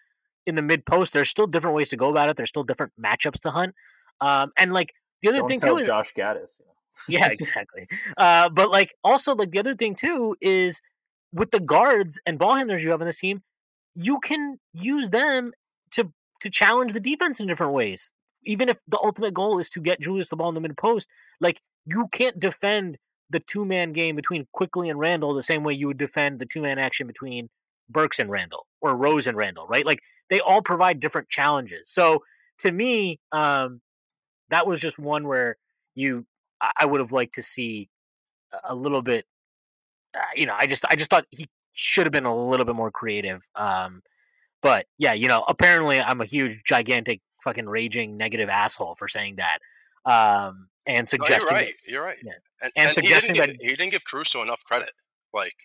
[0.46, 2.38] in the mid post, there's still different ways to go about it.
[2.38, 3.76] There's still different matchups to hunt.
[4.22, 6.50] Um, and like the other Don't thing too is Josh Gaddis.
[7.08, 7.88] Yeah, exactly.
[8.18, 10.82] Uh, but like also like the other thing too is
[11.34, 13.42] with the guards and ball handlers you have on this team,
[13.96, 15.52] you can use them
[15.92, 18.12] to to challenge the defense in different ways.
[18.46, 21.08] Even if the ultimate goal is to get Julius the ball in the mid post,
[21.40, 22.98] like you can't defend
[23.30, 26.46] the two man game between Quickley and Randle the same way you would defend the
[26.46, 27.50] two man action between
[27.90, 29.86] Burks and Randle or Rose and Randle, right?
[29.86, 30.00] Like
[30.34, 31.90] they all provide different challenges.
[31.92, 32.24] So
[32.60, 33.82] to me, um,
[34.50, 35.58] that was just one where
[35.96, 36.26] you
[36.80, 37.90] I would have liked to see
[38.64, 39.26] a- little bit.
[40.16, 42.76] Uh, you know, I just I just thought he should have been a little bit
[42.76, 43.48] more creative.
[43.56, 44.02] Um,
[44.62, 49.36] but yeah, you know, apparently I'm a huge, gigantic, fucking raging negative asshole for saying
[49.38, 49.58] that.
[50.06, 51.74] Um, and No, you're suggesting right.
[51.88, 52.18] You're right.
[52.24, 52.32] yeah.
[52.62, 54.92] And, And and, suggesting give, that- he didn't give Caruso enough credit.
[55.34, 55.56] Like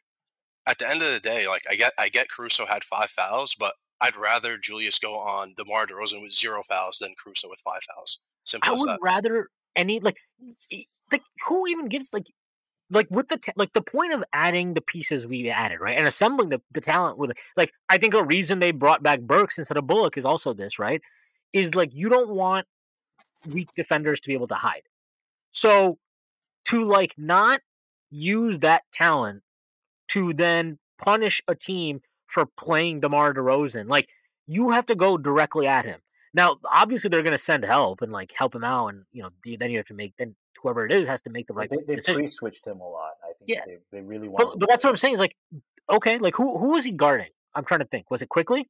[0.66, 3.54] at the end of the day, like I get I get Caruso had five fouls,
[3.54, 7.80] but I'd rather Julius go on DeMar DeRozan with zero fouls than Caruso with five
[7.94, 8.20] fouls.
[8.44, 8.98] Simple I would that.
[9.02, 10.16] rather any like
[11.12, 12.26] like who even gives like
[12.90, 16.06] like with the ta- like the point of adding the pieces we added right and
[16.06, 19.76] assembling the, the talent with like I think a reason they brought back Burks instead
[19.76, 21.00] of Bullock is also this right
[21.52, 22.66] is like you don't want
[23.46, 24.82] weak defenders to be able to hide
[25.52, 25.98] so
[26.66, 27.60] to like not
[28.10, 29.42] use that talent
[30.08, 34.08] to then punish a team for playing DeMar DeRozan like
[34.46, 36.00] you have to go directly at him
[36.34, 39.30] now, obviously, they're going to send help and like help him out, and you know,
[39.58, 41.94] then you have to make then whoever it is has to make the right they
[41.96, 43.12] they pre-switched him a lot.
[43.24, 43.62] I think Yeah.
[43.66, 44.50] they, they really want.
[44.50, 45.34] But but that's what I'm saying is like,
[45.90, 47.30] okay, like who who was he guarding?
[47.54, 48.10] I'm trying to think.
[48.10, 48.68] Was it Quickley?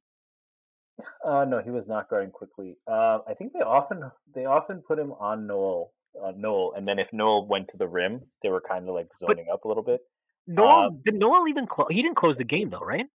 [1.23, 2.77] Uh, no, he was not guarding Quickley.
[2.87, 4.03] Uh, I think they often
[4.33, 5.91] they often put him on Noel,
[6.23, 9.07] uh, Noel, and then if Noel went to the rim, they were kind of like
[9.19, 9.99] But- zoning up a little bit.
[10.47, 11.89] Noel Um, did Noel even close?
[11.91, 13.05] He didn't close the game though, right?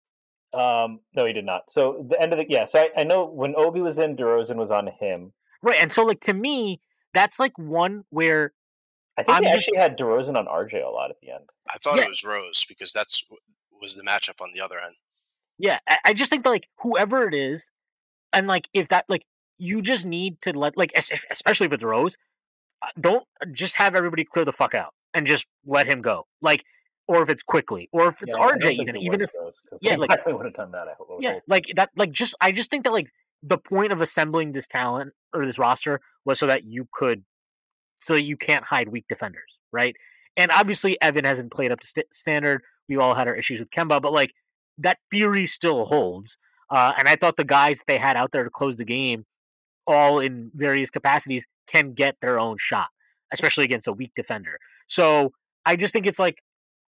[0.54, 1.62] Um, no, he did not.
[1.72, 2.66] So the end of the yeah.
[2.66, 5.32] So I, I know when Obi was in, DeRozan was on him.
[5.62, 5.78] Right.
[5.80, 6.80] And so like to me,
[7.12, 8.52] that's like one where
[9.16, 11.48] I think I'm they just- actually had DeRozan on RJ a lot at the end.
[11.70, 12.04] I thought Yeah.
[12.04, 13.24] it was Rose because that's
[13.80, 14.94] was the matchup on the other end.
[15.58, 17.70] Yeah, I, I just think that like whoever it is,
[18.32, 19.24] and like if that like
[19.58, 22.16] you just need to let like especially if it's Rose,
[22.82, 26.26] uh, don't just have everybody clear the fuck out and just let him go.
[26.40, 26.64] Like,
[27.06, 30.10] or if it's Quickley, or if it's Yeah, RJ even even if 'cause yeah, like-
[30.10, 30.88] definitely would have done that.
[30.88, 31.18] I hope.
[31.20, 33.08] yeah, like that like just I just think that like
[33.42, 37.24] the point of assembling this talent or this roster was so that you could
[38.04, 39.94] so that you can't hide weak defenders, right?
[40.36, 42.62] And obviously Evan hasn't played up to st- standard.
[42.88, 44.32] We all had our issues with Kemba, but like
[44.78, 46.36] that theory still holds.
[46.70, 49.24] Uh, and I thought the guys they had out there to close the game,
[49.86, 52.88] all in various capacities, can get their own shot,
[53.32, 54.58] especially against a weak defender.
[54.88, 55.32] So
[55.66, 56.38] I just think it's like,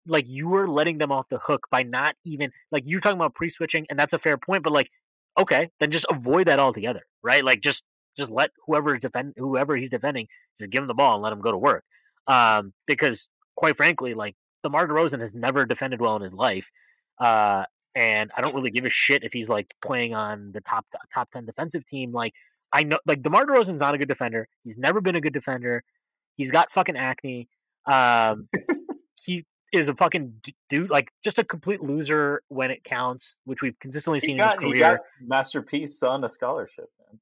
[0.06, 3.34] like you are letting them off the hook by not even like you're talking about
[3.34, 4.62] pre-switching, and that's a fair point.
[4.62, 4.90] But like,
[5.38, 7.44] okay, then just avoid that altogether, right?
[7.44, 7.84] Like just
[8.16, 10.28] just let whoever is defend whoever he's defending
[10.58, 11.84] just give him the ball and let him go to work.
[12.26, 16.70] Um, because quite frankly, like the DeMar DeRozan has never defended well in his life.
[17.18, 20.86] Uh, and I don't really give a shit if he's like playing on the top
[21.12, 22.12] top ten defensive team.
[22.12, 22.34] Like
[22.72, 24.48] I know, like DeMar DeRozan's not a good defender.
[24.64, 25.84] He's never been a good defender.
[26.36, 27.48] He's got fucking acne.
[27.86, 28.48] Um,
[29.22, 30.34] he is a fucking
[30.68, 34.62] dude, like just a complete loser when it counts, which we've consistently he seen got,
[34.62, 35.00] in his career.
[35.20, 36.90] masterpiece on a scholarship.
[37.00, 37.18] Man.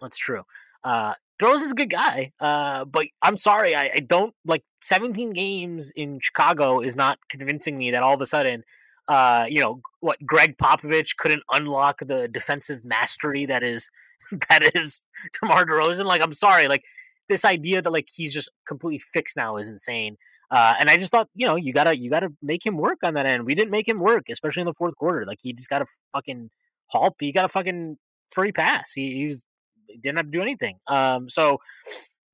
[0.00, 0.42] That's true.
[0.84, 5.92] Uh, is a good guy, uh, but I'm sorry, I, I don't like 17 games
[5.94, 8.64] in Chicago is not convincing me that all of a sudden,
[9.06, 13.88] uh, you know, what Gregg Popovich couldn't unlock the defensive mastery that is
[14.50, 15.04] that is
[15.40, 16.04] DeMar DeRozan.
[16.04, 16.82] Like, I'm sorry, like
[17.28, 20.16] this idea that like he's just completely fixed now is insane.
[20.50, 23.14] Uh, and I just thought, you know, you gotta you gotta make him work on
[23.14, 23.44] that end.
[23.44, 25.26] We didn't make him work, especially in the fourth quarter.
[25.26, 26.50] Like he just got a fucking
[26.86, 27.14] halt.
[27.20, 27.98] He got a fucking
[28.32, 28.92] free pass.
[28.92, 29.46] He, he, was,
[29.86, 30.78] he didn't have to do anything.
[30.86, 31.58] Um, so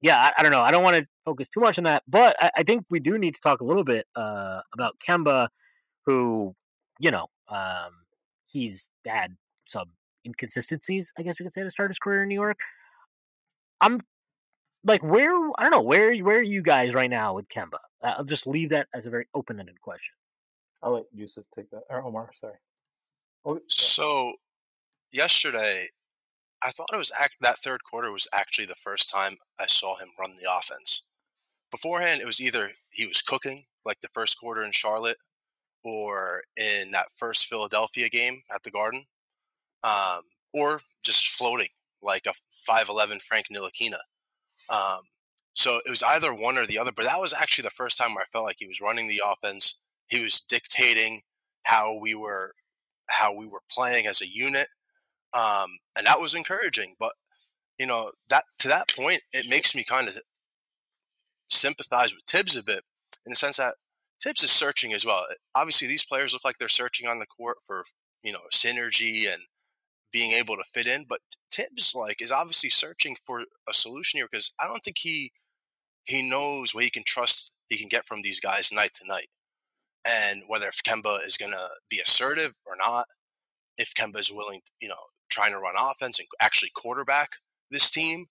[0.00, 0.60] yeah, I, I don't know.
[0.60, 3.16] I don't want to focus too much on that, but I, I, think we do
[3.16, 5.48] need to talk a little bit uh, about Kemba,
[6.04, 6.54] who,
[6.98, 7.92] you know, um,
[8.46, 9.34] he's had
[9.66, 9.86] some
[10.26, 12.58] inconsistencies, I guess we could say, to start his career in New York.
[13.80, 14.00] I'm
[14.84, 17.78] like, where I don't know where where are you guys right now with Kemba?
[18.04, 20.14] I'll just leave that as a very open ended question.
[20.82, 21.84] I'll let Yousef take that.
[21.88, 22.54] Or Omar, sorry.
[23.46, 24.34] Oh, so
[25.12, 25.88] yesterday,
[26.62, 29.96] I thought it was act- that third quarter was actually the first time I saw
[29.96, 31.04] him run the offense.
[31.70, 35.18] Beforehand, it was either he was cooking, like the first quarter in Charlotte,
[35.82, 39.04] or in that first Philadelphia game at the Garden,
[39.82, 41.68] um, or just floating
[42.02, 42.34] like a
[42.70, 43.98] 5'11 Frank Ntilikina.
[44.70, 45.00] Um,
[45.54, 48.14] so it was either one or the other, but that was actually the first time
[48.14, 49.78] where I felt like he was running the offense.
[50.08, 51.22] He was dictating
[51.62, 52.54] how we were
[53.06, 54.68] how we were playing as a unit,
[55.32, 56.94] um, and that was encouraging.
[56.98, 57.12] But
[57.78, 60.18] you know that to that point, it makes me kind of
[61.50, 62.82] sympathize with Thibs a bit
[63.24, 63.74] in the sense that
[64.22, 65.24] Thibs is searching as well.
[65.54, 67.84] Obviously, these players look like they're searching on the court for
[68.24, 69.42] you know synergy and
[70.12, 71.04] being able to fit in.
[71.08, 71.20] But
[71.52, 75.32] Thibs like is obviously searching for a solution here because I don't think he
[76.04, 79.28] he knows what he can trust he can get from these guys night to night,
[80.06, 83.06] and whether if Kemba is going to be assertive or not,
[83.78, 84.94] if Kemba is willing, to, you know,
[85.30, 87.30] trying to run offense and actually quarterback
[87.70, 88.26] this team.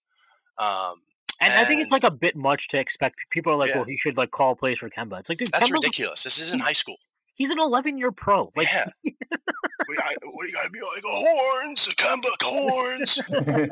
[0.58, 1.02] Um,
[1.40, 3.16] and, and, I think it's like a bit much to expect.
[3.30, 3.76] People are like, yeah.
[3.76, 6.22] "Well, he should like call plays for Kemba." It's like, dude, that's Kemba's ridiculous.
[6.22, 6.96] This isn't high school.
[7.34, 8.52] He's an 11 year pro.
[8.54, 8.84] Like, yeah.
[9.02, 13.70] what, do you got to be like A horns, Kemba horns?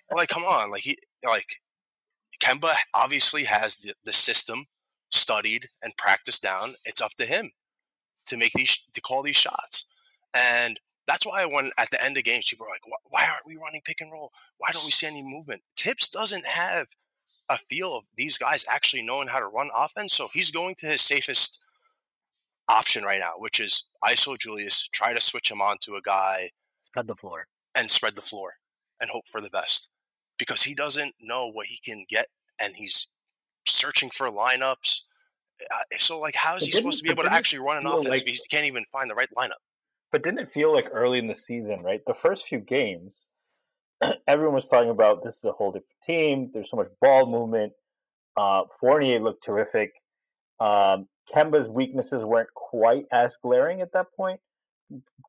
[0.16, 1.60] like, come on, like he, like
[2.44, 4.66] Kemba obviously has the, the system
[5.10, 6.74] studied and practiced down.
[6.84, 7.50] It's up to him
[8.26, 9.86] to make these to call these shots,
[10.34, 13.56] and that's why when at the end of games people are like, why aren't we
[13.56, 14.30] running pick and roll?
[14.58, 15.62] Why don't we see any movement?
[15.76, 16.88] Thibs doesn't have
[17.48, 20.86] a feel of these guys actually knowing how to run offense, so he's going to
[20.86, 21.64] his safest
[22.68, 26.50] option right now, which is ISO Julius, try to switch him on to a guy,
[26.80, 28.54] spread the floor, and spread the floor,
[29.00, 29.90] and hope for the best,
[30.46, 32.26] because he doesn't know what he can get,
[32.60, 33.08] and he's
[33.66, 35.02] searching for lineups.
[35.60, 38.08] Uh, so, like, how is he supposed to be able to actually run an offense
[38.08, 39.62] like, if he can't even find the right lineup?
[40.12, 42.00] But didn't it feel like early in the season, right?
[42.06, 43.26] The first few games,
[44.28, 46.50] everyone was talking about this is a whole different team.
[46.52, 47.72] There's so much ball movement.
[48.36, 49.92] Uh, Fournier looked terrific.
[50.60, 54.40] Um, Kemba's weaknesses weren't quite as glaring at that point,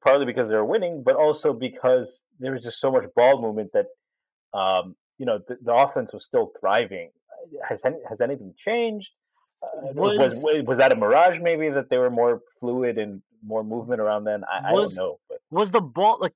[0.03, 3.71] partly because they were winning, but also because there was just so much ball movement
[3.73, 3.87] that
[4.57, 7.09] um, you know the, the, offense was still thriving.
[7.67, 9.11] Has any, has anything changed?
[9.63, 11.39] Uh, was, was, was that a mirage?
[11.39, 14.43] Maybe that they were more fluid and more movement around then.
[14.43, 15.19] I, was, I don't know.
[15.29, 15.39] But.
[15.51, 16.33] Was the ball like?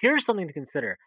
[0.00, 0.98] Here's something to consider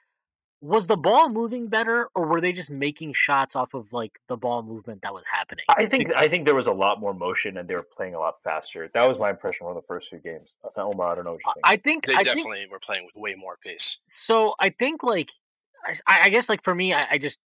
[0.65, 4.37] was the ball moving better or were they just making shots off of like the
[4.37, 7.57] ball movement that was happening i think i think there was a lot more motion
[7.57, 10.19] and they were playing a lot faster that was my impression from the first few
[10.19, 12.71] games uh, omar i don't know what you think i think they I definitely think,
[12.71, 15.29] were playing with way more pace so i think like
[15.85, 17.39] i, I guess like for me I, I, just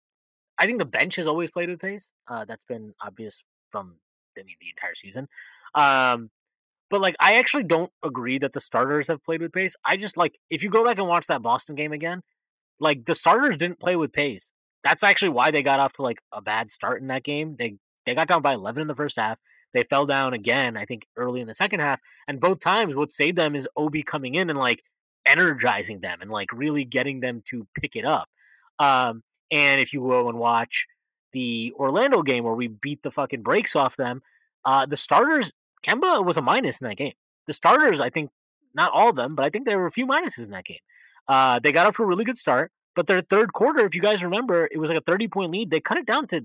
[0.59, 3.97] i think the bench has always played with pace uh, that's been obvious from
[4.39, 5.29] I mean, the entire season
[5.75, 6.31] um
[6.91, 9.75] but like I actually don't agree that the starters have played with pace.
[9.85, 12.23] I just like if you go back and watch that Boston game again,
[12.79, 14.53] like the starters didn't play with pace.
[14.85, 17.57] That's actually why they got off to like a bad start in that game.
[17.59, 19.39] They they got down by 11 in the first half.
[19.75, 22.01] They fell down again, I think, early in the second half.
[22.29, 24.83] And both times, what saved them is Obi coming in and like
[25.27, 28.29] energizing them and like really getting them to pick it up.
[28.79, 30.87] Um, and if you go and watch
[31.33, 34.23] the Orlando game where we beat the fucking brakes off them,
[34.65, 35.53] uh, the starters,
[35.85, 37.13] Kemba was a minus in that game.
[37.47, 38.31] The starters, I think,
[38.75, 40.79] not all of them, but I think there were a few minuses in that game.
[41.29, 44.03] Uh, they got off to a really good start, but their third quarter, if you
[44.03, 45.71] guys remember, it was like a 30 point lead.
[45.71, 46.45] They cut it down to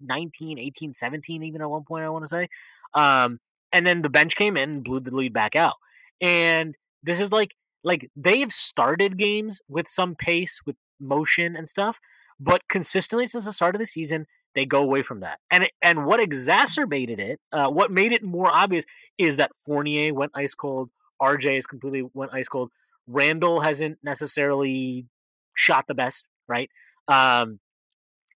[0.00, 2.48] 19, 18, 17, even at one point, I want to say.
[2.94, 3.38] Um,
[3.72, 5.76] and then the bench came in and blew the lead back out.
[6.20, 7.52] And this is like,
[7.84, 11.98] like they've started games with some pace, with motion and stuff,
[12.38, 15.38] but consistently since the start of the season, they go away from that.
[15.50, 18.84] And and what exacerbated it, uh, what made it more obvious,
[19.18, 20.90] is that Fournier went ice cold.
[21.20, 22.70] RJ is completely went ice cold.
[23.06, 25.06] Randle hasn't necessarily
[25.54, 26.70] shot the best, right?
[27.08, 27.58] Um,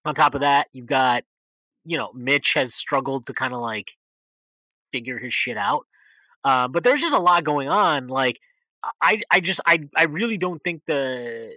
[0.04, 1.24] on top of that, you've got,
[1.84, 3.90] you know, Mitch has struggled to kind of like
[4.92, 5.84] figure his shit out.
[6.44, 8.06] Uh, but there's just a lot going on.
[8.06, 8.38] Like,
[9.02, 11.54] I, I just, I, I really don't think the,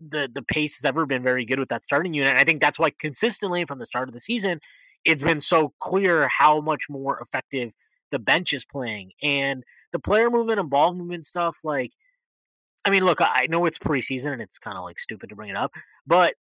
[0.00, 2.30] the, the pace has ever been very good with that starting unit.
[2.30, 4.60] And I think that's why consistently from the start of the season,
[5.04, 7.72] it's been so clear how much more effective
[8.10, 11.58] the bench is playing and the player movement and ball movement stuff.
[11.64, 11.92] Like,
[12.84, 15.50] I mean, look, I know it's preseason and it's kind of like stupid to bring
[15.50, 15.72] it up,
[16.06, 16.34] but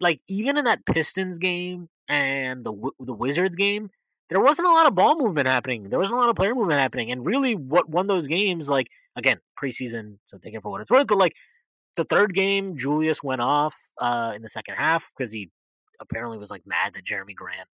[0.00, 3.90] like even in that Pistons game and the the Wizards game,
[4.30, 5.90] there wasn't a lot of ball movement happening.
[5.90, 7.10] There wasn't a lot of player movement happening.
[7.10, 10.90] And really, what won those games, like, again, preseason, so take it for what it's
[10.90, 11.34] worth, but like
[11.96, 15.50] the third game, Julius went off uh, in the second half because he
[16.00, 17.68] apparently was like mad that Jerami Grant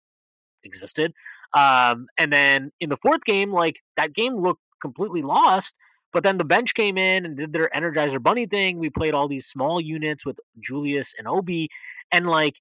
[0.65, 1.13] existed.
[1.55, 5.75] Um, and then in the fourth game, like that game looked completely lost.
[6.13, 8.79] But then the bench came in and did their Energizer Bunny thing.
[8.79, 11.69] We played all these small units with Julius and Obi,
[12.11, 12.55] and like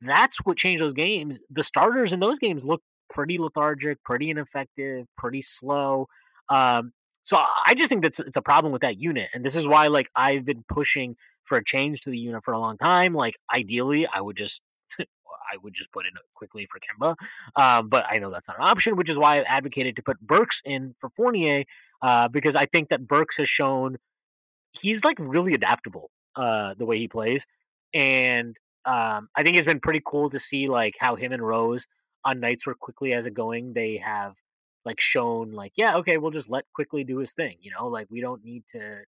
[0.00, 1.40] that's what changed those games.
[1.50, 6.06] The starters in those games looked pretty lethargic, pretty ineffective, pretty slow.
[6.48, 9.66] Um, so I just think that's it's a problem with that unit, and this is
[9.66, 13.14] why like I've been pushing for a change to the unit for a long time.
[13.14, 14.60] Like ideally, I would just
[14.98, 17.14] I would just put in Quickley for Kemba,
[17.56, 20.20] um, but I know that's not an option, which is why I've advocated to put
[20.20, 21.64] Burks in for Fournier
[22.02, 23.98] uh, because I think that Burks has shown
[24.72, 27.46] he's like really adaptable uh, the way he plays,
[27.94, 31.86] and um, I think it's been pretty cool to see like how him and Rose
[32.24, 34.34] on nights where Quickley has it going, they have
[34.84, 38.06] like shown like yeah okay we'll just let Quickley do his thing you know like
[38.10, 39.02] we don't need to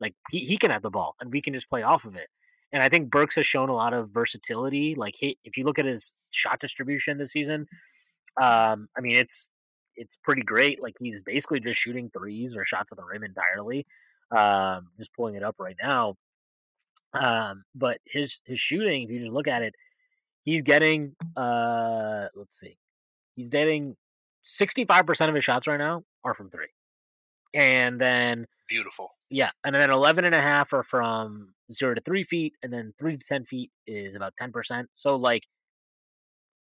[0.00, 2.28] like he, he can have the ball and we can just play off of it.
[2.72, 5.78] And i think burks has shown a lot of versatility like he, if you look
[5.78, 7.66] at his shot distribution this season
[8.40, 9.50] um i mean it's
[9.94, 13.86] it's pretty great like he's basically just shooting threes or shots at the rim entirely
[14.34, 16.16] um just pulling it up right now
[17.12, 19.74] um but his his shooting if you just look at it
[20.44, 22.78] he's getting uh let's see
[23.36, 23.94] he's getting
[24.46, 26.68] 65% of his shots right now are from three.
[27.54, 29.10] And then beautiful.
[29.30, 29.50] Yeah.
[29.64, 32.54] And then 11 and a half are from zero to three feet.
[32.62, 34.86] And then three to 10 feet is about 10%.
[34.94, 35.44] So, like,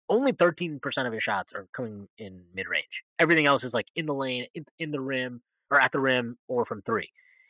[0.08, 3.04] only 13% of his shots are coming in mid range.
[3.20, 6.38] Everything else is like in the lane, in, in, the rim, or at the rim,
[6.48, 7.10] or from three.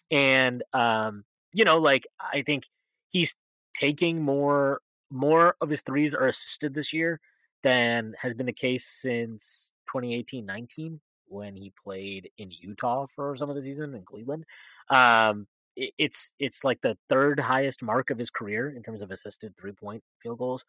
[0.10, 2.64] And, um, you know, like, I think
[3.10, 3.36] he's
[3.74, 7.20] taking more more of his threes are assisted this year
[7.64, 13.56] than has been the case since 2018-19 when he played in Utah for some of
[13.56, 14.46] the season in Cleveland.
[14.90, 19.12] Um, it, it's it's like the third highest mark of his career in terms of
[19.12, 20.66] assisted three point field goals.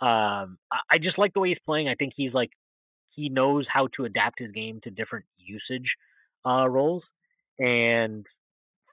[0.00, 1.88] Um, I, I just like the way he's playing.
[1.88, 2.52] I think he's like
[3.06, 5.96] he knows how to adapt his game to different usage
[6.44, 7.12] uh, roles,
[7.58, 8.26] and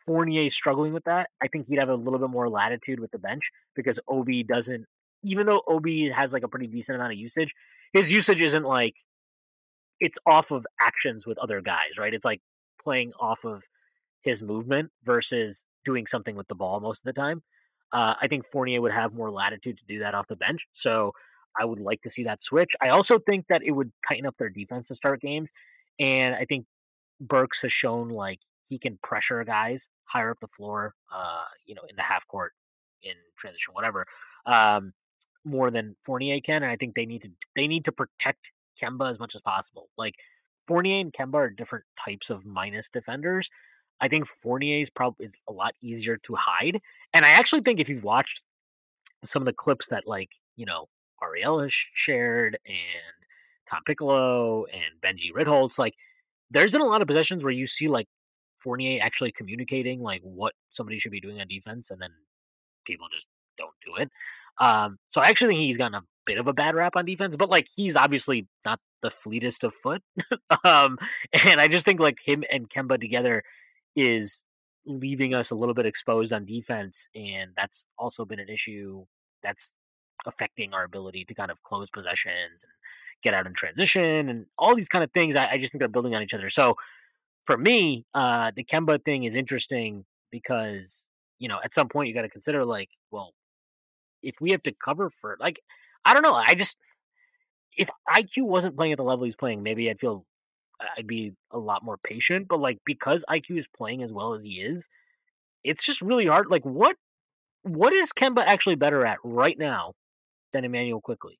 [0.05, 1.29] Fournier struggling with that.
[1.41, 4.85] I think he'd have a little bit more latitude with the bench because Obi doesn't.
[5.23, 7.53] Even though Obi has like a pretty decent amount of usage,
[7.93, 8.95] his usage isn't like
[10.01, 12.13] it's off of actions with other guys, right?
[12.13, 12.41] It's like
[12.83, 13.63] playing off of
[14.21, 17.41] his movement versus doing something with the ball most of the time.
[17.93, 20.67] Uh, I think Fournier would have more latitude to do that off the bench.
[20.73, 21.13] So
[21.59, 22.71] I would like to see that switch.
[22.81, 25.49] I also think that it would tighten up their defense to start games.
[25.99, 26.65] And I think
[27.19, 28.39] Burks has shown like
[28.69, 32.53] he can pressure guys higher up the floor, uh, you know, in the half court,
[33.03, 34.05] in transition, whatever,
[34.45, 34.93] um,
[35.43, 36.63] more than Fournier can.
[36.63, 39.89] And I think they need to they need to protect Kemba as much as possible.
[39.97, 40.15] Like
[40.67, 43.49] Fournier and Kemba are different types of minus defenders.
[43.99, 46.79] I think Fournier is probably is a lot easier to hide.
[47.13, 48.43] And I actually think if you've watched
[49.25, 50.87] some of the clips that like, you know,
[51.23, 53.25] Ariel shared and
[53.69, 55.93] Tom Piccolo and Benji Ritholtz, like
[56.49, 58.07] there's been a lot of possessions where you see like
[58.57, 62.11] Fournier actually communicating like what somebody should be doing on defense and then
[62.85, 64.09] people just don't do it.
[64.59, 67.35] Um, so I actually think he's gotten a bit of a bad rap on defense,
[67.35, 70.01] but like he's obviously not the fleetest of foot.
[70.63, 70.97] um,
[71.45, 73.43] and I just think like him and Kemba together
[73.95, 74.45] is
[74.85, 79.05] leaving us a little bit exposed on defense, and that's also been an issue
[79.43, 79.73] that's
[80.25, 82.71] affecting our ability to kind of close possessions and
[83.23, 85.35] get out in transition and all these kind of things.
[85.35, 86.49] I, I just think they're building on each other.
[86.49, 86.75] So
[87.45, 91.07] for me, uh, the Kemba thing is interesting because
[91.39, 93.33] you know at some point you got to consider like, well,
[94.21, 95.59] if we have to cover for like
[96.05, 96.33] I don't know.
[96.33, 96.77] I just
[97.77, 100.25] if IQ wasn't playing at the level he's playing, maybe I'd feel
[100.97, 102.47] I'd be a lot more patient.
[102.47, 104.87] But like because IQ is playing as well as he is,
[105.63, 106.47] it's just really hard.
[106.49, 106.95] Like what
[107.63, 109.93] what is Kemba actually better at right now
[110.53, 111.39] than Immanuel Quickley?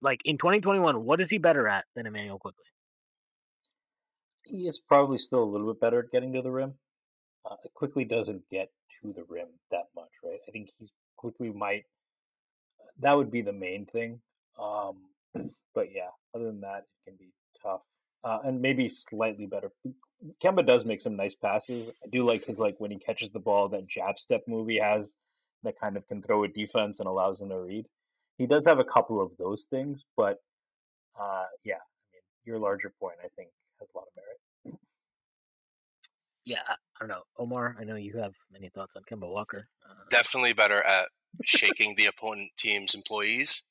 [0.00, 2.64] Like in 2021, what is he better at than Immanuel Quickley?
[4.44, 6.74] He is probably still a little bit better at getting to the rim.
[7.50, 8.70] Uh, Quickley doesn't get
[9.02, 10.38] to the rim that much, right?
[10.46, 11.84] I think he's Quickley might
[13.00, 14.20] that would be the main thing.
[14.58, 14.96] Um,
[15.74, 17.32] but yeah, other than that, it can be
[17.62, 17.82] tough.
[18.24, 19.70] Uh, and maybe slightly better.
[20.42, 21.88] Kemba does make some nice passes.
[22.04, 25.14] I do like his like when he catches the ball, that jab step movie has
[25.62, 27.86] that kind of can throw a defense and allows him to read.
[28.36, 30.38] He does have a couple of those things, but
[31.18, 34.78] uh, yeah, I mean, your larger point, I think, has a lot of merit.
[36.44, 37.76] Yeah, I, I don't know, Omar.
[37.78, 39.68] I know you have many thoughts on Kemba Walker.
[39.84, 41.08] Uh, Definitely better at
[41.44, 43.62] shaking the opponent team's employees.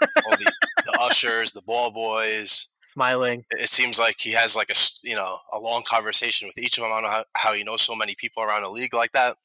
[0.00, 0.52] All the,
[0.84, 2.68] the ushers, the ball boys.
[2.84, 3.44] smiling.
[3.50, 6.84] It seems like he has like a you know a long conversation with each of
[6.84, 6.92] them.
[6.92, 9.36] I don't know how, how he knows so many people around the league like that,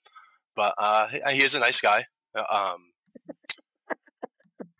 [0.55, 2.05] but uh, he, he is a nice guy.
[2.35, 2.43] Uh,
[2.75, 2.85] Um,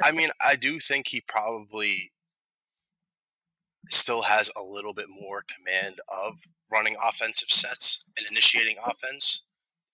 [0.02, 2.12] I mean, I do think he probably
[3.90, 6.40] still has a little bit more command of
[6.72, 9.44] running offensive sets and initiating offense,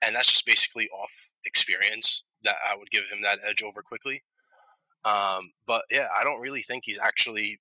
[0.04, 4.24] and that's just basically off experience that I would give him that edge over Quickley.
[5.04, 7.60] Um, but yeah, I don't really think he's actually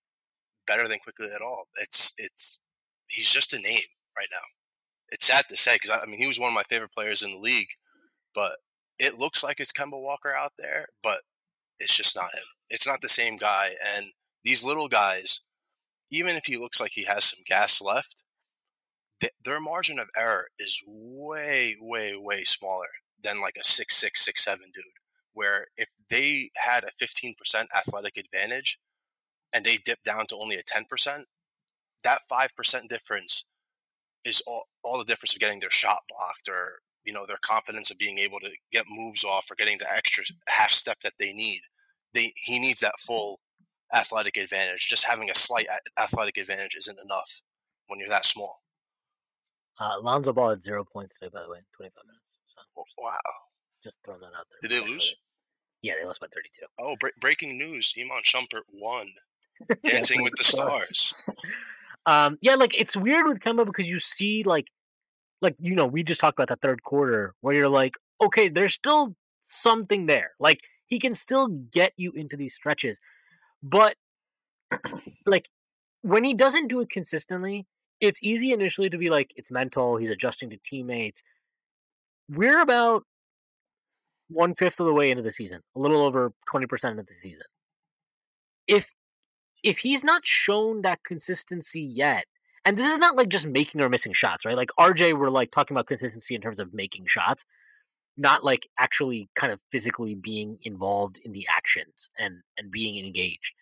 [0.66, 1.64] better than Quickley at all.
[1.76, 2.61] It's it's
[3.09, 3.82] he's just a name
[4.16, 4.39] right now.
[5.11, 7.22] It's sad to say because I, I mean he was one of my favorite players
[7.22, 7.68] in the league,
[8.35, 8.57] but
[8.99, 11.20] it looks like it's Kemba Walker out there, but
[11.78, 12.45] it's just not him.
[12.70, 13.70] It's not the same guy.
[13.97, 14.07] And
[14.45, 15.43] these little guys,
[16.11, 18.22] even if he looks like he has some gas left,
[19.20, 22.89] th- their margin of error is way, way, way smaller
[23.24, 24.84] than like a six six six seven dude.
[25.32, 28.78] Where if they had a fifteen percent athletic advantage
[29.52, 31.26] and they dip down to only a ten percent,
[32.04, 33.46] that five percent difference
[34.24, 37.90] is all, all the difference of getting their shot blocked or you know their confidence
[37.90, 41.32] of being able to get moves off or getting the extra half step that they
[41.32, 41.60] need.
[42.14, 43.40] They he needs that full
[43.94, 44.88] athletic advantage.
[44.88, 45.66] Just having a slight
[45.98, 47.42] athletic advantage isn't enough
[47.88, 48.60] when you're that small.
[49.78, 52.23] Uh, Lonzo Ball had zero points today, by the way, 25 minutes.
[52.98, 53.18] Wow.
[53.82, 54.68] just throwing that out there.
[54.68, 55.14] Did they lose?
[55.82, 56.64] Yeah, they lost by 32.
[56.80, 57.92] Oh, bre- breaking news!
[58.00, 59.06] Iman Shumpert won
[59.84, 61.14] Dancing with the Stars.
[62.06, 64.66] Um, yeah, like it's weird with Kemba because you see like,
[65.40, 68.74] like you know, we just talked about that third quarter where you're like, okay, there's
[68.74, 70.32] still something there.
[70.38, 73.00] Like he can still get you into these stretches,
[73.62, 73.96] but
[75.26, 75.48] like
[76.02, 77.66] when he doesn't do it consistently,
[78.00, 79.96] it's easy initially to be like, it's mental.
[79.96, 81.22] He's adjusting to teammates.
[82.28, 83.04] We're about
[84.28, 87.14] one fifth of the way into the season, a little over twenty percent of the
[87.14, 87.46] season.
[88.66, 88.90] If
[89.62, 92.24] if he's not shown that consistency yet,
[92.64, 94.56] and this is not like just making or missing shots, right?
[94.56, 97.44] Like RJ, we're like talking about consistency in terms of making shots,
[98.16, 103.54] not like actually kind of physically being involved in the actions and and being engaged.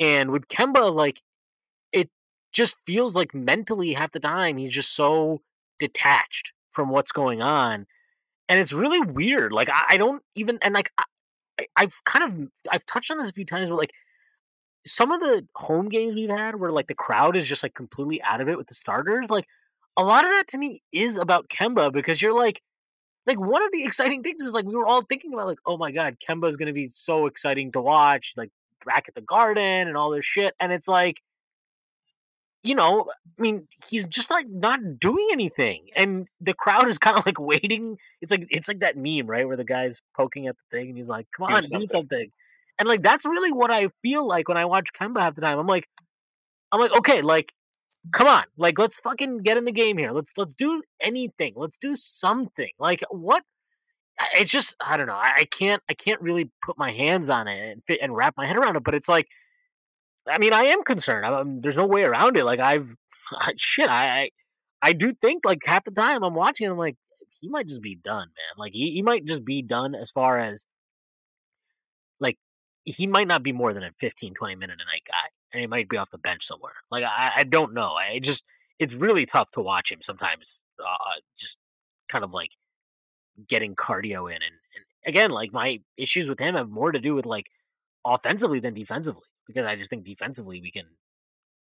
[0.00, 1.20] And with Kemba, like
[1.92, 2.10] it
[2.52, 5.40] just feels like mentally half the time he's just so
[5.78, 7.86] detached from what's going on,
[8.48, 9.52] and it's really weird.
[9.52, 13.28] Like I, I don't even and like I, I've kind of I've touched on this
[13.28, 13.92] a few times, but like
[14.86, 18.22] some of the home games we've had where like the crowd is just like completely
[18.22, 19.46] out of it with the starters, like
[19.96, 22.62] a lot of that to me is about Kemba because you're like
[23.26, 25.76] like one of the exciting things was like we were all thinking about like, oh
[25.76, 28.50] my god, Kemba is gonna be so exciting to watch, like
[28.86, 30.54] back at the garden and all this shit.
[30.60, 31.20] And it's like
[32.68, 33.06] you know,
[33.38, 37.40] I mean, he's just like not doing anything, and the crowd is kind of like
[37.40, 37.96] waiting.
[38.20, 40.98] It's like it's like that meme, right, where the guy's poking at the thing, and
[40.98, 42.30] he's like, "Come on, do something." something."
[42.78, 45.58] And like that's really what I feel like when I watch Kemba half the time.
[45.58, 45.88] I'm like,
[46.70, 47.54] I'm like, okay, like,
[48.12, 50.12] come on, like let's fucking get in the game here.
[50.12, 51.54] Let's let's do anything.
[51.56, 52.70] Let's do something.
[52.78, 53.44] Like what?
[54.34, 55.14] It's just I don't know.
[55.14, 58.34] I, I can't I can't really put my hands on it and fit and wrap
[58.36, 58.84] my head around it.
[58.84, 59.26] But it's like,
[60.30, 61.26] I mean, I am concerned.
[61.26, 62.44] I, am there's no way around it.
[62.44, 62.94] Like I've
[63.32, 63.88] I, shit.
[63.88, 64.30] I, I
[64.80, 66.96] I do think like half the time I'm watching, I'm like,
[67.40, 68.54] he might just be done, man.
[68.56, 70.66] Like he, he might just be done as far as
[72.20, 72.38] like
[72.84, 75.66] he might not be more than a 15, 20 minute a night guy, and he
[75.66, 76.74] might be off the bench somewhere.
[76.90, 77.92] Like I, I don't know.
[77.92, 78.44] I just
[78.78, 80.62] it's really tough to watch him sometimes.
[80.80, 81.58] Uh, just
[82.08, 82.50] kind of like
[83.48, 87.14] getting cardio in, and, and again, like my issues with him have more to do
[87.14, 87.46] with like
[88.04, 90.84] offensively than defensively because I just think defensively we can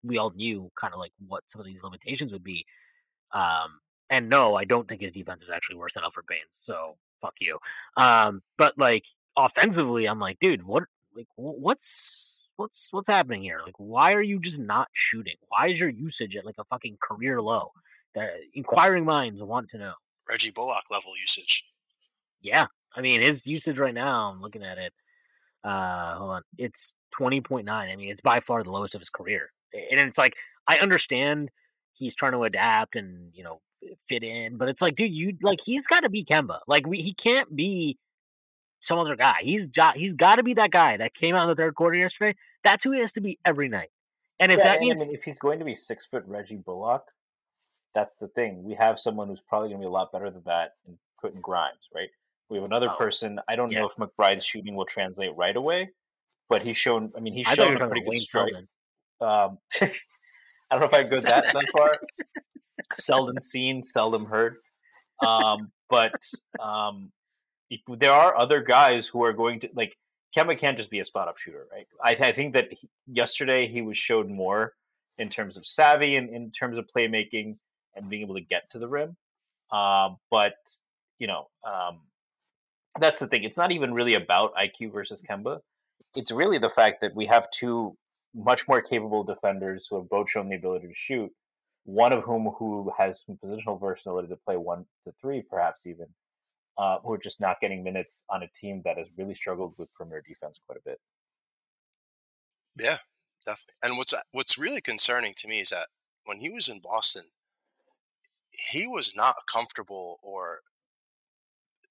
[0.05, 2.67] we all knew kind of like what some of these limitations would be.
[3.33, 3.81] Um,
[4.11, 6.47] and no, I don't think his defense is actually worse than Elfrid Payton.
[6.53, 7.59] So fuck you.
[7.97, 9.05] Um, but like
[9.37, 10.85] offensively, I'm like, dude, what
[11.15, 13.61] like what's what's what's happening here?
[13.65, 15.37] Like, why are you just not shooting?
[15.49, 17.73] Why is your usage at like a fucking career low?
[18.15, 19.93] That inquiring minds want to know.
[20.29, 21.65] Reggie Bullock level usage.
[22.41, 24.31] Yeah, I mean his usage right now.
[24.31, 24.93] I'm looking at it.
[25.67, 27.89] Uh, hold on, it's twenty point nine.
[27.91, 29.51] I mean, it's by far the lowest of his career.
[29.75, 30.35] And it's like
[30.69, 31.51] I understand
[31.95, 33.61] he's trying to adapt and you know
[34.09, 36.61] fit in, but it's like, dude, you like he's got to be Kemba.
[36.69, 37.99] Like we, he can't be
[38.81, 39.37] some other guy.
[39.41, 41.97] He's jo- he's got to be that guy that came out in the third quarter
[41.99, 42.37] yesterday.
[42.65, 43.91] That's who he has to be every night.
[44.41, 46.25] And if Yeah, that and means I mean, if he's going to be six foot
[46.27, 47.05] Reggie Bullock,
[47.95, 48.63] that's the thing.
[48.65, 51.41] We have someone who's probably going to be a lot better than that in Quentin
[51.41, 52.11] Grimes, right?
[52.49, 53.41] We have another Oh, person.
[53.49, 53.81] I don't yeah.
[53.81, 55.91] know if McBride's shooting will translate right away,
[56.49, 57.13] but he's shown.
[57.17, 58.55] I mean, he's I shown a pretty good strike.
[59.21, 59.89] Um, I
[60.71, 61.93] don't know if I go that that far.
[63.01, 64.57] seldom seen, seldom heard.
[65.25, 66.13] Um, but
[66.61, 67.11] um,
[67.99, 69.97] there are other guys who are going to like
[70.37, 71.87] Kemba can't just be a spot up shooter, right?
[72.03, 74.75] I, I think that he, yesterday he was showed more
[75.19, 77.57] in terms of savvy and in terms of playmaking
[77.95, 79.17] and being able to get to the rim.
[79.71, 80.55] Uh, but
[81.19, 82.01] you know, um,
[83.01, 83.45] that's the thing.
[83.45, 85.61] It's not even really about IQ versus Kemba.
[86.15, 87.97] It's really the fact that we have two
[88.35, 91.31] much more capable defenders who have both shown the ability to shoot.
[91.85, 96.07] One of whom who has some positional versatility to play one to three, perhaps even,
[96.79, 99.93] uh, who are just not getting minutes on a team that has really struggled with
[99.95, 100.99] perimeter defense quite a bit.
[102.79, 102.99] Yeah,
[103.45, 103.75] definitely.
[103.83, 105.87] And what's what's really concerning to me is that
[106.25, 107.25] when he was in Boston,
[108.51, 110.61] he was not comfortable or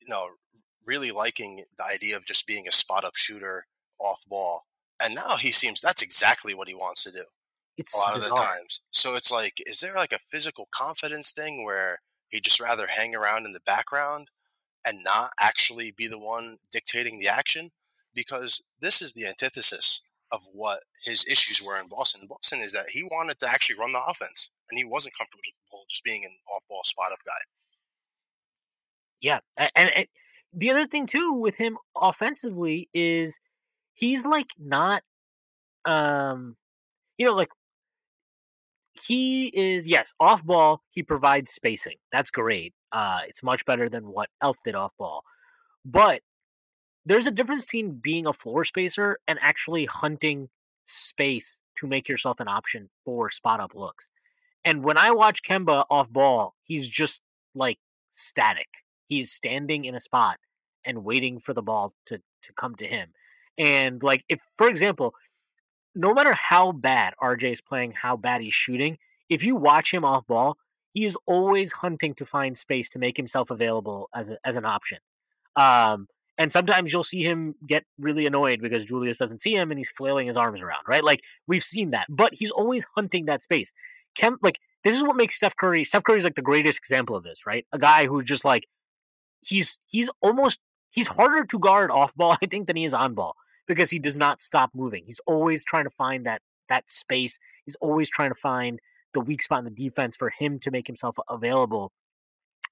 [0.02, 0.30] you know
[0.88, 3.66] really liking the idea of just being a spot up shooter
[4.00, 4.66] off ball.
[5.04, 7.24] And now he seems that's exactly what he wants to do.
[7.78, 8.32] It's a lot bizarre.
[8.32, 8.82] of the times.
[8.92, 12.00] So it's like, is there like a physical confidence thing where
[12.30, 14.30] he'd just rather hang around in the background
[14.88, 17.72] and not actually be the one dictating the action?
[18.14, 20.02] Because this is the antithesis
[20.32, 22.26] of what his issues were in Boston.
[22.30, 25.44] Boston is that he wanted to actually run the offense and he wasn't comfortable
[25.90, 27.34] just being an off ball spot up guy.
[29.22, 29.40] Yeah.
[29.58, 30.08] And, and
[30.56, 33.40] the other thing too with him offensively is
[33.94, 35.04] he's like not
[35.86, 36.56] um
[37.18, 37.50] you know like
[39.06, 41.98] he is yes off ball he provides spacing.
[42.12, 45.24] That's great uh it's much better than what elf did off ball
[45.86, 46.22] but
[47.06, 50.50] there's a difference between being a floor spacer and actually hunting
[50.86, 54.08] space to make yourself an option for spot up looks
[54.64, 57.22] and when i watch kemba off ball he's just
[57.56, 57.80] like
[58.12, 58.68] static.
[59.08, 60.38] He's standing in a spot
[60.86, 63.10] and waiting for the ball to to come to him.
[63.58, 65.14] And like if for example,
[65.96, 68.98] no matter how bad RJ is playing, how bad he's shooting,
[69.30, 70.58] if you watch him off ball,
[70.94, 74.66] he is always hunting to find space to make himself available as a, as an
[74.66, 74.98] option.
[75.56, 76.08] Um,
[76.38, 79.90] and sometimes you'll see him get really annoyed because Julius doesn't see him and he's
[79.90, 81.04] flailing his arms around, right?
[81.04, 83.72] Like we've seen that, but he's always hunting that space.
[84.16, 85.84] Kem, like this is what makes Steph Curry.
[85.84, 87.66] Steph Curry is like the greatest example of this, right?
[87.72, 88.66] A guy who just like
[89.42, 90.60] he's he's almost
[90.96, 93.36] he's harder to guard off ball, I think, than he is on ball
[93.68, 95.04] because he does not stop moving.
[95.06, 97.38] He's always trying to find that that space.
[97.66, 98.80] He's always trying to find
[99.14, 101.92] the weak spot in the defense for him to make himself available.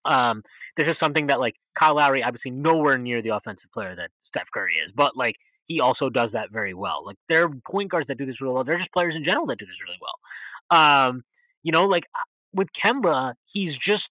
[0.05, 0.43] Um,
[0.75, 4.51] this is something that like Kyle Lowry, obviously nowhere near the offensive player that Steph
[4.51, 7.03] Curry is, but like he also does that very well.
[7.05, 8.63] Like there are point guards that do this really well.
[8.63, 11.07] They're just players in general that do this really well.
[11.07, 11.23] Um,
[11.61, 12.23] you know, like uh,
[12.53, 14.09] with Kemba, he's just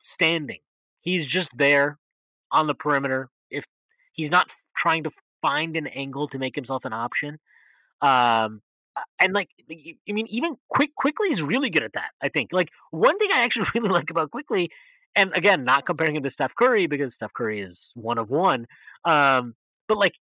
[0.00, 0.60] standing.
[1.00, 1.98] He's just there
[2.50, 3.28] on the perimeter.
[3.50, 3.64] If
[4.12, 5.10] he's not trying to
[5.42, 7.38] find an angle to make himself an option,
[8.00, 8.62] um,
[9.20, 12.10] and like I mean, even quick Quickley is really good at that.
[12.22, 14.70] I think like one thing I actually really like about Quickley,
[15.14, 18.66] and again, not comparing him to Steph Curry because Steph Curry is one of one,
[19.04, 19.54] um,
[19.88, 20.14] but like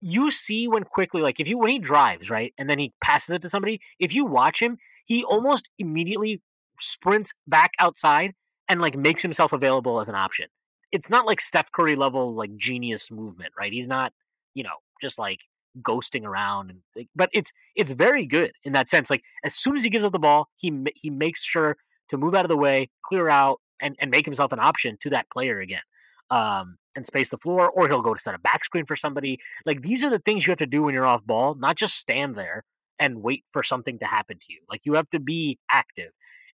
[0.00, 3.34] you see when Quickley like if you when he drives right and then he passes
[3.34, 6.40] it to somebody, if you watch him, he almost immediately
[6.80, 8.34] sprints back outside
[8.68, 10.46] and like makes himself available as an option
[10.92, 13.72] it's not like Steph Curry level like genius movement, right?
[13.72, 14.12] He's not,
[14.54, 15.40] you know, just like
[15.82, 19.10] ghosting around and but it's it's very good in that sense.
[19.10, 21.76] Like as soon as he gives up the ball, he he makes sure
[22.08, 25.10] to move out of the way, clear out, and and make himself an option to
[25.10, 25.82] that player again.
[26.30, 29.38] Um, and space the floor, or he'll go to set a back screen for somebody.
[29.64, 31.94] Like these are the things you have to do when you're off ball, not just
[31.94, 32.64] stand there
[32.98, 34.60] and wait for something to happen to you.
[34.68, 36.10] Like you have to be active.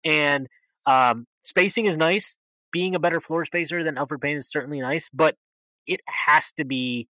[0.04, 0.48] And
[0.88, 2.40] um, spacing is nice
[2.72, 5.36] being a better floor spacer than Elfrid Payton is certainly nice, but
[5.88, 7.08] it has to be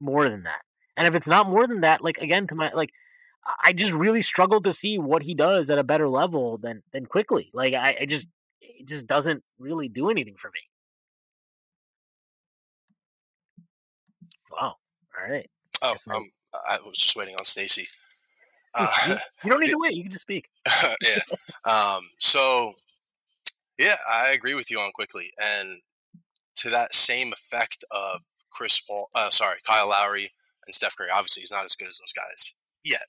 [0.00, 0.62] more than that.
[0.96, 2.90] And if it's not more than that, like again, to my like,
[3.62, 7.06] I just really struggle to see what he does at a better level than than
[7.06, 7.50] Quickley.
[7.54, 8.28] Like I, I just
[8.60, 10.60] it just doesn't really do anything for me.
[14.50, 14.76] Wow.
[15.18, 15.48] All right.
[15.82, 17.88] Oh, um, I was just waiting on Stacy.
[18.74, 19.94] Uh, you don't need to wait.
[19.94, 20.48] You can just speak.
[21.00, 21.18] yeah.
[21.64, 22.74] Um, so
[23.80, 25.80] yeah, I agree with you on Quickley, and
[26.56, 28.20] to that same effect of
[28.50, 30.30] Chris Paul, uh, sorry, Kyle Lowry
[30.66, 31.08] and Steph Curry.
[31.10, 32.54] Obviously, he's not as good as those guys
[32.84, 33.06] yet.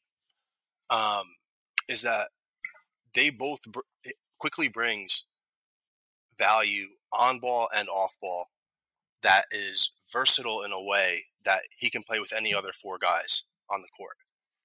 [0.89, 1.23] Um,
[1.89, 2.30] is that
[3.14, 3.81] they both br-
[4.39, 5.26] Quickley brings
[6.39, 8.45] value on ball and off ball
[9.23, 13.43] that is versatile in a way that he can play with any other four guys
[13.69, 14.15] on the court.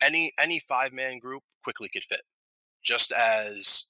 [0.01, 2.23] Any any five man group Quickley could fit.
[2.85, 3.87] Just as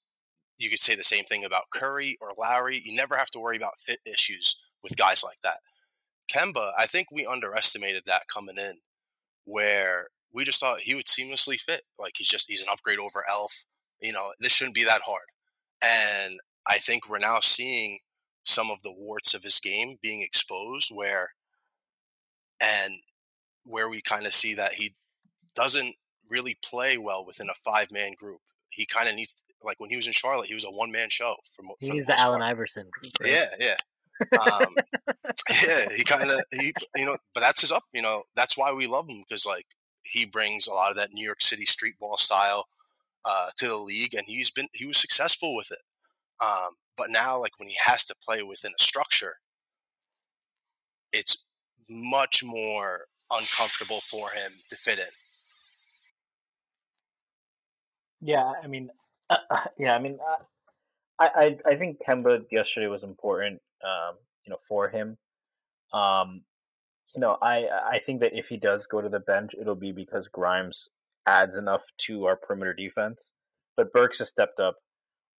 [0.59, 2.83] you could say the same thing about Curry or Lowry.
[2.85, 5.59] You never have to worry about fit issues with guys like that.
[6.33, 8.79] Kemba, I think we underestimated that coming in,
[9.45, 11.83] where we just thought he would seamlessly fit.
[11.99, 13.65] Like he's just he's an upgrade over Elf.
[14.01, 15.27] You know, this shouldn't be that hard.
[15.83, 17.99] And I think we're now seeing
[18.45, 21.31] some of the warts of his game being exposed where
[22.61, 22.95] and
[23.65, 24.93] where we kind of see that he
[25.55, 25.95] doesn't
[26.31, 28.41] really play well within a five man group.
[28.71, 31.11] He kind of needs like when he was in Charlotte, he was a one man
[31.11, 32.89] show for, for He's the, the Allen Iverson.
[33.03, 33.13] Right?
[33.31, 34.39] Yeah, yeah.
[34.41, 34.75] um,
[35.51, 37.85] yeah, he kind of he you know, but that's his up.
[37.93, 39.67] You know, that's why we love him because like
[40.03, 42.67] he brings a lot of that New York City street ball style
[43.25, 45.81] uh, to the league, and he's been he was successful with it.
[46.43, 49.35] Um, but now, like when he has to play within a structure,
[51.13, 51.45] it's
[51.91, 55.07] much more uncomfortable for him to fit in.
[58.21, 58.89] Yeah, I mean,
[59.31, 59.37] uh,
[59.79, 60.43] yeah, I mean, uh,
[61.19, 61.29] I,
[61.67, 65.17] I I think Kemba yesterday was important, um, you know, for him.
[65.93, 66.43] Um,
[67.15, 69.93] you know, I I think that if he does go to the bench, it'll be
[69.93, 70.91] because Grimes
[71.27, 73.23] adds enough to our perimeter defense.
[73.77, 74.77] But Burks has stepped up.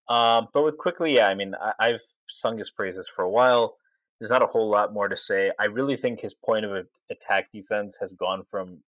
[0.09, 1.99] Um, but with Quickley, yeah, I mean, I, I've
[2.29, 3.75] sung his praises for a while.
[4.19, 5.51] There's not a whole lot more to say.
[5.59, 8.79] I really think his point of attack defense has gone from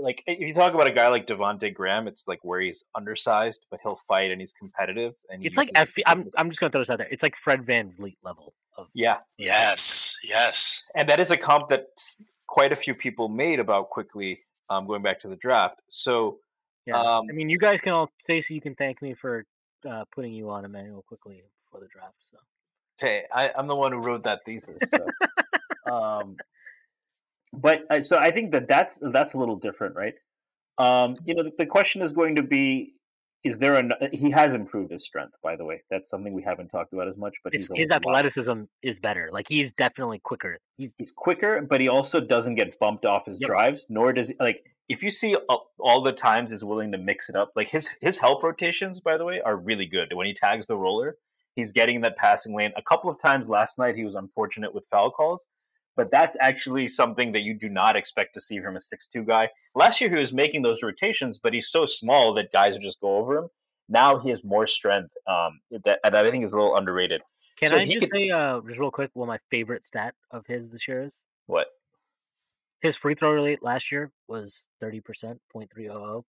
[0.00, 3.60] like if you talk about a guy like Devonte Graham, it's like where he's undersized,
[3.70, 5.14] but he'll fight and he's competitive.
[5.30, 7.08] And it's like F- I'm I'm just gonna throw this out there.
[7.10, 9.18] It's like Fred VanVleet level of yeah.
[9.38, 10.84] Yes, yes.
[10.94, 11.86] And that is a comp that
[12.46, 15.80] quite a few people made about Quickley um, going back to the draft.
[15.88, 16.38] So
[16.86, 19.44] yeah, um, I mean, you guys can all Stacy, you can thank me for
[19.88, 22.16] uh, putting you on Immanuel Quickley before the draft.
[22.30, 22.38] So
[22.98, 24.78] hey, I, am the one who wrote that thesis.
[24.88, 25.06] So.
[25.92, 26.36] um,
[27.52, 30.14] but uh, so I think that that's that's a little different, right?
[30.78, 32.94] Um, you know, the, the question is going to be:
[33.44, 34.08] Is there a?
[34.12, 35.82] He has improved his strength, by the way.
[35.90, 37.34] That's something we haven't talked about as much.
[37.42, 39.28] But his, his athleticism is better.
[39.32, 40.58] Like he's definitely quicker.
[40.76, 43.48] He's he's quicker, but he also doesn't get bumped off his yep.
[43.48, 43.84] drives.
[43.88, 45.36] Nor does he, like if you see
[45.78, 47.52] all the times is willing to mix it up.
[47.56, 50.12] Like his his help rotations, by the way, are really good.
[50.14, 51.16] When he tags the roller,
[51.56, 52.72] he's getting that passing lane.
[52.76, 55.44] A couple of times last night, he was unfortunate with foul calls
[55.98, 59.50] but that's actually something that you do not expect to see from a six-two guy.
[59.74, 63.00] Last year he was making those rotations, but he's so small that guys would just
[63.00, 63.48] go over him.
[63.88, 67.20] Now he has more strength um, that, that I think is a little underrated.
[67.56, 68.10] Can so I just could...
[68.10, 71.20] say, uh, just real quick, what my favorite stat of his this year is?
[71.46, 71.66] What?
[72.80, 75.02] His free throw rate last year was 30%,
[75.52, 76.22] 0.300.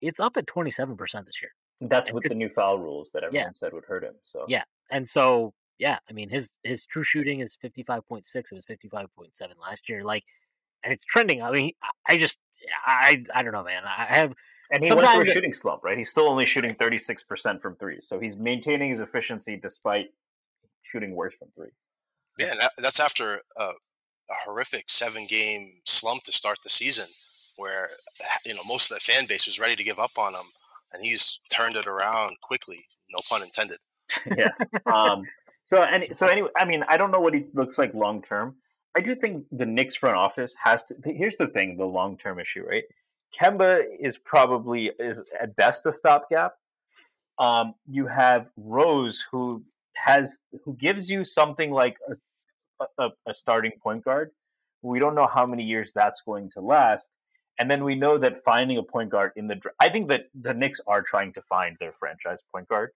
[0.00, 1.52] It's up at 27% this year.
[1.80, 2.32] That's and with could...
[2.32, 3.52] the new foul rules that everyone yeah.
[3.54, 4.14] said would hurt him.
[4.24, 4.64] So Yeah.
[4.90, 8.52] And so yeah, I mean his his true shooting is fifty five point six.
[8.52, 10.04] It was fifty five point seven last year.
[10.04, 10.22] Like,
[10.84, 11.42] and it's trending.
[11.42, 11.72] I mean,
[12.06, 12.38] I just
[12.84, 13.82] I I don't know, man.
[13.84, 14.34] I have.
[14.70, 15.98] And he went through a shooting slump, right?
[15.98, 18.06] He's still only shooting 36% from threes.
[18.08, 20.10] So he's maintaining his efficiency despite
[20.82, 21.70] shooting worse from three.
[22.38, 27.06] Yeah, that, that's after a, a horrific seven game slump to start the season
[27.56, 27.88] where,
[28.46, 30.46] you know, most of the fan base was ready to give up on him.
[30.92, 33.78] And he's turned it around quickly, no pun intended.
[34.36, 34.50] yeah.
[34.86, 35.24] Um,
[35.70, 38.56] so and so anyway, I mean, I don't know what he looks like long term.
[38.96, 40.96] I do think the Knicks front office has to.
[41.04, 42.82] Here's the thing: the long term issue, right?
[43.40, 46.54] Kemba is probably is at best a stopgap.
[47.38, 49.62] Um, you have Rose, who
[49.94, 51.96] has who gives you something like
[52.80, 54.32] a, a, a starting point guard.
[54.82, 57.08] We don't know how many years that's going to last.
[57.60, 60.52] And then we know that finding a point guard in the I think that the
[60.52, 62.90] Knicks are trying to find their franchise point guard.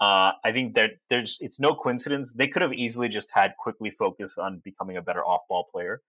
[0.00, 3.90] Uh, I think that there's it's no coincidence they could have easily just had Quickley
[3.90, 6.00] focus on becoming a better off ball player,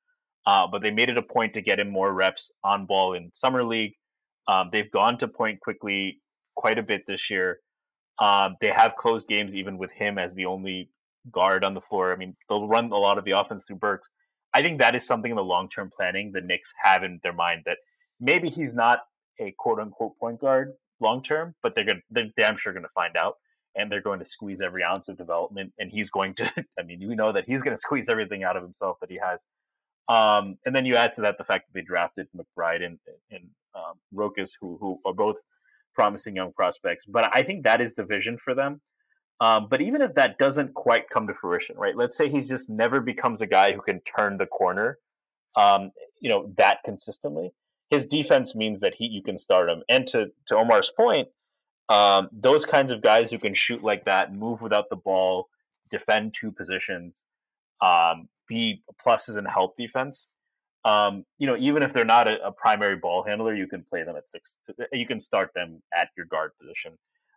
[0.46, 3.30] uh, but they made it a point to get him more reps on ball in
[3.34, 3.96] summer league.
[4.48, 6.22] Um, they've gone to point Quickley
[6.56, 7.60] quite a bit this year.
[8.20, 10.90] Um, they have closed games even with him as the only
[11.32, 12.14] guard on the floor.
[12.14, 14.08] I mean, they'll run a lot of the offense through Burks.
[14.54, 17.34] I think that is something in the long term planning the Knicks have in their
[17.34, 17.78] mind that
[18.20, 19.04] maybe he's not
[19.40, 23.18] a quote unquote point guard long term, but they're gonna they're damn sure gonna find
[23.18, 23.38] out
[23.76, 25.74] and they're going to squeeze every ounce of development.
[25.80, 28.58] And he's going to, I mean, we know that he's going to squeeze everything out
[28.58, 29.40] of himself that he has.
[30.10, 33.00] Um, and then you add to that the fact that they drafted McBride and,
[33.32, 33.44] and
[33.76, 35.38] um, Rokas, who, who are both
[35.94, 37.06] promising young prospects.
[37.08, 38.82] But I think that is the vision for them.
[39.40, 41.98] Um, but even if that doesn't quite come to fruition, right?
[41.98, 45.00] Let's say he's just never becomes a guy who can turn the corner,
[45.56, 47.52] um, you know, that consistently.
[47.90, 49.84] His defense means that he you can start him.
[49.90, 51.28] And to to Omar's point,
[51.92, 55.50] um, those kinds of guys who can shoot like that, move without the ball,
[55.90, 57.26] defend two positions,
[57.82, 60.30] um, be pluses in help defense.
[60.86, 64.04] Um, you know, even if they're not a, a, primary ball handler, you can play
[64.04, 64.56] them at six.
[64.94, 66.94] You can start them at your guard position.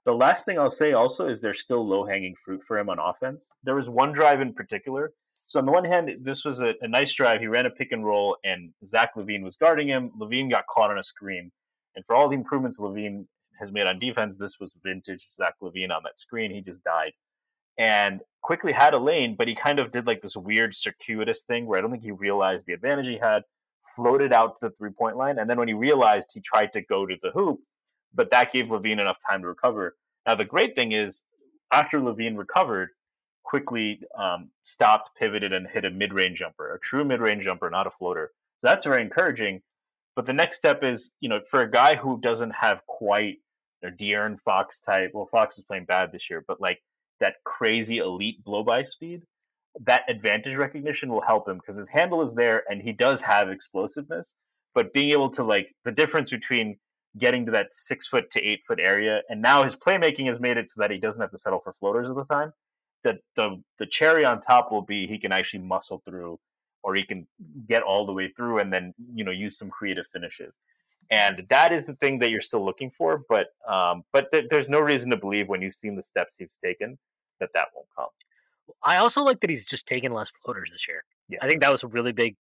[0.07, 2.99] The last thing I'll say also is there's still low hanging fruit for him on
[3.01, 3.41] offense.
[3.65, 6.87] There was one drive in particular So on the one hand, this was a, a
[6.87, 7.41] nice drive.
[7.41, 10.13] He ran a pick and roll, and Zach LaVine was guarding him.
[10.19, 11.51] LaVine got caught on a screen,
[11.97, 13.27] and for all the improvements LaVine
[13.59, 16.51] has made on defense, this was vintage Zach LaVine on that screen.
[16.51, 17.13] He just died,
[17.79, 21.67] and Quickley had a lane, but he kind of did like this weird circuitous thing
[21.67, 23.45] where I don't think he realized the advantage he had.
[23.97, 26.81] Floated out to the three point line, and then when he realized, he tried to
[26.81, 27.61] go to the hoop,
[28.13, 29.95] but that gave LaVine enough time to recover.
[30.27, 31.21] Now the great thing is,
[31.71, 32.89] after LaVine recovered,
[33.45, 37.91] Quickley um, stopped, pivoted, and hit a mid-range jumper, a true mid-range jumper, not a
[37.93, 38.33] floater.
[38.61, 39.63] So that's very encouraging.
[40.17, 43.39] But the next step is, you know, for a guy who doesn't have quite
[43.83, 45.11] a De'Aaron Fox type.
[45.15, 46.83] Well, Fox is playing bad this year, but like
[47.21, 49.23] that crazy elite blow-by speed,
[49.81, 53.49] that advantage recognition will help him because his handle is there and he does have
[53.49, 54.35] explosiveness.
[54.75, 56.79] But being able to like the difference between
[57.19, 60.57] getting to that six foot to eight foot area, and now his playmaking has made
[60.57, 62.53] it so that he doesn't have to settle for floaters all the time
[63.05, 66.39] That the the cherry on top will be he can actually muscle through
[66.83, 67.27] or he can
[67.69, 70.53] get all the way through and then you know use some creative finishes
[71.11, 74.69] and that is the thing that you're still looking for but um but th- there's
[74.69, 76.99] no reason to believe when you've seen the steps he's taken
[77.41, 78.09] that that won't come
[78.83, 81.05] I also like that he's just taken less floaters this year.
[81.29, 81.39] Yeah.
[81.43, 82.37] I think that was a really big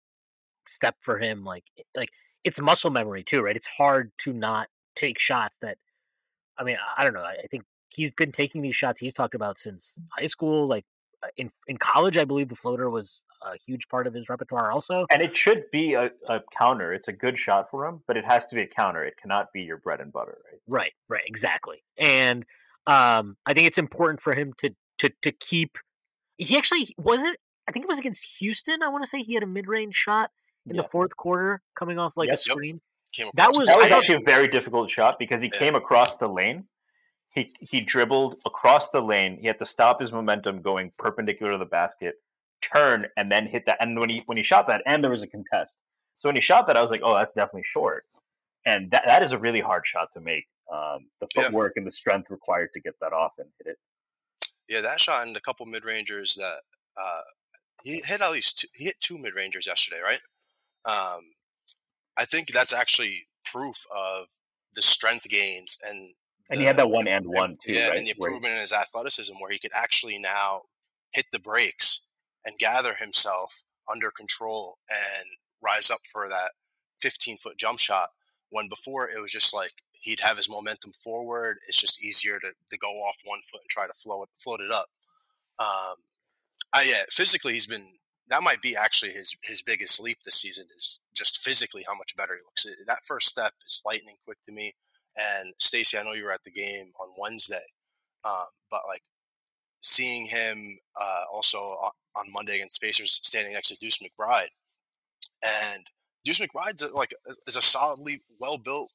[0.66, 1.44] step for him.
[1.44, 1.64] Like,
[1.94, 2.10] like
[2.44, 3.56] it's muscle memory too, right?
[3.56, 5.78] It's hard to not take shots that.
[6.58, 7.22] I mean, I don't know.
[7.22, 10.66] I think he's been taking these shots he's talked about since high school.
[10.66, 10.84] Like
[11.22, 14.70] uh, in in college, I believe the floater was a huge part of his repertoire.
[14.70, 18.16] Also, and it should be a, a counter it's a good shot for him but
[18.16, 20.92] it has to be a counter it cannot be your bread and butter right Right,
[21.08, 21.82] right, exactly.
[21.98, 22.44] And
[22.86, 25.78] um, I think it's important for him to to to keep.
[26.38, 27.36] He actually was it.
[27.68, 28.82] I think it was against Houston.
[28.82, 30.30] I want to say he had a mid range shot
[30.66, 30.82] in Yeah.
[30.82, 32.34] the fourth quarter, coming off like Yep.
[32.34, 32.80] a screen.
[33.12, 35.58] Came That was- That was actually a very difficult shot because he Yeah.
[35.58, 36.64] came across the lane.
[37.30, 39.38] He he dribbled across the lane.
[39.40, 42.16] He had to stop his momentum going perpendicular to the basket,
[42.62, 43.78] turn, and then hit that.
[43.80, 45.78] And when he when he shot that, and there was a contest.
[46.20, 48.04] So when he shot that, I was like, oh, that's definitely short.
[48.64, 50.46] And that that is a really hard shot to make.
[50.72, 51.44] Um, the Yeah.
[51.44, 53.78] footwork and the strength required to get that off and hit it.
[54.68, 56.60] Yeah, that shot and a couple mid rangers that
[56.96, 57.20] uh,
[57.82, 60.20] he hit at least two, he hit two mid rangers yesterday, right?
[60.84, 61.34] Um,
[62.16, 64.26] I think that's actually proof of
[64.74, 66.14] the strength gains and
[66.48, 67.98] And he had that one and one too, yeah, right?
[67.98, 70.62] and the improvement in his athleticism where he could actually now
[71.12, 72.00] hit the brakes
[72.44, 75.28] and gather himself under control and
[75.62, 76.50] rise up for that
[77.00, 78.10] 15 foot jump shot
[78.50, 82.50] when before it was just like he'd have his momentum forward it's just easier to,
[82.70, 84.86] to go off one foot and try to float float it up.
[85.58, 85.96] Um
[86.72, 87.86] I, yeah physically he's been
[88.28, 92.16] that might be actually his his biggest leap this season is just physically how much
[92.16, 92.66] better he looks.
[92.86, 94.74] That first step is lightning quick to me
[95.16, 97.64] and Stacy, I know you were at the game on Wednesday,
[98.24, 99.02] um, but like
[99.82, 101.76] seeing him uh, also
[102.16, 104.48] on, on Monday against Pacers, standing next to Deuce McBride,
[105.44, 105.84] and
[106.24, 107.14] Deuce McBride's a, like
[107.46, 108.90] is a solidly well built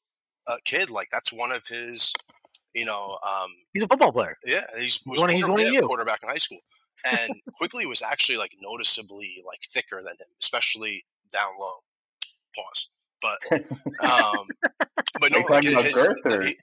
[0.47, 0.89] uh, kid.
[0.89, 2.13] Like that's one of his,
[2.73, 4.37] you know, um, He's a football player.
[4.45, 5.81] yeah, he's was one of- he's one of you.
[5.81, 6.59] quarterback in high school,
[7.19, 11.75] and Quickley was actually like noticeably like thicker than him, especially down low.
[12.55, 12.89] Pause.
[13.19, 14.47] But um,
[15.19, 16.07] but no, like his,
[16.45, 16.57] he-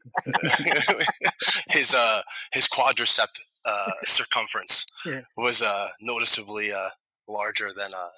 [1.70, 2.22] his uh
[2.52, 3.26] his quadricep
[3.64, 5.22] uh, circumference Yeah.
[5.36, 6.90] was uh noticeably uh
[7.28, 8.08] larger than uh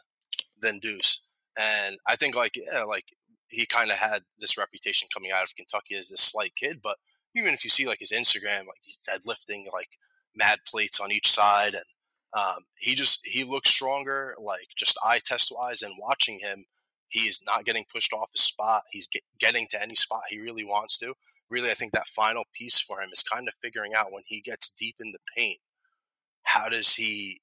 [0.60, 1.22] than Deuce,
[1.58, 3.04] and I think like yeah like
[3.48, 6.96] he kind of had this reputation coming out of Kentucky as this slight kid, but
[7.36, 9.90] even if you see like his Instagram, like he's deadlifting like
[10.34, 11.84] mad plates on each side, and
[12.36, 16.64] um, he just he looks stronger, like just eye test wise, and watching him,
[17.08, 18.82] he is not getting pushed off his spot.
[18.90, 21.14] He's get, getting to any spot he really wants to.
[21.48, 24.40] Really, I think that final piece for him is kind of figuring out when he
[24.40, 25.58] gets deep in the paint,
[26.42, 27.40] how does he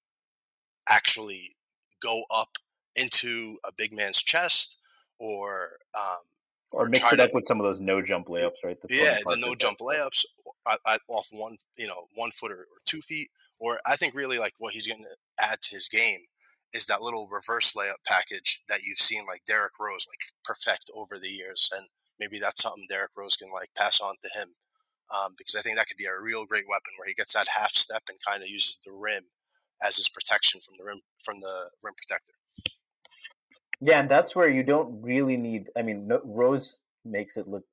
[0.89, 1.55] actually
[2.01, 2.49] go up
[2.95, 4.77] into a big man's chest,
[5.19, 6.19] or um,
[6.71, 8.77] or or mix it to- up with some of those no jump layups, right?
[8.81, 9.87] The yeah, the no jump type.
[9.87, 10.25] layups
[10.65, 13.29] uh, off one, you know, one foot or, or two feet.
[13.59, 16.19] Or I think really like what he's going to add to his game
[16.73, 21.19] is that little reverse layup package that you've seen like Derrick Rose like perfect over
[21.19, 21.85] the years, and
[22.19, 24.49] maybe that's something Derrick Rose can like pass on to him.
[25.13, 27.47] Um, because I think that could be a real great weapon where he gets that
[27.55, 29.23] half step and kind of uses the rim
[29.85, 32.33] as his protection from the rim from the rim protector.
[33.81, 35.67] Yeah, and that's where you don't really need.
[35.77, 37.65] I mean, no, Rose makes it look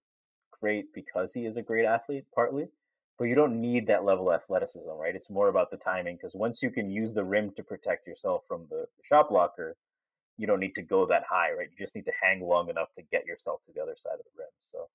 [0.60, 2.66] great because he is a great athlete, partly,
[3.18, 5.14] but you don't need that level of athleticism, right?
[5.14, 8.42] It's more about the timing because once you can use the rim to protect yourself
[8.48, 9.76] from the shot blocker,
[10.40, 11.68] you don't need to go that high, right?
[11.70, 14.20] You just need to hang long enough to get yourself to the other side of
[14.24, 14.48] the rim.
[14.72, 14.88] So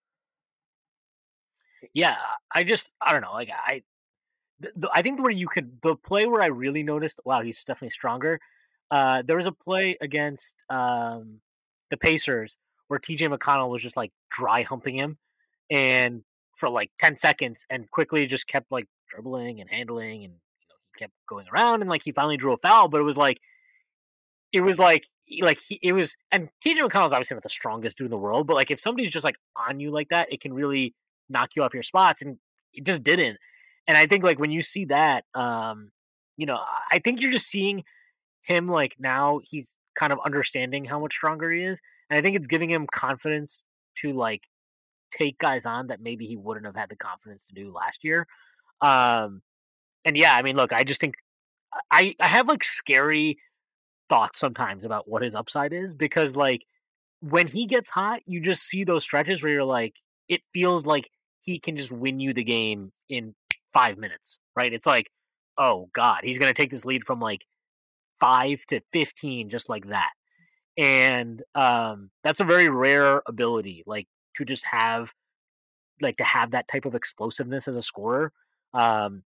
[1.93, 2.17] Yeah,
[2.51, 3.31] I just I don't know.
[3.31, 3.83] Like I,
[4.59, 7.91] the, I think where you could the play where I really noticed, wow, he's definitely
[7.91, 8.39] stronger.
[8.89, 11.39] Uh, there was a play against um,
[11.91, 12.57] the Pacers
[12.87, 15.15] where TJ McConnell was just like dry humping him,
[15.69, 16.23] and
[16.55, 20.75] for like ten seconds, and Quickley just kept like dribbling and handling, and you know
[20.91, 23.39] he kept going around, and like he finally drew a foul, but it was like,
[24.51, 25.03] it was like
[25.41, 28.47] like he, it was, and TJ McConnell's obviously not the strongest dude in the world,
[28.47, 30.93] but like if somebody's just like on you like that, it can really
[31.29, 32.37] knock you off your spots, and
[32.73, 33.37] it just didn't.
[33.87, 35.91] And I think like when you see that, um,
[36.37, 36.59] you know,
[36.91, 37.83] I think you're just seeing
[38.43, 41.79] him like now he's kind of understanding how much stronger he is,
[42.09, 43.63] and I think it's giving him confidence
[43.97, 44.41] to like
[45.11, 48.27] take guys on that maybe he wouldn't have had the confidence to do last year.
[48.81, 49.41] Um,
[50.03, 51.15] and yeah, I mean, look, I just think
[51.91, 53.37] I I have like scary
[54.09, 56.63] thoughts sometimes about what his upside is because like
[57.21, 59.95] when he gets hot, you just see those stretches where you're like,
[60.27, 61.09] it feels like
[61.41, 63.33] he can just win you the game in
[63.73, 64.73] five minutes, right?
[64.73, 65.07] It's like,
[65.57, 67.41] oh god, he's gonna take this lead from like
[68.19, 70.11] five to fifteen just like that,
[70.77, 74.07] and um, that's a very rare ability, like
[74.37, 75.11] to just have,
[76.01, 78.31] like to have that type of explosiveness as a scorer.
[78.73, 79.23] Um,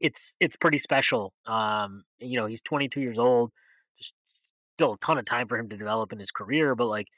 [0.00, 1.32] it's it's pretty special.
[1.46, 3.50] Um, you know, he's 22 years old,
[4.76, 7.08] still a ton of time for him to develop in his career, but like,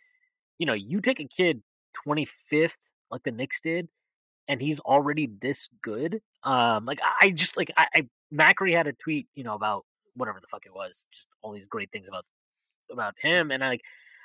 [0.59, 1.63] you know, you take a kid
[2.07, 3.89] 25th like the Knicks did,
[4.49, 6.21] and he's already this good.
[6.43, 9.85] Um, like I just like I, I Macri had a tweet, you know, about
[10.15, 12.25] whatever the fuck it was, just all these great things about
[12.91, 13.83] about him, and I like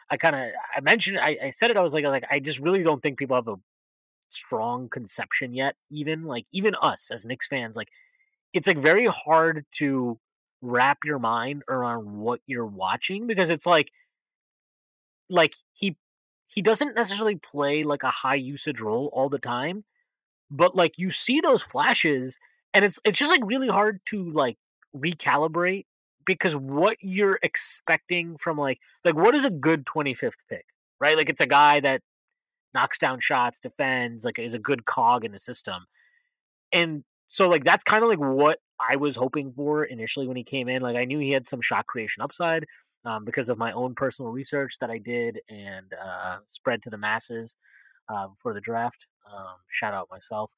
[0.10, 1.78] I kind of I mentioned I, I said it.
[1.78, 3.56] I was like I was like I just really don't think people have a
[4.30, 5.76] strong conception yet.
[5.90, 7.90] Even like even us as Knicks fans, like
[8.54, 10.20] it's like very hard to
[10.62, 13.92] wrap your mind around what you're watching because it's like
[15.30, 15.96] like he
[16.48, 19.84] he doesn't necessarily play like a high usage role all the time
[20.52, 22.38] but like you see those flashes
[22.74, 24.58] and it's it's just like really hard to like
[24.96, 25.86] recalibrate
[26.26, 30.66] because what you're expecting from like like what is a good 25th pick
[31.02, 31.18] right?
[31.18, 32.02] Like it's a guy that
[32.74, 35.86] knocks down shots defends like is a good cog in the system
[36.72, 38.60] and so like that's kind of like what
[38.90, 41.62] i was hoping for initially when he came in like i knew he had some
[41.62, 42.66] shot creation upside
[43.04, 46.98] um, because of my own personal research that i did and uh, spread to the
[46.98, 47.56] masses
[48.10, 50.52] uh, for the draft um, shout out myself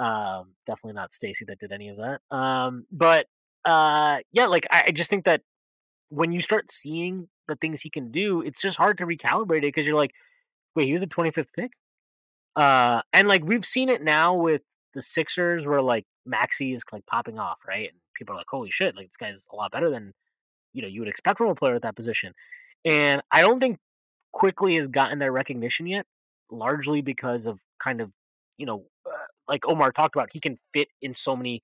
[0.00, 2.20] um, definitely not Stacy that did any of that.
[2.34, 3.26] Um, but
[3.66, 5.42] uh, yeah, like I, I just think that
[6.08, 9.62] when you start seeing the things he can do, it's just hard to recalibrate it
[9.62, 10.14] because you're like,
[10.74, 11.72] wait, he was the 25th pick.
[12.56, 14.62] Uh, and like we've seen it now with
[14.94, 17.88] the Sixers, where like Maxey is like popping off, right?
[17.88, 20.12] And people are like, holy shit, like this guy's a lot better than
[20.72, 22.32] you know you would expect from a player at that position.
[22.84, 23.78] And I don't think
[24.32, 26.06] Quickley has gotten their recognition yet,
[26.50, 28.10] largely because of kind of
[28.58, 31.62] you know uh, like Omar talked about, he can fit in so many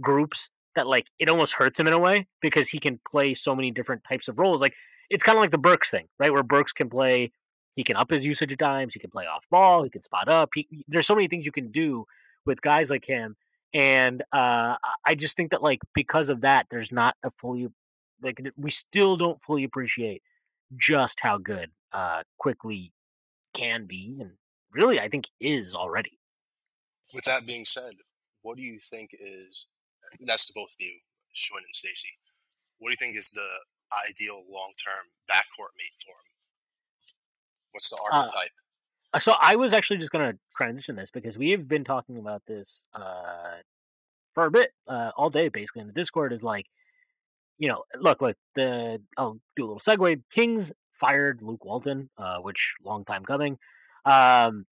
[0.00, 3.54] groups that like it almost hurts him in a way because he can play so
[3.54, 4.60] many different types of roles.
[4.60, 4.74] Like
[5.10, 6.32] it's kind of like the Burks thing, right?
[6.32, 7.32] Where Burks can play,
[7.76, 10.28] he can up his usage at times, he can play off ball, he can spot
[10.28, 10.50] up.
[10.54, 12.06] He, there's so many things you can do
[12.46, 13.36] with guys like him,
[13.74, 17.68] and uh, I just think that like because of that, there's not a fully
[18.22, 20.22] like we still don't fully appreciate
[20.76, 22.92] just how good uh, Quickley
[23.54, 24.30] can be, and
[24.72, 26.18] really I think is already.
[27.14, 27.92] With that being said,
[28.42, 29.66] what do you think is
[30.26, 30.94] that's to both of you,
[31.34, 32.08] Shwin and Stacy.
[32.78, 33.48] What do you think is the
[34.08, 36.32] ideal long term backcourt mate for him?
[37.72, 38.50] What's the Uh, archetype?
[38.50, 38.61] Uh,
[39.20, 42.42] So I was actually just going to transition this because we have been talking about
[42.46, 43.56] this uh,
[44.34, 45.82] for a bit, uh, all day basically.
[45.82, 46.66] in the Discord is like,
[47.58, 48.36] you know, look, look.
[48.54, 50.22] The I'll do a little segue.
[50.32, 53.58] Kings fired Luke Walton, uh, which long time coming.
[54.04, 54.66] Um,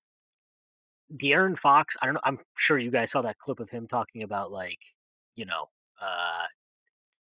[1.17, 1.97] De'Aaron Fox.
[2.01, 2.21] I don't know.
[2.25, 4.79] I'm sure you guys saw that clip of him talking about like,
[5.37, 5.69] you know,
[6.01, 6.47] uh,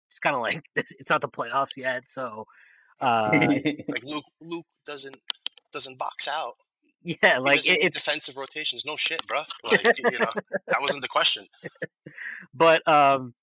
[0.10, 2.46] it's kind of like it's not the playoffs yet, so
[3.02, 5.18] uh, Like Luke, Luke doesn't
[5.72, 6.56] doesn't box out.
[7.03, 8.85] Yeah, like it, it's defensive rotations.
[8.85, 9.41] No shit, bro.
[9.63, 10.31] Like you know,
[10.67, 11.45] that wasn't the question.
[12.53, 13.34] but um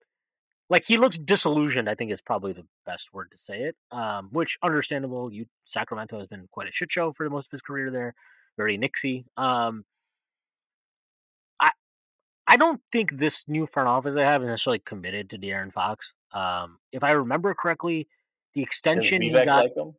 [0.68, 4.28] like he looks disillusioned i think is probably the best word to say it um
[4.32, 7.62] which understandable you sacramento has been quite a shit show for the most of his
[7.62, 8.14] career there
[8.56, 9.84] very nixy um
[11.60, 11.70] i
[12.46, 16.14] i don't think this new front office they have is necessarily committed to De'Aaron fox
[16.32, 18.08] um if i remember correctly
[18.54, 19.94] the extension he got like him?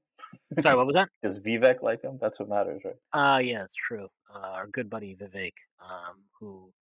[0.62, 2.18] Sorry what was that Does Vivek like him?
[2.22, 2.96] That's what matters, right?
[3.14, 6.72] uh yeah it's true uh, our good buddy vivek um who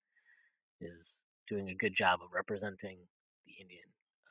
[0.80, 2.98] is doing a good job of representing
[3.46, 3.84] the Indian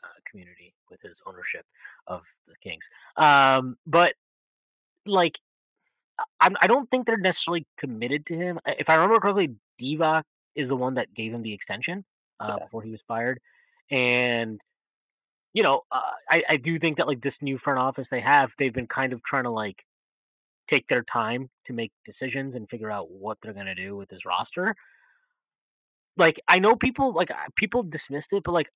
[0.03, 1.65] uh, community with his ownership
[2.07, 2.87] of the Kings.
[3.17, 4.13] Um, but
[5.05, 5.35] like,
[6.39, 8.59] I, I don't think they're necessarily committed to him.
[8.65, 10.23] If I remember correctly, Divac
[10.55, 12.03] is the one that gave him the extension
[12.39, 12.65] uh, Yeah.
[12.65, 13.39] before he was fired,
[13.89, 14.59] and
[15.55, 18.53] you know, uh, I I do think that like this new front office they have,
[18.57, 19.83] they've been kind of trying to like
[20.67, 24.25] take their time to make decisions and figure out what they're gonna do with this
[24.25, 24.75] roster.
[26.17, 28.69] Like I know people like uh, people dismissed it, but like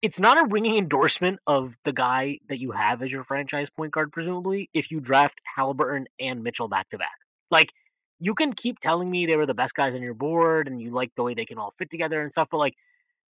[0.00, 3.92] it's not a ringing endorsement of the guy that you have as your franchise point
[3.92, 7.18] guard, presumably, if you draft Halliburton and Mitchell back to back.
[7.50, 7.72] Like,
[8.20, 10.90] you can keep telling me they were the best guys on your board and you
[10.90, 12.74] like the way they can all fit together and stuff, but like,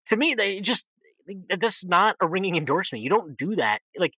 [0.06, 0.86] to me, they just,
[1.58, 3.02] that's not a ringing endorsement.
[3.02, 3.80] You don't do that.
[3.96, 4.14] Like,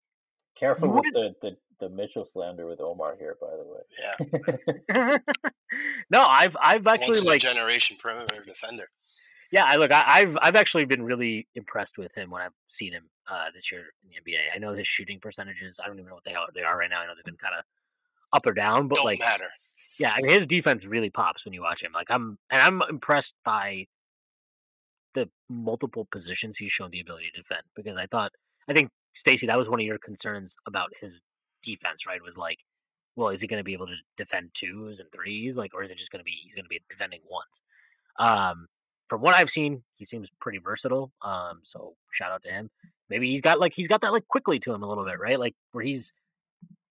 [0.56, 4.78] Careful with the, the, the Mitchell slander with Omar here, by the way.
[4.88, 5.18] Yeah,
[6.10, 8.84] no, I've, I've once actually in a like, generation perimeter defender.
[9.52, 12.92] Yeah, I look, I, I've I've actually been really impressed with him when I've seen
[12.92, 14.38] him uh, this year in the NBA.
[14.54, 15.80] I know his shooting percentages.
[15.82, 16.46] I don't even know what they are.
[16.54, 17.00] They are right now.
[17.00, 17.64] I know they've been kind of
[18.32, 19.48] up or down, but Don't like, matter.
[19.98, 21.92] yeah, I mean, his defense really pops when you watch him.
[21.92, 23.86] Like I'm, and I'm impressed by
[25.14, 27.62] the multiple positions he's shown the ability to defend.
[27.74, 28.32] Because I thought,
[28.68, 31.20] I think Stacy, that was one of your concerns about his
[31.62, 32.22] defense, right?
[32.22, 32.58] Was like,
[33.16, 35.90] well, is he going to be able to defend twos and threes, like, or is
[35.90, 37.62] it just going to be he's going to be defending ones?
[38.18, 38.66] Um,
[39.08, 41.12] from what I've seen, he seems pretty versatile.
[41.22, 42.70] Um, so shout out to him.
[43.08, 45.38] Maybe he's got like he's got that like Quickley to him a little bit, right?
[45.38, 46.12] Like where he's,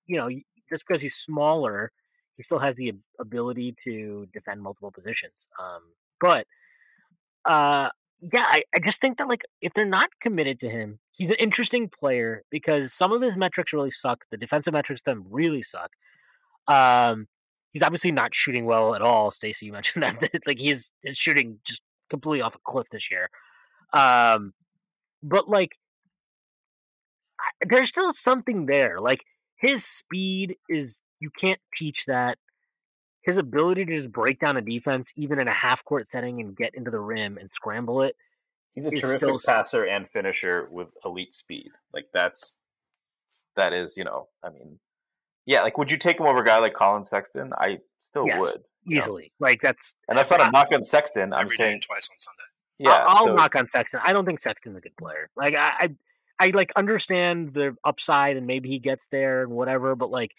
[0.05, 0.29] you know,
[0.69, 1.91] just because he's smaller,
[2.35, 5.47] he still has the ability to defend multiple positions.
[5.57, 5.81] Um,
[6.19, 6.45] but
[7.45, 7.89] uh,
[8.21, 11.37] yeah, I, I just think that like if they're not committed to him, he's an
[11.37, 14.25] interesting player because some of his metrics really suck.
[14.31, 15.91] The defensive metrics them really suck.
[16.67, 17.27] Um,
[17.71, 19.31] he's obviously not shooting well at all.
[19.31, 23.09] Stacy, you mentioned that, that like he's his shooting just completely off a cliff this
[23.09, 23.29] year.
[23.93, 24.53] Um,
[25.23, 25.71] but like,
[27.67, 28.99] there's still something there.
[28.99, 29.21] Like
[29.55, 32.37] his speed is you can't teach that.
[33.21, 36.55] His ability to just break down a defense, even in a half court setting, and
[36.55, 38.15] get into the rim and scramble it.
[38.75, 41.69] He's a terrific still- passer and finisher with elite speed.
[41.93, 42.55] Like that's
[43.55, 44.79] that is, you know, I mean,
[45.45, 45.61] yeah.
[45.61, 47.51] Like, would you take him over a guy like Collin Sexton?
[47.57, 48.39] I still Yes.
[48.39, 48.99] would, you know?
[48.99, 51.33] Easily, like that's and that's not a knock on Sexton.
[51.33, 52.43] I'm Every day saying, and twice on Sunday.
[52.77, 53.03] yeah.
[53.05, 53.99] I'll, I'll so- knock on Sexton.
[54.03, 55.29] I don't think Sexton's a good player.
[55.35, 55.95] Like I, I,
[56.39, 60.31] I like understand the upside and maybe he gets there and whatever, but like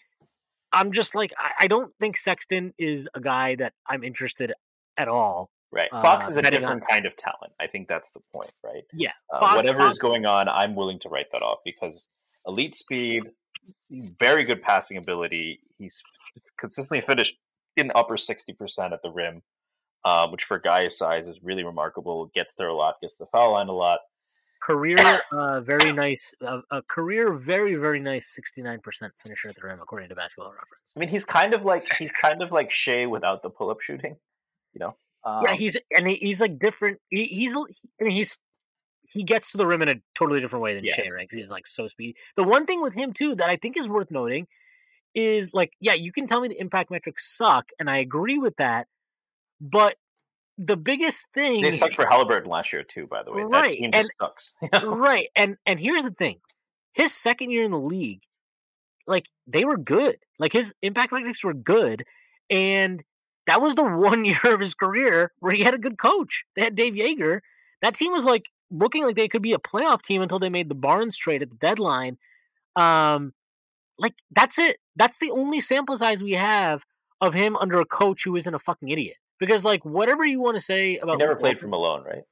[0.73, 4.53] I'm just like I, I don't think Sexton is a guy that I'm interested
[4.97, 5.49] at all.
[5.73, 5.89] Right.
[5.93, 7.53] uh, Fox is a betting on- different kind of talent.
[7.59, 8.83] I think that's the point, right?
[8.93, 12.05] Yeah, Uh, Fox- whatever Fox- is going on, I'm willing to write that off because
[12.45, 13.31] elite speed,
[13.89, 15.61] very good passing ability.
[15.77, 16.03] He's
[16.59, 17.35] consistently finished
[17.77, 19.41] in upper 60% at the rim,
[20.03, 22.25] um, which for a guy his size is really remarkable.
[22.33, 23.99] Gets there a lot, gets the foul line a lot.
[24.71, 26.33] Career, uh, very nice.
[26.41, 28.81] Uh, a career, very very nice, 69%
[29.23, 30.93] finisher at the rim according to Basketball Reference.
[30.95, 33.81] I mean, he's kind of like he's kind of like Shai without the pull up
[33.81, 34.15] shooting,
[34.73, 34.95] you know.
[35.23, 36.99] Um, yeah, he's and he, he's like different.
[37.09, 38.37] He, he's I mean he's
[39.03, 41.13] he gets to the rim in a totally different way than Shai, Yes.
[41.13, 41.29] right?
[41.29, 42.15] 'Cause he's like so speedy.
[42.37, 44.47] The one thing with him too that I think is worth noting
[45.13, 48.55] is like, yeah, you can tell me the impact metrics suck, and I agree with
[48.57, 48.87] that.
[49.59, 49.95] But
[50.57, 53.07] the biggest thing, they sucked for Halliburton last year too.
[53.07, 54.55] By the way, Right, that team and- just sucks.
[54.83, 55.29] right?
[55.35, 56.39] And and here's the thing:
[56.93, 58.21] his second year in the league,
[59.07, 60.17] like they were good.
[60.39, 62.05] Like his impact metrics were good,
[62.49, 63.03] and
[63.47, 66.43] that was the one year of his career where he had a good coach.
[66.55, 67.39] They had Dave Joerger.
[67.81, 70.69] That team was like looking like they could be a playoff team until they made
[70.69, 72.17] the Barnes trade at the deadline.
[72.75, 73.33] Um,
[73.97, 74.77] like that's it.
[74.95, 76.83] That's the only sample size we have
[77.19, 79.17] of him under a coach who isn't a fucking idiot.
[79.41, 82.23] Because like whatever you want to say about he never played for Malone, right?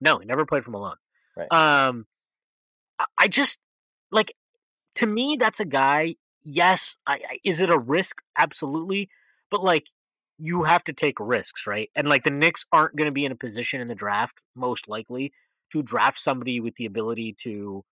[0.00, 0.96] no, he never played for Malone.
[1.36, 1.50] Right.
[1.50, 2.06] Um,
[2.98, 3.58] I- I just
[4.12, 4.34] like
[4.96, 6.16] to me that's a guy.
[6.44, 8.18] Yes, I, I, is it a risk?
[8.38, 9.08] Absolutely,
[9.50, 9.84] but like
[10.38, 11.90] you have to take risks, right?
[11.96, 14.86] And like the Knicks aren't going to be in a position in the draft, most
[14.88, 15.32] likely,
[15.72, 17.84] to draft somebody with the ability to,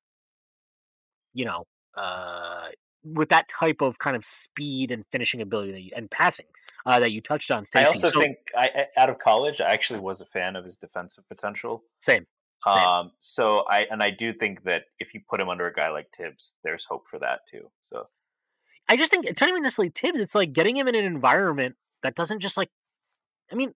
[1.34, 1.66] you know,
[1.96, 2.68] uh,
[3.14, 6.46] with that type of kind of speed and finishing ability that you, and passing
[6.86, 7.84] uh, that you touched on, Stacy.
[7.84, 10.64] I also So, think I, I- out of college, I actually was a fan of
[10.64, 11.84] his defensive potential.
[11.98, 12.26] same.
[12.66, 12.74] Same.
[12.84, 15.90] Um, so I and I do think that if you put him under a guy
[15.90, 17.70] like Thibs, there's hope for that too.
[17.82, 18.08] So
[18.88, 20.18] I just think it's not even necessarily Thibs.
[20.18, 22.68] It's like getting him in an environment that doesn't just like.
[23.52, 23.72] I mean,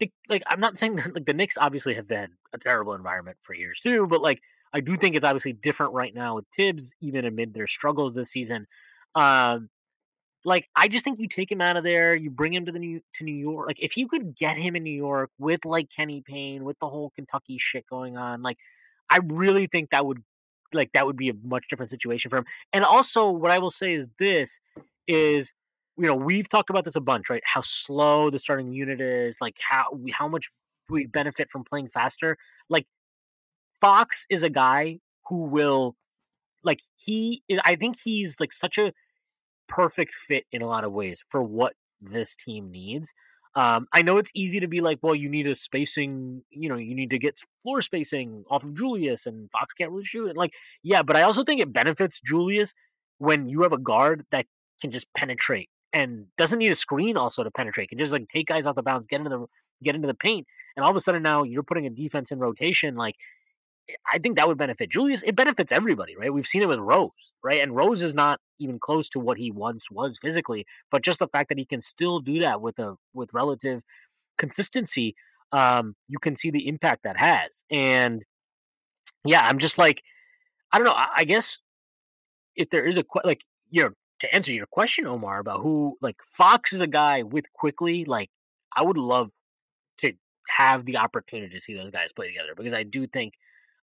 [0.00, 3.36] the, like I'm not saying that, like the Knicks obviously have been a terrible environment
[3.42, 4.40] for years too, but like
[4.72, 8.30] I do think it's obviously different right now with Thibs, even amid their struggles this
[8.30, 8.66] season.
[9.14, 9.70] Um,
[10.44, 12.78] like I just think you take him out of there, you bring him to the
[12.78, 13.66] new to New York.
[13.66, 16.88] Like if you could get him in New York with like Kenny Payne, with the
[16.88, 18.58] whole Kentucky shit going on, like
[19.10, 20.22] I really think that would
[20.72, 22.44] like that would be a much different situation for him.
[22.72, 24.60] And also, what I will say is this:
[25.08, 25.52] is
[25.98, 27.42] you know we've talked about this a bunch, right?
[27.44, 30.50] How slow the starting unit is, like how how much
[30.88, 32.36] we benefit from playing faster.
[32.68, 32.86] Like
[33.80, 34.98] Fox is a guy
[35.28, 35.96] who will
[36.64, 38.92] like he I think he's like such a
[39.68, 43.12] perfect fit in a lot of ways for what this team needs.
[43.54, 46.76] Um, I know it's easy to be like, well, you need a spacing, you know,
[46.76, 50.28] you need to get floor spacing off of Julius, and Fox can't really shoot.
[50.28, 52.74] And like, yeah, but I also think it benefits Julius
[53.16, 54.44] when you have a guard that
[54.82, 57.88] can just penetrate and doesn't need a screen also to penetrate.
[57.88, 59.46] Can just like take guys off the bounce, get into the
[59.82, 60.46] get into the paint,
[60.76, 62.94] and all of a sudden now you're putting a defense in rotation.
[62.94, 63.14] Like,
[64.12, 65.22] I think that would benefit Julius.
[65.22, 66.32] It benefits everybody, right?
[66.32, 67.10] We've seen it with Rose,
[67.42, 67.62] right?
[67.62, 71.28] And Rose is not even close to what he once was physically, but just the
[71.28, 73.82] fact that he can still do that with a with relative
[74.38, 75.14] consistency,
[75.52, 77.64] um, you can see the impact that has.
[77.70, 78.22] And
[79.24, 80.02] yeah, I'm just like,
[80.72, 80.92] I don't know.
[80.92, 81.58] I, I guess
[82.56, 83.40] if there is a like,
[83.70, 83.90] you know,
[84.20, 88.30] to answer your question, Omar, about who like Fox is a guy with Quickley, Like,
[88.74, 89.30] I would love
[89.98, 90.12] to
[90.48, 93.34] have the opportunity to see those guys play together because I do think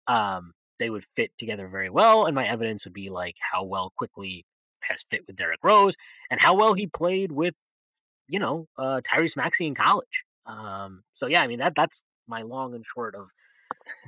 [0.08, 2.26] um, they would fit together very well.
[2.26, 4.46] And my evidence would be like how well Quickley
[4.82, 5.96] has fit with Derrick Rose
[6.30, 7.56] and how well he played with,
[8.28, 10.24] you know, uh, Tyrese Maxey in college.
[10.46, 13.30] Um, so yeah, I mean that that's my long and short of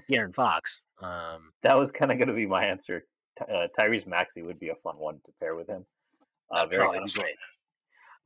[0.10, 0.82] De'Aaron Fox.
[1.02, 3.06] Um, that was kind of going to be my answer.
[3.42, 5.86] Uh, Tyrese Maxey would be a fun one to pair with him.
[6.52, 7.36] Uh, very great.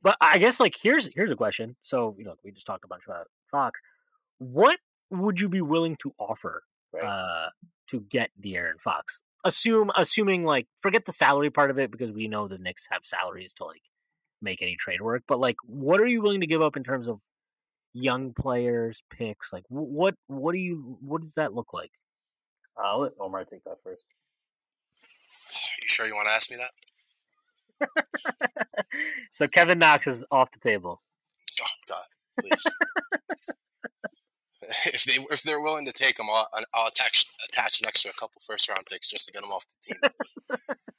[0.02, 1.76] But I guess like here's here's a question.
[1.82, 3.78] So you know we just talked a bunch about Fox.
[4.38, 4.78] What
[5.10, 7.04] would you be willing to offer right.
[7.04, 7.50] uh,
[7.88, 9.22] to get De'Aaron Fox?
[9.44, 13.02] Assume assuming like forget the salary part of it because we know the Knicks have
[13.04, 13.82] salaries to like
[14.42, 15.22] make any trade work.
[15.26, 17.20] But like, what are you willing to give up in terms of
[17.92, 19.52] young players, picks?
[19.52, 21.90] Like, what what do you what does that look like?
[22.76, 24.04] I'll let Omar take that first.
[25.82, 26.70] You sure you want to ask me that?
[29.30, 31.02] so Kevin Knox is off the table.
[31.60, 32.04] Oh God,
[32.40, 32.64] please.
[34.86, 38.12] if they if they're willing to take him, I'll, I'll attach attach next to a
[38.12, 40.12] couple first round picks just to get him off the team.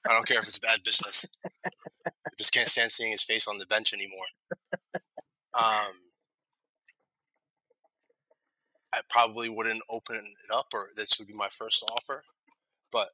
[0.07, 1.25] I don't care if it's bad business.
[2.05, 4.25] I just can't stand seeing his face on the bench anymore.
[5.53, 5.95] Um,
[8.93, 12.23] I probably wouldn't open it up, or this would be my first offer.
[12.91, 13.09] But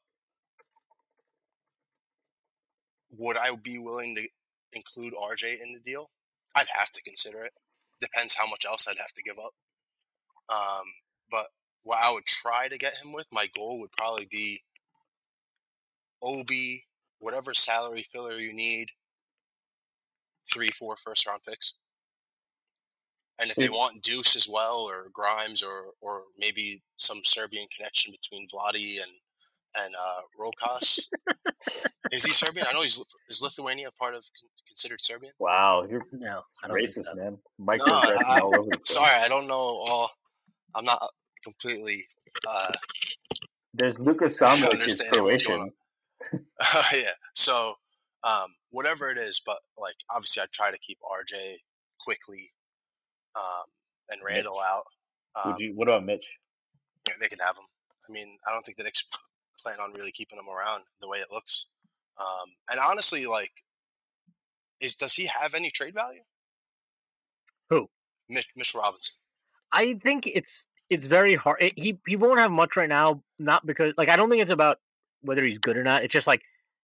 [3.12, 4.28] would I be willing to
[4.74, 6.10] include RJ in the deal?
[6.56, 7.52] I'd have to consider it.
[8.02, 9.54] Depends how much else I'd have to give up.
[10.50, 10.86] Um,
[11.30, 11.48] but
[11.84, 14.62] what I would try to get him with, my goal would probably be
[16.24, 16.84] Obi,
[17.20, 18.90] whatever salary filler you need,
[20.52, 21.76] three, four first round picks.
[23.40, 28.12] And if they want Deuce as well, or Grimes, or or maybe some Serbian connection
[28.12, 29.12] between Vladi and
[29.78, 31.08] and uh, Rokas.
[32.12, 32.66] is he Serbian?
[32.68, 33.00] I know he's
[33.30, 34.26] is Lithuania part of
[34.68, 35.34] considered Serbian.
[35.40, 37.16] Wow, you're no, I don't racist, so.
[37.16, 37.38] man.
[37.60, 40.10] Mike no, I, all over Sorry, I don't know all.
[40.76, 41.02] I'm not
[41.44, 42.06] completely.
[42.48, 42.74] Uh,
[43.74, 45.72] There's Lucas Samanic is Croatian.
[46.34, 47.76] uh, yeah, so
[48.24, 51.56] um, whatever it is, but like obviously, I try to keep RJ
[52.00, 52.52] Quickley
[53.36, 53.66] um,
[54.10, 54.66] and Randle Mitch.
[54.72, 54.84] out.
[55.36, 55.74] Um, Would you?
[55.76, 56.26] What about Mitch?
[57.08, 57.64] Yeah, they can have him.
[58.10, 59.06] I mean, I don't think the Knicks
[59.62, 61.68] plan on really keeping him around the way it looks.
[62.20, 63.52] Um, and honestly, like,
[64.82, 66.22] is does he have any trade value?
[67.70, 67.90] Who?
[68.30, 69.16] Mitch, Mitch Robinson.
[69.72, 71.62] I think it's it's very hard.
[71.62, 74.52] It, he he won't have much right now, not because like I don't think it's
[74.52, 74.80] about
[75.22, 76.04] whether he's good or not.
[76.04, 76.42] It's just like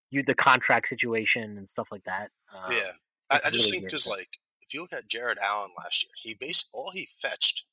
[0.09, 2.29] you the contract situation and stuff like that.
[2.53, 2.91] Um, yeah,
[3.29, 4.29] I, I just really think because like
[4.61, 7.65] if you look at Jarrett Allen last year, he based all he fetched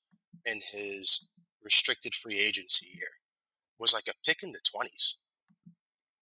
[0.47, 1.27] in his
[1.63, 3.09] restricted free agency year
[3.79, 5.17] was like a pick in the twenties.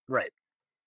[0.09, 0.33] Right.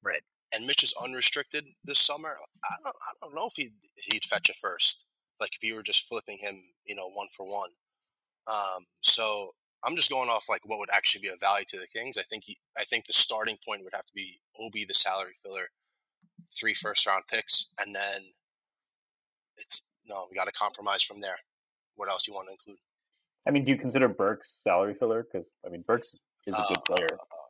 [0.04, 0.22] Right.
[0.54, 2.36] And Mitch is unrestricted this summer.
[2.66, 5.06] I don't I don't know if he'd he'd fetch a first.
[5.40, 7.70] Like if you were just flipping him, you know, one for one.
[8.48, 9.54] Um, so
[9.86, 12.18] I'm just going off like what would actually be a value to the Kings.
[12.18, 15.34] I think he, I think the starting point would have to be Obi, the salary
[15.44, 15.70] filler,
[16.58, 18.34] three first round picks, and then
[19.58, 21.38] it's no, we got to compromise from there.
[21.96, 22.78] What else do you want to include?
[23.48, 25.24] I mean, do you consider Burks salary filler?
[25.24, 27.08] Because I mean, Burks is a good uh, player.
[27.14, 27.42] Uh,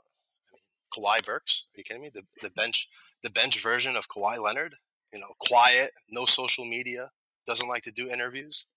[0.94, 1.66] Kawhi Burks.
[1.76, 2.12] Are you kidding me?
[2.14, 2.88] The the bench
[3.24, 4.76] the bench version of Kawhi Leonard.
[5.14, 7.10] You know, quiet, no social media,
[7.46, 8.68] doesn't like to do interviews.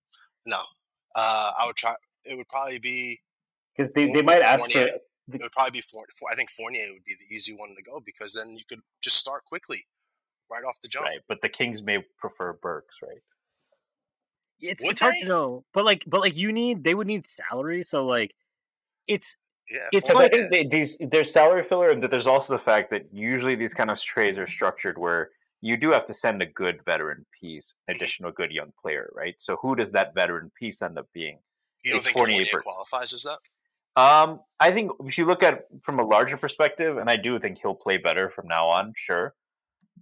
[0.44, 0.60] No,
[1.14, 1.94] uh, I would try.
[2.24, 3.20] It would probably be
[3.76, 4.88] because they, they might ask Fournier.
[4.88, 4.94] for.
[4.94, 4.98] Uh,
[5.32, 7.82] it would probably be for, for, I think Fournier would be the easy one to
[7.82, 9.86] go because then you could just start Quickley,
[10.50, 11.06] right off the jump.
[11.06, 13.22] Right, but the Kings may prefer Burks, right?
[14.60, 17.84] It's, it's hard to know, but like, but like, you need they would need salary,
[17.84, 18.34] so like,
[19.06, 19.36] it's
[19.70, 23.56] yeah, it's like they, these there's salary filler, and there's also the fact that usually
[23.56, 25.30] these kind of trades are structured where
[25.60, 27.92] you do have to send a good veteran piece mm-hmm.
[27.92, 29.34] in addition good young player, right?
[29.38, 31.38] So who does that veteran piece end up being?
[31.84, 33.38] You don't it's think Fournier, Fournier qualifies as that?
[33.96, 37.38] Um, I think if you look at it from a larger perspective, and I do
[37.38, 39.34] think he'll play better from now on, sure.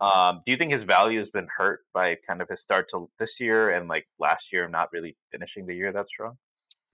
[0.00, 3.10] Um, do you think his value has been hurt by kind of his start to
[3.18, 6.38] this year and like last year not really finishing the year that strong?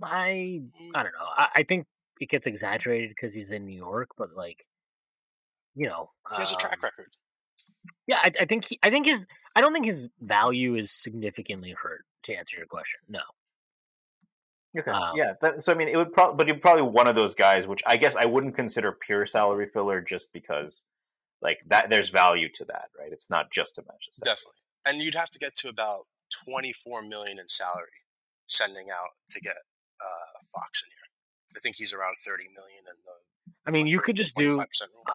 [0.02, 0.62] I
[0.94, 1.28] I don't know.
[1.36, 1.86] I, I think
[2.20, 4.66] it gets exaggerated because he's in New York, but like,
[5.74, 7.06] you know, He has a track um, record.
[8.06, 11.74] Yeah, I, I think he, I think his I don't think his value is significantly
[11.80, 12.04] hurt.
[12.24, 13.20] To answer your question, no.
[14.76, 14.90] Okay.
[14.90, 15.34] Um, yeah.
[15.40, 17.80] That, so I mean, it would probably, but he's probably one of those guys, which
[17.86, 20.82] I guess I wouldn't consider pure salary filler, just because
[21.40, 23.12] like that there's value to that, right?
[23.12, 24.08] It's not just a match.
[24.22, 24.52] Definitely.
[24.86, 26.06] And you'd have to get to about
[26.46, 27.88] 24 million in salary
[28.46, 29.56] sending out to get
[30.00, 31.56] uh, Fox in here.
[31.56, 33.12] I think he's around 30 million the
[33.66, 34.62] I mean, you could just do.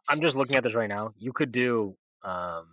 [0.07, 1.13] I'm just looking at this right now.
[1.17, 1.95] You could do.
[2.23, 2.67] Um,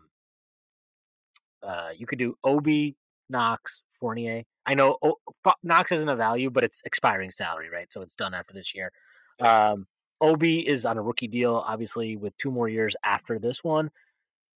[1.62, 2.96] uh, you could do Obi,
[3.28, 4.44] Knox, Fournier.
[4.66, 5.18] I know o-
[5.62, 7.90] Knox isn't a value, but it's expiring salary, right?
[7.92, 8.92] So it's done after this year.
[9.40, 9.86] Um,
[10.20, 13.90] Obi is on a rookie deal, obviously, with two more years after this one.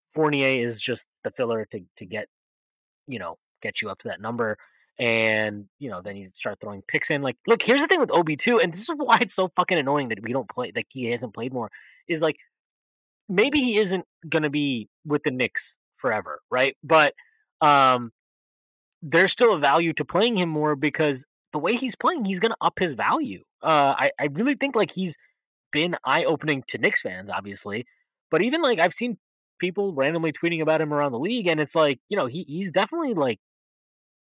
[0.08, 2.28] Fournier is just the filler to to get,
[3.06, 4.58] you know, get you up to that number.
[4.98, 7.22] And you know, then you start throwing picks in.
[7.22, 9.78] Like, look, here's the thing with Obi too, and this is why it's so fucking
[9.78, 10.70] annoying that we don't play.
[10.70, 11.70] That he hasn't played more.
[12.06, 12.36] Is like
[13.28, 16.76] maybe he isn't gonna be with the Knicks forever, right?
[16.84, 17.14] But
[17.60, 18.12] um,
[19.06, 22.56] there's still a value to playing him more because the way he's playing, he's gonna
[22.60, 23.44] up his value.
[23.62, 25.14] Uh, I I really think like he's
[25.72, 27.86] been eye opening to Knicks fans, obviously,
[28.30, 29.18] but even like I've seen
[29.60, 32.72] people randomly tweeting about him around the league, and it's like you know he he's
[32.72, 33.38] definitely like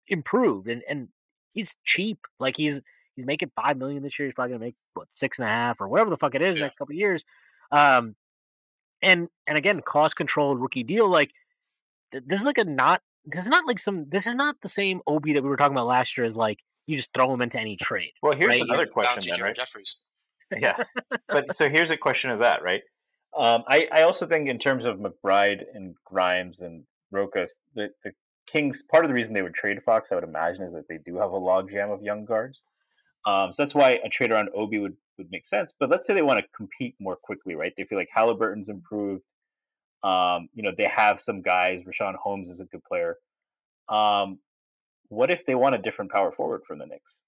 [0.08, 1.08] improved and and
[1.52, 2.18] he's cheap.
[2.38, 2.80] Like he's
[3.16, 4.26] he's making five million this year.
[4.26, 6.56] He's probably gonna make what six and a half or whatever the fuck it is
[6.58, 6.64] Yeah.
[6.66, 7.24] next couple of years.
[7.70, 8.16] Um,
[9.02, 11.08] and and again, cost controlled rookie deal.
[11.08, 11.30] Like
[12.12, 13.02] th- this is like a not.
[13.30, 14.06] This is not like some.
[14.08, 16.26] This is not the same Obi that we were talking about last year.
[16.26, 18.12] Is like you just throw him into any trade.
[18.22, 19.54] Well, here's Right, another question, then, right?
[19.54, 19.96] Jeffries.
[20.56, 20.76] yeah.
[21.28, 22.82] But so here's a question of that, right?
[23.38, 26.82] Um, I, I also think in terms of McBride and Grimes and
[27.14, 28.10] Rokas, the, the
[28.50, 30.98] Kings, part of the reason they would trade Fox, I would imagine, is that they
[30.98, 32.62] do have a logjam of young guards.
[33.26, 35.72] Um, so that's why a trade around Obi would, would make sense.
[35.78, 37.72] But let's say they want to compete more quickly, right?
[37.76, 39.22] They feel like Halliburton's improved.
[40.02, 41.82] Um, you know, they have some guys.
[41.84, 43.18] Richaun Holmes is a good player.
[43.88, 44.38] Um,
[45.08, 47.20] what if they want a different power forward from the Knicks?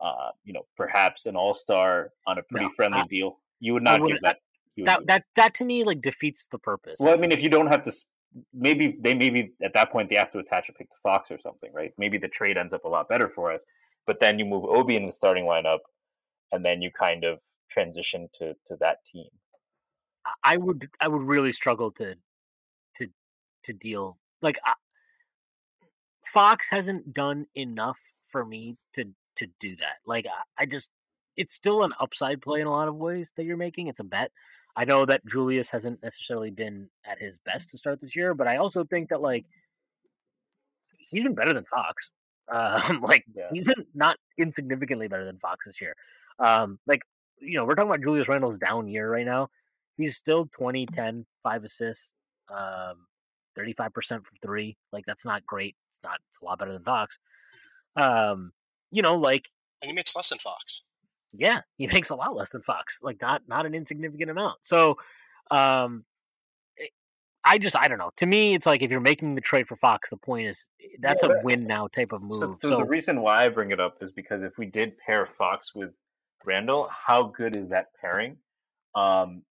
[0.00, 3.38] Uh, you know, perhaps an all star on a pretty No, friendly I- deal.
[3.60, 4.40] You would not give wouldn't- that.
[4.84, 6.98] That give- that that to me like defeats the purpose.
[7.00, 7.92] well, I mean, if you don't have to,
[8.52, 11.38] maybe they maybe at that point they have to attach a pick to Fox or
[11.40, 11.94] something, right?
[11.96, 13.64] Maybe the trade ends up a lot better for us.
[14.06, 15.78] But then you move Obi in the starting lineup,
[16.52, 17.40] and then you kind of
[17.70, 19.30] transition to to that team.
[20.42, 22.14] I would I would really struggle to
[22.96, 23.06] to
[23.64, 24.72] to deal like I,
[26.24, 27.98] Fox hasn't done enough
[28.28, 29.04] for me to
[29.36, 29.96] to do that.
[30.06, 30.90] Like I, I just
[31.36, 33.88] it's still an upside play in a lot of ways that you're making.
[33.88, 34.30] It's a bet.
[34.74, 38.46] I know that Julius hasn't necessarily been at his best to start this year, but
[38.46, 39.46] I also think that like
[40.98, 42.10] he's been better than Fox.
[42.48, 43.48] Um, like Yeah.
[43.52, 45.96] he's been not insignificantly better than Fox this year.
[46.38, 47.00] Um, like
[47.40, 49.48] you know, we're talking about Julius Randle's down year right now.
[49.96, 52.10] He's still 20, 10, 5 assists,
[52.48, 53.06] um,
[53.58, 54.76] 35% from three.
[54.92, 55.76] Like, that's not great.
[55.90, 57.18] It's not, it's a lot better than Fox.
[57.96, 58.52] Um,
[58.90, 59.48] you know, like,
[59.82, 60.82] And he makes less than Fox.
[61.32, 63.00] yeah, he makes a lot less than Fox.
[63.02, 64.58] Like, not, not an insignificant amount.
[64.62, 64.96] So,
[65.50, 66.04] um,
[67.48, 68.10] I just, I don't know.
[68.16, 70.66] To me, it's like if you're making the trade for Fox, the point is
[71.00, 72.58] that's Yeah, a win now type of So, move.
[72.60, 75.26] so, So, the reason why I bring it up is because if we did pair
[75.26, 75.94] Fox with
[76.44, 78.36] Randle, how good is that pairing?
[78.96, 79.42] Um,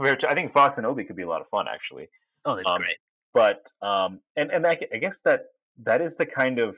[0.00, 2.08] compared to, I think Fox and Obi could be a lot of fun actually.
[2.46, 2.96] oh, that's um, great.
[3.34, 5.46] but um and and I, I guess that
[5.84, 6.76] that is the kind of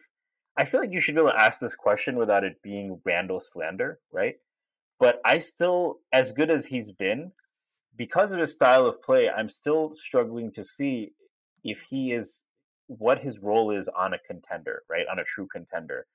[0.57, 3.41] i feel like you should be able to ask this question without it being randle
[3.41, 4.37] slander right
[4.99, 7.33] but i still as good as he's been
[7.97, 11.13] because of his style of play i'm still struggling to see
[11.65, 12.43] if he is
[12.89, 16.07] what his role is on a contender right on a true contender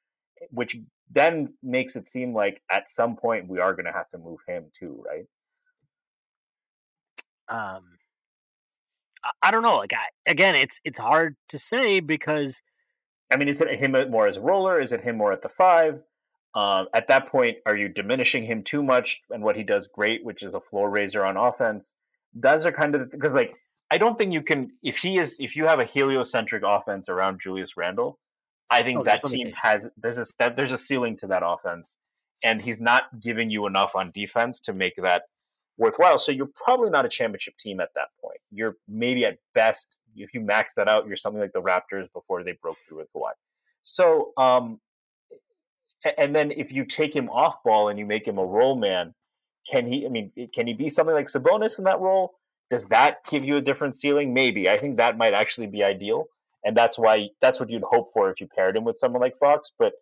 [0.51, 0.77] which
[1.09, 4.39] then makes it seem like at some point we are going to have to move
[4.47, 5.25] him too right
[7.49, 7.83] Um,
[9.41, 9.77] I, don't know.
[9.77, 12.61] Like, I, again, it's, it's hard to say because
[13.31, 14.79] I mean, is it him more as a roller?
[14.79, 16.01] Is it him more at the five?
[16.55, 20.23] Um, at that point, are you diminishing him too much and what he does great,
[20.23, 21.93] which is a floor raiser on offense?
[22.33, 23.53] Those are kind of because, like,
[23.91, 27.41] I don't think you can if he is if you have a heliocentric offense around
[27.41, 28.17] Julius Randle,
[28.69, 31.95] I think Oh, that team has there's a that, there's a ceiling to that offense,
[32.43, 35.23] and he's not giving you enough on defense to make that
[35.77, 36.19] worthwhile.
[36.19, 38.39] So you're probably not a championship team at that point.
[38.51, 42.43] You're maybe at best if you max that out, you're something like the Raptors before
[42.43, 43.31] they broke through with Kawhi.
[43.83, 44.79] So, um,
[46.17, 49.13] And then if you take him off ball and you make him a role man,
[49.69, 50.05] can he?
[50.05, 52.35] I mean, can he be something like Sabonis in that role?
[52.71, 54.33] Does that give you a different ceiling?
[54.33, 54.69] Maybe.
[54.69, 56.25] I think that might actually be ideal,
[56.63, 59.37] and that's why that's what you'd hope for if you paired him with someone like
[59.39, 59.71] Fox.
[59.77, 59.93] But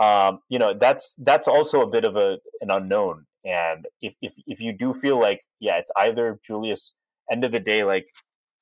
[0.00, 3.26] um, you know, that's that's also a bit of a an unknown.
[3.44, 6.94] And if if if you do feel like yeah, it's either Julius.
[7.30, 8.06] End of the day, like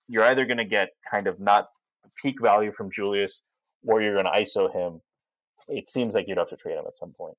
[0.06, 1.68] you're either going to get kind of not
[2.20, 3.42] peak value from Julius,
[3.84, 5.00] or you're going to ISO him.
[5.68, 7.36] It seems like you'd have to trade him at some point.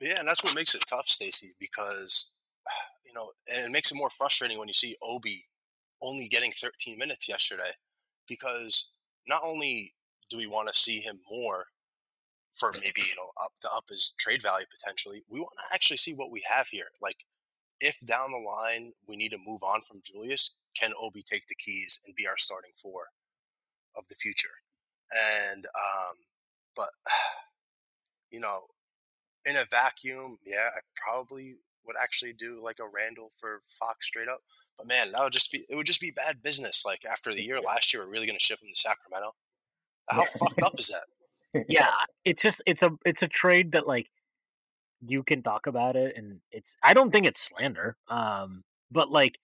[0.00, 2.30] Yeah, and that's what makes it tough, Stacy, because
[3.06, 5.46] you know, and it makes it more frustrating when you see Obi
[6.02, 7.70] only getting 13 minutes yesterday,
[8.28, 8.90] because
[9.26, 9.94] not only
[10.30, 11.66] do we want to see him more
[12.56, 15.98] for maybe you know up to up his trade value potentially, we want to actually
[15.98, 16.88] see what we have here.
[17.00, 17.24] Like,
[17.80, 21.54] if down the line we need to move on from Julius, can Obi take the
[21.54, 23.08] keys and be our starting four
[23.96, 24.54] of the future?
[25.52, 26.16] And um,
[26.74, 26.90] but
[28.30, 28.60] you know,
[29.44, 31.56] in a vacuum, yeah, I probably
[31.86, 34.40] would actually do like a Randle for Fox straight up.
[34.76, 36.84] But man, that would just be it would just be bad business.
[36.84, 39.32] Like after the year last year, we're really going to ship him to Sacramento.
[40.10, 41.04] How fucked up is that?
[41.68, 41.92] Yeah,
[42.24, 44.08] it's just it's a it's a trade that like
[45.06, 47.96] you can talk about it and it's I don't think it's slander.
[48.08, 49.36] Um but like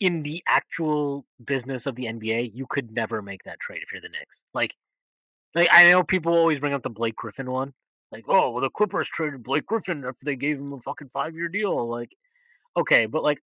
[0.00, 4.00] in the actual business of the NBA, you could never make that trade if you're
[4.00, 4.40] the Knicks.
[4.54, 4.74] Like
[5.54, 7.72] like I know people always bring up the Blake Griffin one.
[8.12, 11.34] Like, oh well the Clippers traded Blake Griffin after they gave him a fucking five
[11.34, 11.88] year deal.
[11.88, 12.10] Like
[12.76, 13.40] okay, but like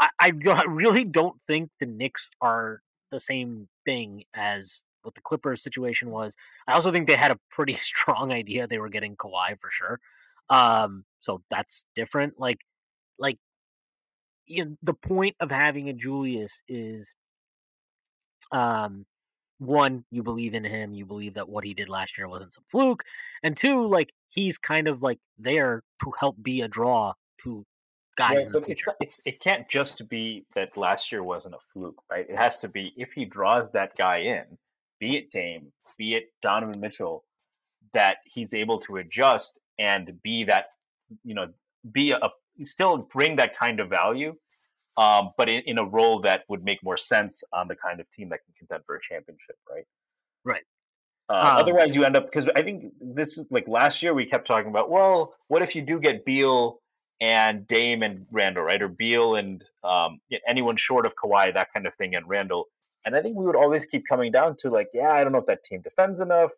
[0.00, 0.28] I, I
[0.66, 2.80] really don't think the Knicks are
[3.10, 6.36] the same thing as what the Clippers situation was.
[6.66, 10.00] I also think they had a pretty strong idea they were getting Kawhi for sure.
[10.50, 12.38] Um, so that's different.
[12.38, 12.58] Like,
[13.18, 13.38] like,
[14.46, 17.14] you know, the point of having a Julius is,
[18.52, 19.06] um,
[19.58, 22.64] one, you believe in him, you believe that what he did last year wasn't some
[22.66, 23.02] fluke,
[23.42, 27.64] and two, like he's kind of like there to help be a draw to
[28.16, 28.96] guys Yeah, in the but it's, future.
[29.00, 32.26] it's it can't just be that last year wasn't a fluke, right?
[32.28, 34.44] It has to be if he draws that guy in,
[34.98, 37.24] be it Dame, be it Donovan Mitchell,
[37.94, 40.66] that he's able to adjust and be that
[41.24, 41.48] you know
[41.92, 42.30] be a
[42.64, 44.34] still bring that kind of value,
[44.96, 48.10] um, but in, in a role that would make more sense on the kind of
[48.10, 49.84] team that can contend for a championship, right?
[50.44, 50.64] Right.
[51.28, 54.26] Uh, Um, otherwise, you end up because I think this is like last year we
[54.26, 54.90] kept talking about.
[54.90, 56.80] Well, what if you do get Beal
[57.20, 58.80] and Dame and Randle, right?
[58.80, 62.68] Or Beal and um, anyone short of Kawhi, that kind of thing, and Randle.
[63.06, 65.38] And I think we would always keep coming down to like, yeah, I don't know
[65.38, 66.50] if that team defends enough.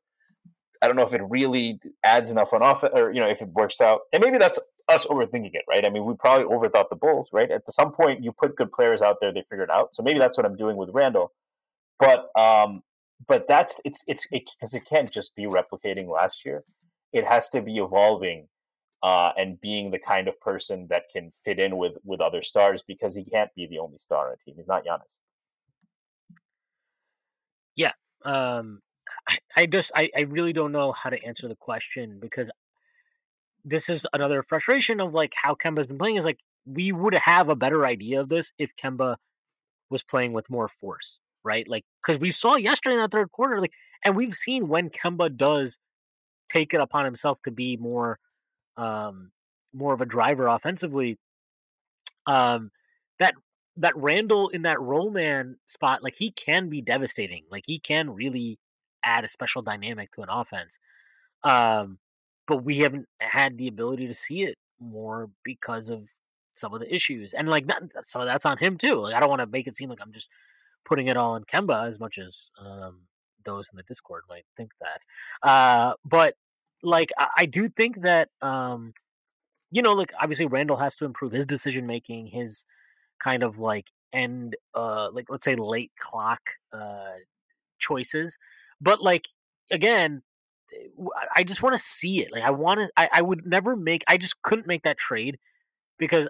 [0.81, 3.49] I don't know if it really adds enough on offense, or you know, if it
[3.49, 4.01] works out.
[4.13, 4.59] And maybe that's
[4.89, 5.85] us overthinking it, right?
[5.85, 7.51] I mean, we probably overthought the Bulls, right?
[7.51, 9.91] At some point, you put good players out there, they figure it out.
[9.93, 11.33] So maybe that's what I'm doing with Randle.
[11.99, 12.83] But um,
[13.27, 16.65] but that's it's it's because it, can't just be replicating last year.
[17.13, 18.49] It has to be evolving
[19.03, 22.83] uh, and being the kind of person that can fit in with with other stars
[22.87, 24.55] because he can't be the only star on a team.
[24.57, 25.19] He's not Giannis.
[28.25, 28.81] Um
[29.29, 32.51] I, I just I, I really don't know how to answer the question because
[33.65, 37.49] this is another frustration of like how Kemba's been playing is like we would have
[37.49, 39.17] a better idea of this if Kemba
[39.91, 41.67] was playing with more force, right?
[41.69, 43.73] Like because we saw yesterday in that third quarter, like
[44.05, 45.79] and we've seen when Kemba does
[46.51, 48.19] take it upon himself to be more
[48.77, 49.31] um
[49.75, 51.19] more of a driver offensively,
[52.27, 52.71] um
[53.19, 53.35] that
[53.79, 57.45] that Randle in that roll man spot, like he can be devastating.
[57.51, 58.59] Like he can really
[59.05, 60.79] add a special dynamic to an offense.
[61.45, 61.99] Um,
[62.47, 66.09] but we haven't had the ability to see it more because of
[66.55, 67.33] some of the issues.
[67.33, 68.97] And like that, so that's on him too.
[68.97, 70.29] Like I don't want to make it seem like I'm just
[70.85, 73.01] putting it all on Kemba as much as um,
[73.45, 75.49] those in the Discord might think that.
[75.49, 76.35] Uh, but
[76.83, 78.93] like I, I do think that um,
[79.71, 82.67] you know, like obviously Randle has to improve his decision making, his
[83.23, 86.41] kind of like end uh like let's say late clock
[86.73, 87.13] uh
[87.79, 88.39] choices
[88.81, 89.27] but like
[89.71, 90.23] again
[91.37, 94.03] i just want to see it like i want to I, I would never make
[94.09, 95.39] i just couldn't make that trade
[95.99, 96.29] because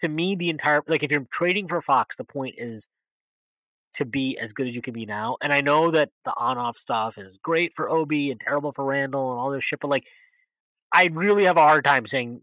[0.00, 2.88] to me the entire like if you're trading for fox the point is
[3.94, 6.78] to be as good as you can be now and i know that the on-off
[6.78, 10.04] stuff is great for obi and terrible for randle and all this shit but like
[10.92, 12.40] i really have a hard time saying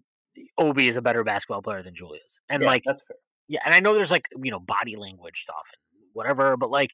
[0.57, 3.17] obi is a better basketball player than julius and Yeah, like that's fair.
[3.47, 6.91] Yeah, and I know there's like you know body language stuff and whatever, but like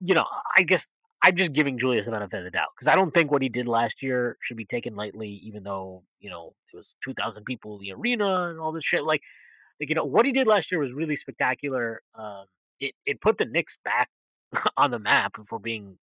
[0.00, 0.26] you know,
[0.56, 0.88] I guess
[1.22, 3.48] I'm just giving Julius the benefit of the doubt because I don't think what he
[3.48, 7.76] did last year should be taken lightly, even though you know it was 2,000 people
[7.76, 9.04] in the arena and all this shit.
[9.04, 9.22] Like,
[9.80, 12.02] like you know, what he did last year was really spectacular.
[12.14, 12.46] Um,
[12.80, 14.10] it it put the Knicks back
[14.76, 15.98] on the map, if we're being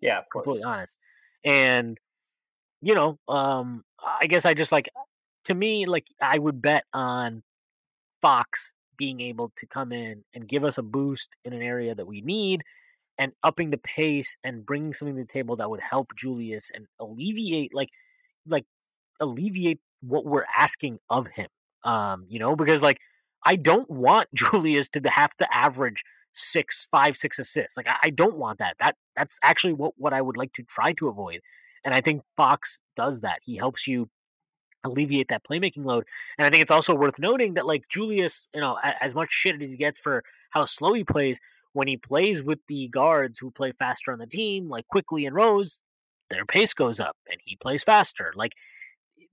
[0.00, 0.98] Yeah, completely honest.
[1.44, 1.98] And
[2.82, 4.88] you know, um, I guess I just like
[5.44, 7.42] to me like I would bet on
[8.22, 12.06] Fox being able to come in and give us a boost in an area that
[12.06, 12.62] we need
[13.18, 16.86] and upping the pace and bringing something to the table that would help Julius and
[17.00, 17.88] alleviate like
[18.46, 18.64] like
[19.20, 21.48] alleviate what we're asking of him.
[21.84, 22.98] Um, you know, because like
[23.44, 26.02] I don't want Julius to have to average
[26.34, 27.76] six, five, six assists.
[27.76, 28.76] Like I, I don't want that.
[28.78, 31.40] That that's actually what, what I would like to try to avoid.
[31.84, 33.38] And I think Fox does that.
[33.42, 34.08] He helps you
[34.86, 36.04] alleviate that playmaking load.
[36.38, 39.60] And I think it's also worth noting that like Julius, you know, as much shit
[39.60, 41.38] as he gets for how slow he plays,
[41.72, 45.34] when he plays with the guards who play faster on the team, like Quickley and
[45.34, 45.80] Rose,
[46.30, 48.32] their pace goes up and he plays faster.
[48.34, 48.52] Like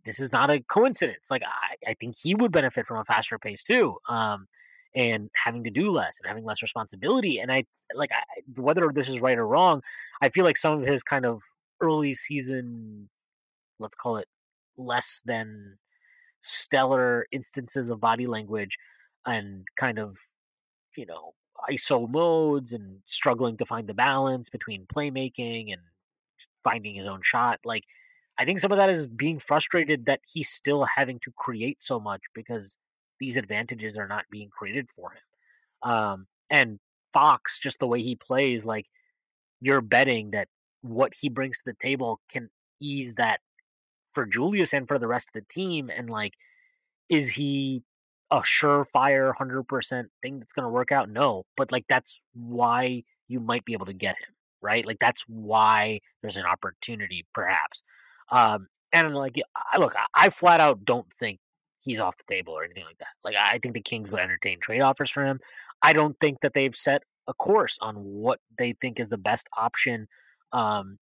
[0.05, 1.31] this is not a coincidence.
[1.31, 3.97] Like I, I think he would benefit from a faster pace too.
[4.09, 4.47] Um,
[4.95, 7.39] and having to do less and having less responsibility.
[7.39, 7.65] And I
[7.95, 8.21] like I,
[8.59, 9.81] whether this is right or wrong,
[10.21, 11.41] I feel like some of his kind of
[11.81, 13.09] early season,
[13.79, 14.27] let's call it
[14.77, 15.77] less than
[16.41, 18.77] stellar instances of body language
[19.25, 20.17] and kind of
[20.97, 21.33] you know
[21.69, 25.81] ISO modes and struggling to find the balance between playmaking and
[26.63, 27.59] finding his own shot.
[27.63, 27.83] Like,
[28.37, 31.99] I think some of that is being frustrated that he's still having to create so
[31.99, 32.77] much because
[33.19, 35.91] these advantages are not being created for him.
[35.91, 36.79] Um, and
[37.11, 38.87] Fox, just the way he plays, like
[39.61, 40.47] you're betting that
[40.81, 42.49] what he brings to the table can
[42.81, 43.39] ease that
[44.13, 45.89] for Julius and for the rest of the team.
[45.89, 46.33] And like,
[47.09, 47.83] is he
[48.31, 51.09] a surefire 100% thing that's going to work out?
[51.09, 54.85] No, but like that's why you might be able to get him, right?
[54.85, 57.81] Like that's why there's an opportunity, perhaps.
[58.31, 59.39] Um, and like,
[59.71, 61.39] I look, I, flat out don't think
[61.81, 63.07] he's off the table or anything like that.
[63.23, 65.39] Like, I think the Kings would entertain trade offers for him.
[65.81, 69.49] I don't think that they've set a course on what they think is the best
[69.57, 70.07] option
[70.51, 70.97] um,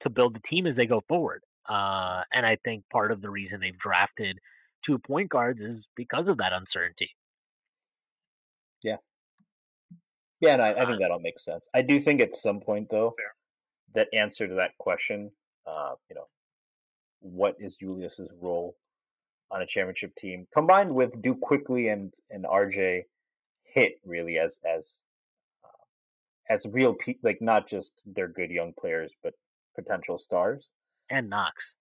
[0.00, 1.42] to build the team as they go forward.
[1.68, 4.40] Uh, and I think part of the reason they've drafted
[4.82, 7.10] two point guards is because of that uncertainty.
[8.82, 8.96] Yeah.
[10.40, 11.68] Yeah, and I, I think uh that all makes sense.
[11.74, 13.34] I do think at some point, though, Fair.
[13.94, 15.30] that answer to that question,
[15.66, 16.28] uh, you know,
[17.20, 18.76] what is Julius's role
[19.50, 23.04] on a championship team, combined with do Quickley and and RJ
[23.64, 25.00] hit really as as
[25.64, 29.34] uh, as real pe- like not just they're good young players, but
[29.74, 30.68] potential stars
[31.10, 31.74] and Knox.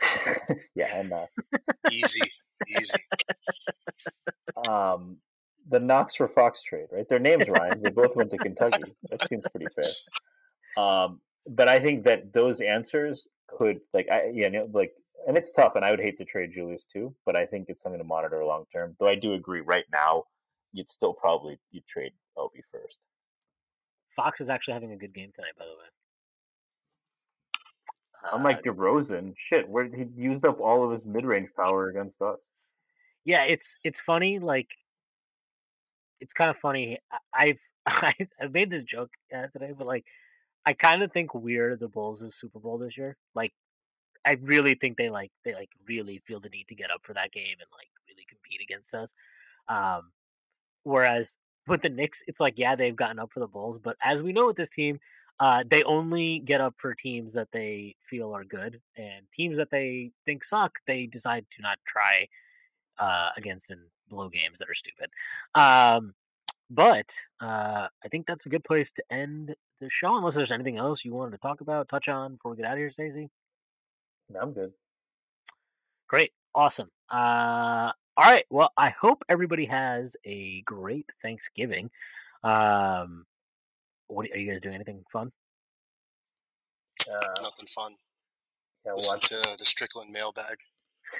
[0.74, 1.32] yeah, and Knox.
[1.90, 2.30] Easy,
[2.68, 2.98] easy.
[4.68, 5.18] Um,
[5.68, 7.08] the Knox for Fox trade, right?
[7.08, 7.80] Their names rhyme.
[7.82, 8.94] they both went to Kentucky.
[9.10, 10.82] That seems pretty fair.
[10.82, 14.92] Um, but I think that those answers could, like, I yeah, like,
[15.26, 17.14] and it's tough, and I would hate to trade Julius too.
[17.24, 18.96] But I think it's something to monitor long term.
[18.98, 20.24] Though I do agree, right now,
[20.72, 22.98] you'd still probably you trade Obi first.
[24.14, 25.86] Fox is actually having a good game tonight, by the way.
[28.32, 32.38] Unlike uh, DeRozan, shit, where he used up all of his mid-range power against us.
[33.24, 34.38] Yeah, it's it's funny.
[34.38, 34.68] Like,
[36.20, 36.98] it's kind of funny.
[37.32, 40.04] I've I've made this joke uh, today, but like,
[40.64, 43.16] I kind of think we're the Bulls' Super Bowl this year.
[43.34, 43.52] Like,
[44.24, 47.14] I really think they like they like really feel the need to get up for
[47.14, 49.14] that game and like really compete against us.
[49.68, 50.10] Um,
[50.82, 51.36] whereas
[51.66, 54.32] with the Knicks, it's like yeah they've gotten up for the Bulls, but as we
[54.32, 54.98] know with this team,
[55.38, 59.70] uh, they only get up for teams that they feel are good, and teams that
[59.70, 62.26] they think suck, they decide to not try
[62.98, 65.10] uh, against in blow games that are stupid.
[65.54, 66.14] Um,
[66.70, 70.78] but uh, I think that's a good place to end the show, unless there's anything
[70.78, 73.28] else you wanted to talk about, touch on before we get out of here, Stacy.
[74.30, 74.72] No, I'm good.
[76.08, 76.90] Great, awesome.
[77.10, 81.90] Uh, all right, well, I hope everybody has a great Thanksgiving.
[82.42, 83.26] Um,
[84.08, 84.74] what are you guys doing?
[84.74, 85.32] Anything fun?
[87.10, 87.92] Uh, Nothing fun.
[88.84, 89.28] Yeah, Listen watch.
[89.28, 90.56] to the Strickland mailbag.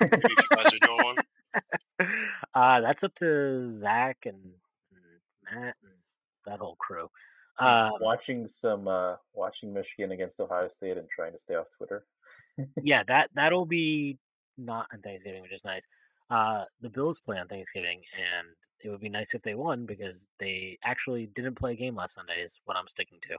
[0.01, 1.17] If you guys are doing one.
[2.55, 5.01] Uh, that's up to Zach and, and
[5.45, 5.93] Matt and
[6.45, 7.09] that whole crew.
[7.59, 12.05] Um, watching some uh, watching Michigan against Ohio State and trying to stay off Twitter.
[12.83, 14.19] yeah, that that'll be
[14.59, 15.87] not on Thanksgiving, which is nice.
[16.29, 18.49] Uh, the Bills play on Thanksgiving, and
[18.87, 22.15] it would be nice if they won because they actually didn't play a game last
[22.15, 22.41] Sunday.
[22.41, 23.35] Is what I'm sticking to.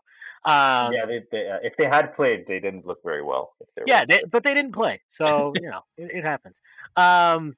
[0.51, 3.55] Um, yeah, they, they, uh, if they had played, they didn't look very well.
[3.85, 6.61] yeah, they, but they didn't play, so you know it, it happens.
[6.95, 7.55] Um,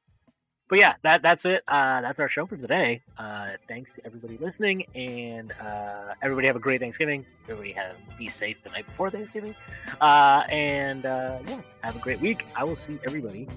[0.70, 1.64] but yeah, that that's it.
[1.68, 3.02] Uh, that's our show for today.
[3.18, 7.26] Uh, thanks to everybody listening, and uh, everybody have a great Thanksgiving.
[7.46, 9.56] Everybody have be safe the night before Thanksgiving,
[10.00, 12.46] uh, and uh, yeah, have a great week.
[12.56, 13.48] I will see everybody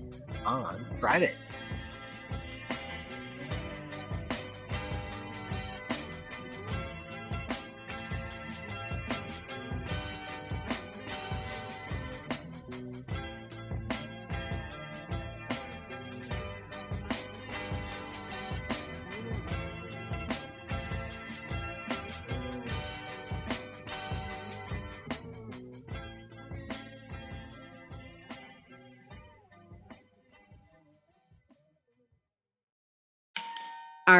[0.47, 1.35] on Friday.